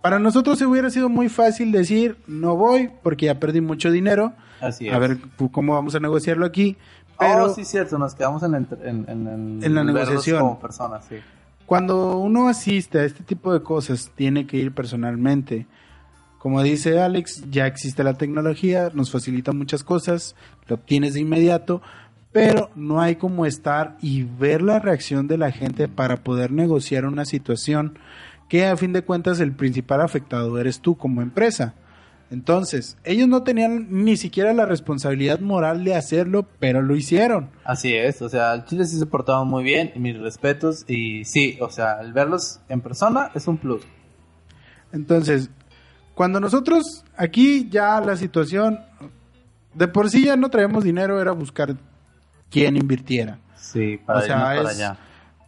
Para 0.02 0.18
nosotros 0.20 0.58
se 0.58 0.66
hubiera 0.66 0.90
sido 0.90 1.10
muy 1.10 1.30
fácil 1.30 1.72
decir, 1.72 2.18
no 2.28 2.56
voy 2.56 2.90
porque 3.04 3.28
ya 3.28 3.40
perdí 3.40 3.62
mucho 3.62 3.92
dinero. 3.92 4.34
Así 4.60 4.88
es. 4.88 4.94
A 4.94 5.00
ver 5.00 5.18
pu- 5.38 5.52
cómo 5.52 5.74
vamos 5.76 5.94
a 5.96 6.00
negociarlo 6.00 6.46
aquí. 6.46 6.76
Pero 7.20 7.46
oh, 7.46 7.54
sí, 7.54 7.64
cierto, 7.66 7.98
nos 8.00 8.16
quedamos 8.16 8.42
en, 8.44 8.52
la 8.54 8.58
en, 8.58 9.06
en, 9.08 9.60
en- 9.64 9.76
la 9.76 9.84
negociación. 9.84 10.40
Como 10.40 10.60
personas, 10.60 11.06
sí. 11.08 11.18
cuando 11.68 12.18
uno 12.18 12.48
asiste 12.48 13.00
a 13.00 13.04
este 13.04 13.24
tipo 13.24 13.54
de 13.54 13.62
cosas, 13.62 14.12
tiene 14.16 14.48
que 14.48 14.58
ir 14.58 14.72
personalmente. 14.74 15.68
Como 16.40 16.64
dice 16.64 17.00
Alex, 17.00 17.44
ya 17.52 17.68
existe 17.68 18.04
la 18.04 18.16
tecnología, 18.16 18.90
nos 18.96 19.12
facilita 19.12 19.52
muchas 19.52 19.84
cosas, 19.84 20.36
lo 20.68 20.76
obtienes 20.78 21.14
de 21.14 21.20
inmediato, 21.20 21.84
pero 22.32 22.70
no 22.76 23.02
hay 23.02 23.16
como 23.16 23.46
estar 23.46 23.98
y 24.02 24.24
ver 24.24 24.62
la 24.62 24.80
reacción 24.80 25.28
de 25.28 25.38
la 25.38 25.52
gente 25.52 25.88
para 25.88 26.18
poder 26.18 26.52
negociar 26.52 27.06
una 27.06 27.26
situación 27.26 27.98
que 28.48 28.66
a 28.66 28.78
fin 28.78 28.94
de 28.94 29.04
cuentas 29.04 29.40
el 29.40 29.54
principal 29.54 30.02
afectado 30.02 30.60
eres 30.60 30.80
tú 30.80 30.98
como 30.98 31.22
empresa. 31.22 31.74
Entonces, 32.30 32.98
ellos 33.04 33.28
no 33.28 33.44
tenían 33.44 33.88
ni 33.90 34.16
siquiera 34.16 34.54
la 34.54 34.66
responsabilidad 34.66 35.42
moral 35.42 35.84
de 35.84 35.96
hacerlo, 35.96 36.48
pero 36.60 36.82
lo 36.82 36.96
hicieron. 36.96 37.50
Así 37.66 37.94
es, 37.94 38.22
o 38.22 38.30
sea, 38.30 38.64
Chile 38.64 38.86
sí 38.86 38.98
se 38.98 39.06
portaban 39.06 39.50
muy 39.50 39.66
bien, 39.66 39.92
y 39.96 40.00
mis 40.00 40.18
respetos, 40.18 40.86
y 40.88 41.26
sí, 41.26 41.58
o 41.60 41.70
sea, 41.70 42.00
el 42.00 42.14
verlos 42.14 42.62
en 42.70 42.80
persona 42.80 43.32
es 43.36 43.50
un 43.50 43.58
plus. 43.58 43.82
Entonces, 44.94 45.50
cuando 46.16 46.40
nosotros 46.40 47.04
aquí 47.18 47.68
ya 47.70 48.00
la 48.00 48.16
situación, 48.16 48.80
de 49.74 49.90
por 49.90 50.10
sí 50.10 50.24
ya 50.24 50.38
no 50.38 50.50
traemos 50.50 50.86
dinero, 50.86 51.20
era 51.22 51.34
buscar 51.34 51.76
quién 52.52 52.76
invirtiera. 52.78 53.40
Sí, 53.56 53.98
para 54.06 54.20
O 54.20 54.22
sea, 54.22 54.36
irnos 54.36 54.48
para 54.58 54.62
es- 54.72 54.78
allá. 54.78 54.98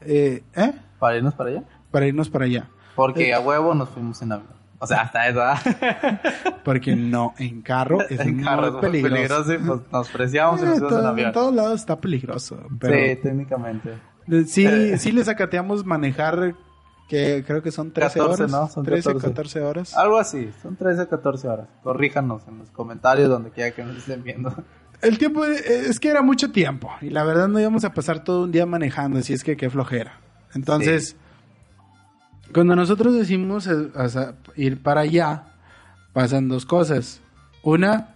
Eh, 0.01 0.43
¿eh? 0.55 0.73
Para 0.99 1.17
irnos 1.17 1.33
para 1.35 1.49
allá. 1.51 1.63
Para 1.91 2.07
irnos 2.07 2.29
para 2.29 2.45
allá. 2.45 2.69
Porque 2.95 3.29
Eh. 3.29 3.33
a 3.33 3.39
huevo 3.39 3.73
nos 3.75 3.89
fuimos 3.89 4.21
en 4.21 4.31
avión. 4.31 4.53
O 4.79 4.87
sea, 4.87 5.01
hasta 5.01 5.27
eso. 5.29 5.41
¿ah? 5.41 5.57
Porque 6.65 6.95
no, 6.95 7.33
en 7.37 7.61
carro 7.61 8.01
es 8.09 8.19
en 8.19 8.35
muy 8.35 8.43
carro 8.43 8.79
peligroso. 8.81 9.15
peligroso 9.15 9.53
y 9.53 9.57
pues 9.59 9.79
nos 9.91 10.09
preciamos 10.09 10.61
y 10.61 10.63
Eh, 10.63 10.67
nos 10.67 10.73
fuimos 10.79 10.91
en 10.93 10.97
todo- 10.99 11.07
avión. 11.07 11.27
en 11.27 11.33
todos 11.33 11.55
lados 11.55 11.79
está 11.79 11.99
peligroso. 12.01 12.57
Sí, 12.69 12.75
Pero 12.79 13.21
técnicamente. 13.21 13.93
eh, 14.29 14.43
sí, 14.45 14.65
Eh. 14.65 14.97
sí 14.97 15.11
les 15.11 15.27
acateamos 15.29 15.85
manejar, 15.85 16.55
que 17.07 17.43
creo 17.47 17.61
que 17.61 17.71
son 17.71 17.91
13 17.91 18.19
14, 18.19 18.43
horas. 18.43 18.51
¿no? 18.51 18.67
Son 18.69 18.83
13, 18.85 19.09
14. 19.13 19.27
14 19.29 19.61
horas. 19.61 19.95
Algo 19.97 20.17
así, 20.17 20.51
son 20.61 20.75
13 20.75 21.07
14 21.07 21.47
horas. 21.47 21.67
Corríjanos 21.83 22.45
en 22.47 22.57
los 22.59 22.69
comentarios 22.71 23.29
donde 23.29 23.51
quiera 23.51 23.71
que 23.71 23.83
nos 23.83 23.97
estén 23.97 24.23
viendo. 24.23 24.53
El 25.03 25.17
tiempo 25.17 25.45
eh, 25.45 25.61
es 25.89 25.99
que 25.99 26.09
era 26.09 26.21
mucho 26.21 26.51
tiempo 26.51 26.89
y 27.01 27.09
la 27.09 27.23
verdad 27.23 27.49
no 27.49 27.59
íbamos 27.59 27.83
a 27.83 27.93
pasar 27.93 28.23
todo 28.23 28.43
un 28.43 28.51
día 28.51 28.65
manejando, 28.65 29.19
así 29.19 29.33
es 29.33 29.43
que 29.43 29.57
qué 29.57 29.69
flojera. 29.69 30.19
Entonces, 30.55 31.17
cuando 32.53 32.75
nosotros 32.75 33.13
decimos 33.13 33.67
eh, 33.67 33.89
ir 34.55 34.81
para 34.81 35.01
allá, 35.01 35.43
pasan 36.13 36.47
dos 36.47 36.65
cosas. 36.65 37.21
Una, 37.63 38.15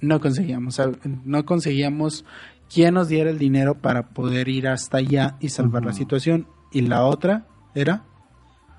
no 0.00 0.20
conseguíamos, 0.20 0.80
no 1.24 1.44
conseguíamos 1.44 2.24
quién 2.72 2.94
nos 2.94 3.08
diera 3.08 3.30
el 3.30 3.38
dinero 3.38 3.74
para 3.74 4.08
poder 4.08 4.48
ir 4.48 4.68
hasta 4.68 4.98
allá 4.98 5.36
y 5.40 5.50
salvar 5.50 5.84
la 5.84 5.92
situación. 5.92 6.46
Y 6.72 6.82
la 6.82 7.04
otra 7.04 7.46
era... 7.74 8.04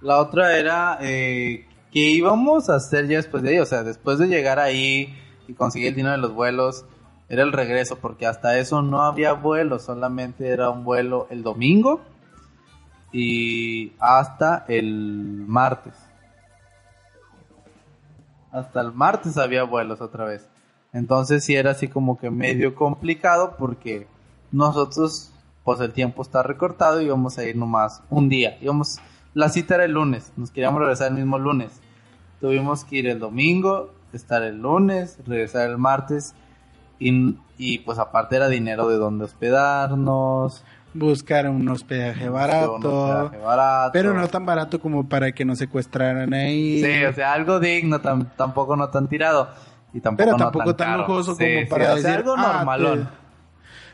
La 0.02 0.20
otra 0.20 0.58
era 0.58 0.98
eh, 1.02 1.68
que 1.92 2.00
íbamos 2.00 2.70
a 2.70 2.76
hacer 2.76 3.08
ya 3.08 3.18
después 3.18 3.44
de 3.44 3.50
ahí, 3.50 3.60
o 3.60 3.66
sea, 3.66 3.84
después 3.84 4.20
de 4.20 4.28
llegar 4.28 4.60
ahí 4.60 5.16
y 5.48 5.54
conseguir 5.54 5.90
el 5.90 5.96
dinero 5.96 6.16
de 6.16 6.22
los 6.22 6.34
vuelos, 6.34 6.86
era 7.30 7.44
el 7.44 7.52
regreso, 7.52 7.98
porque 7.98 8.26
hasta 8.26 8.58
eso 8.58 8.82
no 8.82 9.02
había 9.02 9.34
vuelo, 9.34 9.80
solamente 9.80 10.48
era 10.48 10.70
un 10.70 10.84
vuelo 10.84 11.28
el 11.30 11.44
domingo 11.44 12.02
y 13.12 13.94
hasta 14.00 14.66
el 14.68 15.44
martes. 15.48 15.94
Hasta 18.52 18.82
el 18.82 18.94
martes 18.94 19.38
había 19.38 19.64
vuelos 19.64 20.00
otra 20.00 20.26
vez. 20.26 20.48
Entonces 20.94 21.44
sí 21.44 21.56
era 21.56 21.72
así 21.72 21.90
como 21.90 22.18
que 22.18 22.30
medio 22.30 22.76
complicado 22.76 23.56
porque 23.58 24.08
nosotros, 24.52 25.32
pues 25.64 25.82
el 25.82 25.92
tiempo 25.92 26.22
está 26.22 26.44
recortado 26.44 27.02
y 27.02 27.06
íbamos 27.06 27.38
a 27.38 27.44
ir 27.44 27.58
nomás 27.58 28.02
un 28.10 28.30
día. 28.30 28.58
Íbamos, 28.62 29.00
la 29.34 29.50
cita 29.50 29.76
era 29.76 29.86
el 29.86 29.92
lunes, 29.92 30.32
nos 30.38 30.50
queríamos 30.50 30.80
regresar 30.80 31.10
el 31.10 31.18
mismo 31.18 31.38
lunes. 31.38 31.82
Tuvimos 32.40 32.86
que 32.86 32.98
ir 32.98 33.08
el 33.08 33.20
domingo, 33.20 33.92
estar 34.14 34.44
el 34.44 34.62
lunes, 34.62 35.20
regresar 35.26 35.70
el 35.70 35.78
martes 35.78 36.34
y, 37.00 37.36
y 37.58 37.80
pues 37.80 38.00
aparte 38.00 38.36
era 38.36 38.48
dinero 38.48 38.88
de 38.88 38.98
dónde 38.98 39.26
hospedarnos 39.26 40.64
buscar 40.98 41.48
un 41.50 41.68
hospedaje 41.70 42.30
barato, 42.30 43.32
pero 43.94 44.14
no 44.14 44.28
tan 44.28 44.46
barato 44.46 44.80
como 44.80 45.08
para 45.08 45.32
que 45.32 45.46
nos 45.46 45.60
secuestraran 45.60 46.34
ahí. 46.34 46.84
Sí, 46.84 47.06
o 47.06 47.14
sea, 47.14 47.34
algo 47.34 47.60
digno, 47.60 48.00
tampoco 48.02 48.76
no 48.76 48.90
tan 48.90 49.08
tirado. 49.08 49.50
Y 49.94 50.02
tampoco 50.02 50.26
pero 50.26 50.38
tampoco 50.38 50.76
tan, 50.76 50.98
lujoso 50.98 51.38
como 51.38 51.70
para 51.70 51.96
decir, 51.96 52.10
algo 52.10 52.36
ah, 52.38 52.54
normalón. 52.58 53.10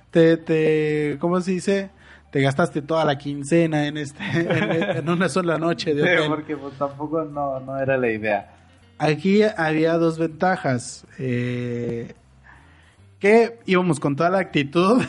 te, 0.10 0.38
te, 0.38 1.18
¿cómo 1.20 1.40
se 1.40 1.52
dice? 1.52 1.92
Te 2.32 2.42
gastaste 2.42 2.82
toda 2.82 3.06
la 3.06 3.18
quincena 3.18 3.86
en 3.86 3.98
este 3.98 4.24
en, 4.98 5.08
una 5.08 5.30
sola 5.30 5.58
noche 5.58 5.94
de 5.94 6.02
hotel. 6.02 6.24
Sí, 6.24 6.30
porque 6.30 6.58
pues, 6.58 6.74
tampoco 6.78 7.24
no, 7.24 7.60
no 7.60 7.78
era 7.78 7.98
la 7.98 8.10
idea. 8.10 8.56
Aquí 8.98 9.44
había 9.44 9.94
dos 9.98 10.18
ventajas. 10.18 11.06
Eh, 11.20 12.14
que 13.24 13.58
íbamos 13.66 14.02
con 14.02 14.18
toda 14.18 14.30
la 14.30 14.40
actitud. 14.40 15.02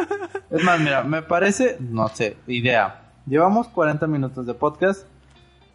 es 0.50 0.62
más, 0.62 0.78
mira, 0.78 1.04
me 1.04 1.22
parece, 1.22 1.78
no 1.80 2.06
sé, 2.08 2.36
idea. 2.46 3.12
Llevamos 3.26 3.66
40 3.68 4.06
minutos 4.08 4.44
de 4.44 4.52
podcast. 4.52 5.06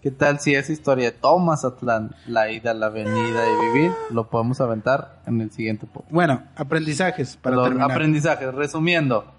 ¿Qué 0.04 0.12
tal 0.12 0.40
si 0.40 0.54
esa 0.54 0.72
historia 0.72 1.06
de 1.06 1.18
Thomas 1.18 1.66
Atlán, 1.66 2.14
la 2.28 2.52
ida, 2.52 2.76
la 2.76 2.90
venida 2.90 3.42
y 3.50 3.74
vivir, 3.74 3.92
lo 4.12 4.30
podemos 4.30 4.62
aventar 4.62 5.22
en 5.26 5.42
el 5.42 5.50
siguiente 5.50 5.88
podcast? 5.88 6.14
Bueno, 6.14 6.44
aprendizajes 6.56 7.36
para 7.36 7.64
terminar. 7.64 7.92
Aprendizajes, 7.92 8.54
resumiendo. 8.54 9.34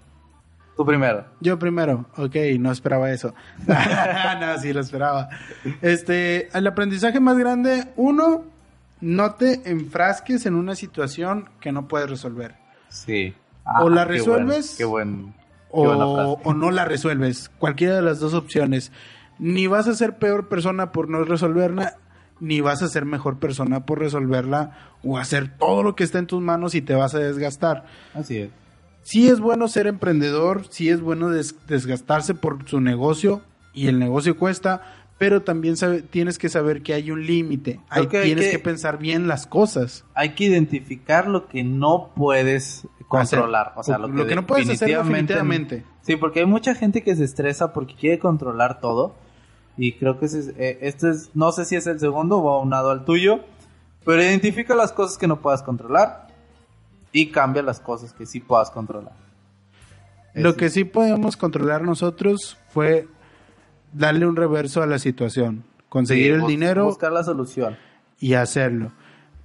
Tú 0.75 0.85
primero. 0.85 1.23
Yo 1.39 1.57
primero. 1.57 2.07
Ok, 2.17 2.35
no 2.59 2.73
esperaba 2.73 3.09
eso. 3.09 3.33
no, 3.67 4.57
sí 4.57 4.73
lo 4.73 4.81
esperaba. 4.81 5.29
Este, 5.81 6.49
el 6.57 6.67
aprendizaje 6.67 7.21
más 7.21 7.37
grande, 7.37 7.85
uno, 7.95 8.43
no 9.01 9.35
te 9.35 9.69
enfrasques 9.69 10.45
en 10.45 10.55
una 10.55 10.75
situación 10.75 11.49
que 11.59 11.71
no 11.71 11.87
puedes 11.87 12.09
resolver. 12.09 12.55
Sí. 12.89 13.33
o 13.81 13.89
la 13.89 14.05
resuelves. 14.05 14.75
Qué, 14.77 14.85
buen, 14.85 15.33
o, 15.69 16.39
o, 16.43 16.53
no 16.53 16.71
la 16.71 16.85
resuelves. 16.85 17.49
Cualquiera 17.59 17.95
de 17.95 18.01
las 18.01 18.19
dos 18.19 18.33
opciones. 18.33 18.91
Ni 19.37 19.67
vas 19.67 19.87
a 19.87 19.95
ser 19.95 20.17
peor 20.17 20.49
persona 20.49 20.91
por 20.91 21.09
no 21.09 21.23
resolverla, 21.23 21.95
ni 22.39 22.61
vas 22.61 22.81
a 22.81 22.89
ser 22.89 23.05
mejor 23.05 23.39
persona 23.39 23.85
por 23.85 23.99
resolverla 23.99 24.77
o 25.03 25.17
hacer 25.17 25.57
todo 25.57 25.83
lo 25.83 25.95
que 25.95 26.03
está 26.03 26.19
en 26.19 26.27
tus 26.27 26.41
manos 26.41 26.75
y 26.75 26.81
te 26.81 26.95
vas 26.95 27.15
a 27.15 27.19
desgastar. 27.19 27.85
Así 28.13 28.37
es. 28.37 28.49
Sí 29.01 29.29
es 29.29 29.39
bueno 29.39 29.67
ser 29.67 29.87
emprendedor, 29.87 30.65
sí 30.69 30.89
es 30.89 30.99
bueno 30.99 31.29
desgastarse 31.29 32.35
por 32.35 32.67
su 32.67 32.81
negocio 32.81 33.41
y 33.73 33.87
el 33.87 33.97
negocio 33.97 34.37
cuesta, 34.37 34.98
pero 35.19 35.41
también 35.43 35.75
tienes 36.09 36.37
que 36.39 36.47
saber 36.47 36.81
que 36.81 36.93
hay 36.93 37.11
un 37.11 37.27
límite. 37.27 37.81
tienes 38.09 38.49
que, 38.49 38.57
pensar 38.57 38.97
bien 38.97 39.27
las 39.27 39.45
cosas. 39.45 40.05
Hay 40.15 40.29
que 40.29 40.45
identificar 40.45 41.27
lo 41.27 41.49
que 41.49 41.61
no 41.61 42.11
puedes 42.15 42.87
controlar. 43.09 43.73
O 43.75 43.83
sea, 43.83 43.97
lo, 43.97 44.25
que, 44.25 44.33
no 44.33 44.47
puedes 44.47 44.69
hacer 44.69 44.97
definitivamente. 44.97 45.83
Sí, 46.03 46.15
porque 46.15 46.39
hay 46.39 46.45
mucha 46.45 46.73
gente 46.73 47.03
que 47.03 47.17
se 47.17 47.25
estresa 47.25 47.73
porque 47.73 47.95
quiere 47.95 48.17
controlar 48.17 48.79
todo. 48.79 49.13
Y 49.75 49.93
creo 49.93 50.17
que 50.19 50.27
eh, 50.27 50.79
este 50.81 51.09
es, 51.09 51.31
no 51.33 51.51
sé 51.51 51.65
si 51.65 51.75
es 51.75 51.85
el 51.85 51.99
segundo 51.99 52.37
o 52.37 52.49
aunado 52.49 52.89
al 52.89 53.03
tuyo, 53.03 53.41
pero 54.05 54.23
identifica 54.23 54.73
las 54.73 54.93
cosas 54.93 55.17
que 55.17 55.27
no 55.27 55.41
puedas 55.41 55.63
controlar 55.63 56.27
y 57.11 57.29
cambia 57.29 57.61
las 57.61 57.81
cosas 57.81 58.13
que 58.13 58.25
sí 58.25 58.39
puedas 58.39 58.71
controlar. 58.71 59.13
Lo 60.33 60.55
que 60.55 60.69
sí 60.69 60.85
podemos 60.85 61.35
controlar 61.35 61.81
nosotros 61.81 62.57
fue 62.69 63.07
darle 63.93 64.25
un 64.25 64.35
reverso 64.35 64.81
a 64.81 64.87
la 64.87 64.99
situación, 64.99 65.63
conseguir 65.89 66.33
el 66.33 66.45
dinero, 66.45 66.85
buscar 66.85 67.11
la 67.11 67.23
solución 67.23 67.77
y 68.19 68.33
hacerlo. 68.33 68.91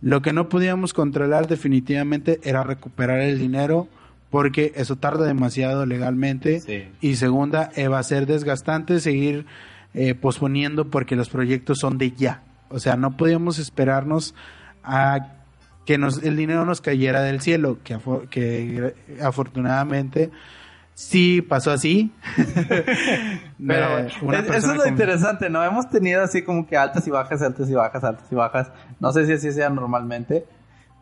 Lo 0.01 0.21
que 0.21 0.33
no 0.33 0.49
podíamos 0.49 0.93
controlar 0.93 1.47
definitivamente 1.47 2.41
era 2.43 2.63
recuperar 2.63 3.21
el 3.21 3.39
dinero 3.39 3.89
porque 4.31 4.73
eso 4.75 4.97
tarda 4.97 5.27
demasiado 5.27 5.87
legalmente 5.87 6.93
y 7.01 7.15
segunda 7.15 7.71
eh, 7.77 7.89
va 7.89 8.01
a 8.01 8.03
ser 8.03 8.27
desgastante 8.27 9.01
seguir 9.01 9.47
eh, 9.95 10.15
posponiendo 10.15 10.91
porque 10.91 11.17
los 11.17 11.29
proyectos 11.29 11.79
son 11.79 11.99
de 11.99 12.11
ya. 12.11 12.43
O 12.69 12.81
sea, 12.81 12.97
no 12.97 13.17
podíamos 13.17 13.59
esperarnos 13.59 14.35
a 14.83 15.35
que 15.87 15.99
nos, 15.99 16.23
el 16.23 16.37
dinero 16.37 16.65
nos 16.65 16.81
cayera 16.81 17.23
del 17.23 17.41
cielo, 17.41 17.79
que, 17.85 17.99
que 18.31 18.95
afortunadamente 19.23 20.31
Sí, 20.95 21.43
pasó 21.43 21.73
así. 21.73 22.13
Pero 23.67 23.99
eso 23.99 24.73
es 24.73 24.77
lo 24.77 24.87
interesante, 24.87 25.51
¿no? 25.51 25.63
Hemos 25.65 25.91
tenido 25.91 26.23
así 26.23 26.43
como 26.43 26.67
que 26.67 26.77
altas 26.77 27.07
y 27.07 27.11
bajas, 27.11 27.43
altas 27.43 27.69
y 27.69 27.75
bajas, 27.75 28.05
altas 28.05 28.27
y 28.31 28.35
bajas. 28.35 28.71
No 29.01 29.13
sé 29.13 29.27
si 29.27 29.33
así 29.33 29.53
sea 29.53 29.71
normalmente, 29.71 30.47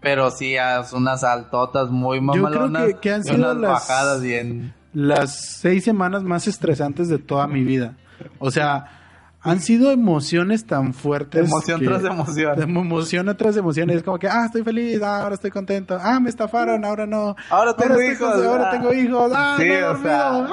pero 0.01 0.31
sí 0.31 0.57
unas 0.93 1.25
altotas 1.25 1.91
muy 1.91 2.21
mamalonas. 2.21 2.83
Yo 2.83 2.89
creo 2.89 3.01
que, 3.01 3.13
han 3.13 3.25
sido 3.25 3.55
las, 3.55 3.73
bajadas 3.73 4.23
bien. 4.23 4.75
Las 4.95 5.59
seis 5.59 5.85
semanas 5.85 6.23
más 6.23 6.49
estresantes 6.49 7.09
de 7.09 7.19
toda 7.19 7.47
mi 7.47 7.63
vida. 7.63 7.97
O 8.39 8.51
sea, 8.51 9.02
han 9.43 9.61
sido 9.61 9.91
emociones 9.91 10.67
tan 10.67 10.95
fuertes. 10.95 11.49
Emoción 11.49 11.81
tras 11.83 12.05
emoción. 12.05 12.63
emoción 12.63 13.37
tras 13.37 13.57
emoción. 13.57 13.91
Es 13.91 14.03
como 14.03 14.19
que, 14.19 14.29
ah, 14.29 14.47
estoy 14.47 14.63
feliz, 14.63 15.03
ah, 15.03 15.23
ahora 15.23 15.35
estoy 15.35 15.51
contento. 15.51 15.99
Ah, 16.01 16.21
me 16.21 16.31
estafaron, 16.31 16.85
ahora 16.85 17.07
no. 17.07 17.35
Ahora 17.51 17.75
tengo 17.75 18.01
hijos. 18.01 18.45
ahora 18.45 18.71
tengo 18.71 18.93
hijos. 18.93 19.33
Ah, 19.35 19.57
sí, 19.59 19.71
o 19.71 20.03
sea, 20.03 20.31
ah, 20.31 20.49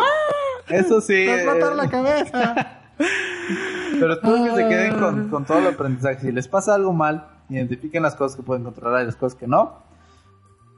eso 0.70 1.02
sí. 1.02 1.14
Me 1.14 1.36
explotar 1.36 1.76
la 1.76 1.90
cabeza. 1.90 2.82
Pero 4.00 4.20
tú 4.20 4.44
que 4.44 4.56
se 4.56 4.68
queden 4.68 5.00
con, 5.00 5.30
con 5.30 5.46
todo 5.46 5.60
el 5.60 5.68
aprendizaje. 5.68 6.22
Si 6.22 6.32
les 6.32 6.48
pasa 6.48 6.74
algo 6.74 6.92
mal, 6.92 7.28
identifiquen 7.50 8.02
las 8.04 8.16
cosas 8.16 8.36
que 8.36 8.44
pueden 8.44 8.64
controlar 8.64 9.04
y 9.04 9.06
las 9.06 9.16
cosas 9.16 9.38
que 9.38 9.48
no. 9.48 9.84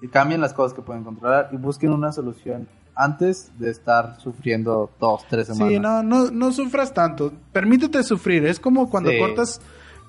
Y 0.01 0.07
cambien 0.09 0.41
las 0.41 0.53
cosas 0.53 0.73
que 0.73 0.81
pueden 0.81 1.03
controlar 1.03 1.49
y 1.51 1.57
busquen 1.57 1.93
una 1.93 2.11
solución 2.11 2.67
antes 2.95 3.51
de 3.57 3.71
estar 3.71 4.19
sufriendo 4.19 4.91
dos, 4.99 5.23
tres 5.29 5.47
semanas. 5.47 5.69
Sí, 5.69 5.79
no, 5.79 6.03
no, 6.03 6.31
no 6.31 6.51
sufras 6.51 6.93
tanto. 6.93 7.33
Permítete 7.51 8.03
sufrir. 8.03 8.45
Es 8.45 8.59
como 8.59 8.89
cuando 8.89 9.11
cortas, 9.17 9.61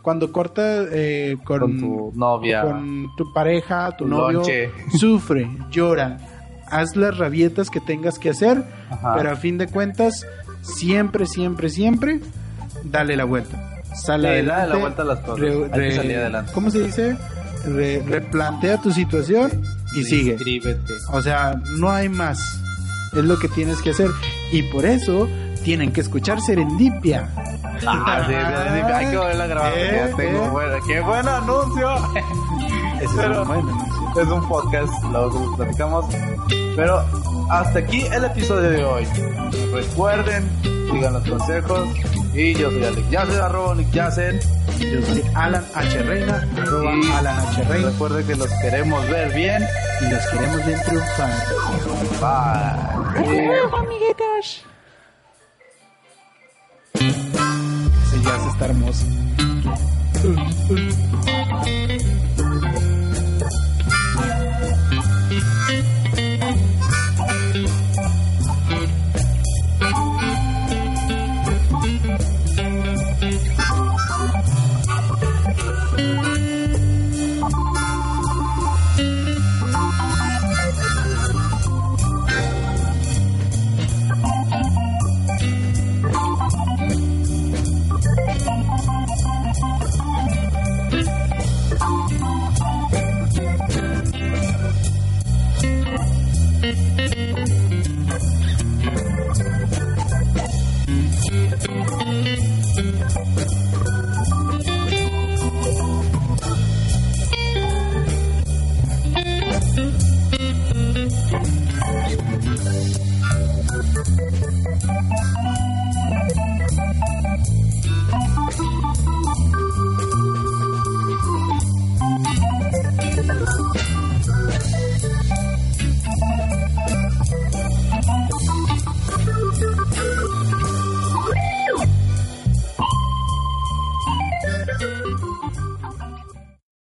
cuando 0.02 0.32
cortas 0.32 0.88
eh, 0.92 1.36
con, 1.44 1.78
tu 1.78 2.12
novia, 2.14 2.62
con 2.62 3.08
tu 3.16 3.32
pareja, 3.32 3.96
tu, 3.96 4.06
novio, 4.06 4.42
sufre, 4.98 5.48
llora, 5.70 6.18
haz 6.66 6.96
las 6.96 7.16
rabietas 7.16 7.70
que 7.70 7.80
tengas 7.80 8.18
que 8.18 8.30
hacer, 8.30 8.64
pero 9.14 9.30
a 9.30 9.36
fin 9.36 9.58
de 9.58 9.68
cuentas, 9.68 10.26
siempre, 10.62 11.26
siempre, 11.26 11.68
siempre, 11.68 12.20
dale 12.84 13.16
la 13.16 13.24
vuelta. 13.24 13.68
Sale 13.94 14.28
adelante. 14.28 14.60
Dale 14.60 14.74
la 14.74 14.80
vuelta 14.80 15.02
a 15.02 15.04
las 15.04 15.18
cosas. 15.20 15.46
adelante. 15.72 16.52
¿Cómo 16.52 16.70
se 16.70 16.82
dice? 16.82 17.16
replantea 17.64 18.78
tu 18.78 18.92
situación 18.92 19.62
y 19.94 20.04
sigue. 20.04 20.36
O 21.12 21.22
sea, 21.22 21.60
no 21.78 21.90
hay 21.90 22.08
más. 22.08 22.61
Es 23.12 23.24
lo 23.24 23.38
que 23.38 23.48
tienes 23.48 23.80
que 23.82 23.90
hacer. 23.90 24.10
Y 24.50 24.62
por 24.64 24.86
eso 24.86 25.28
tienen 25.64 25.92
que 25.92 26.00
escuchar 26.00 26.40
Serendipia. 26.40 27.28
Ah, 27.86 28.24
sí, 28.26 28.34
Hay 28.34 29.10
que 29.10 29.16
volver 29.16 29.40
a 29.40 29.46
grabar. 29.46 29.72
Eh, 29.76 30.14
tengo 30.16 30.62
eh. 30.62 30.80
¡Qué 30.86 31.00
buen 31.00 31.28
anuncio! 31.28 31.94
es 33.00 33.10
un 33.10 33.46
buen 33.46 33.66
Es 34.16 34.28
un 34.28 34.48
podcast, 34.48 35.04
lo 35.10 35.56
platicamos. 35.56 36.06
Pero 36.76 37.04
hasta 37.50 37.78
aquí 37.80 38.02
el 38.12 38.24
episodio 38.24 38.70
de 38.70 38.84
hoy. 38.84 39.04
Recuerden, 39.72 40.48
sigan 40.90 41.12
los 41.14 41.28
consejos. 41.28 41.88
Y 42.34 42.54
yo 42.54 42.70
soy 42.70 42.84
Alex 42.84 43.10
Yacen, 43.10 43.40
arroba 43.40 43.72
Alex 43.72 43.92
Yacen. 43.92 44.40
Yo 44.78 45.02
soy 45.02 45.22
Alan 45.34 45.64
H. 45.74 46.02
Reina, 46.02 46.48
arroba 46.56 46.92
Alan 47.18 47.38
H. 47.46 47.64
Reina. 47.64 47.90
Recuerden 47.90 48.26
que 48.26 48.36
los 48.36 48.50
queremos 48.62 49.08
ver 49.08 49.34
bien. 49.34 49.62
Y 50.00 50.10
los 50.10 50.26
queremos 50.28 50.66
ver 50.66 50.80
triunfar. 50.82 51.36
Bye. 52.20 53.60
amiguitos. 53.78 54.64
Ese 56.94 58.22
jazz 58.22 58.46
está 58.52 58.64
hermoso. 58.64 59.06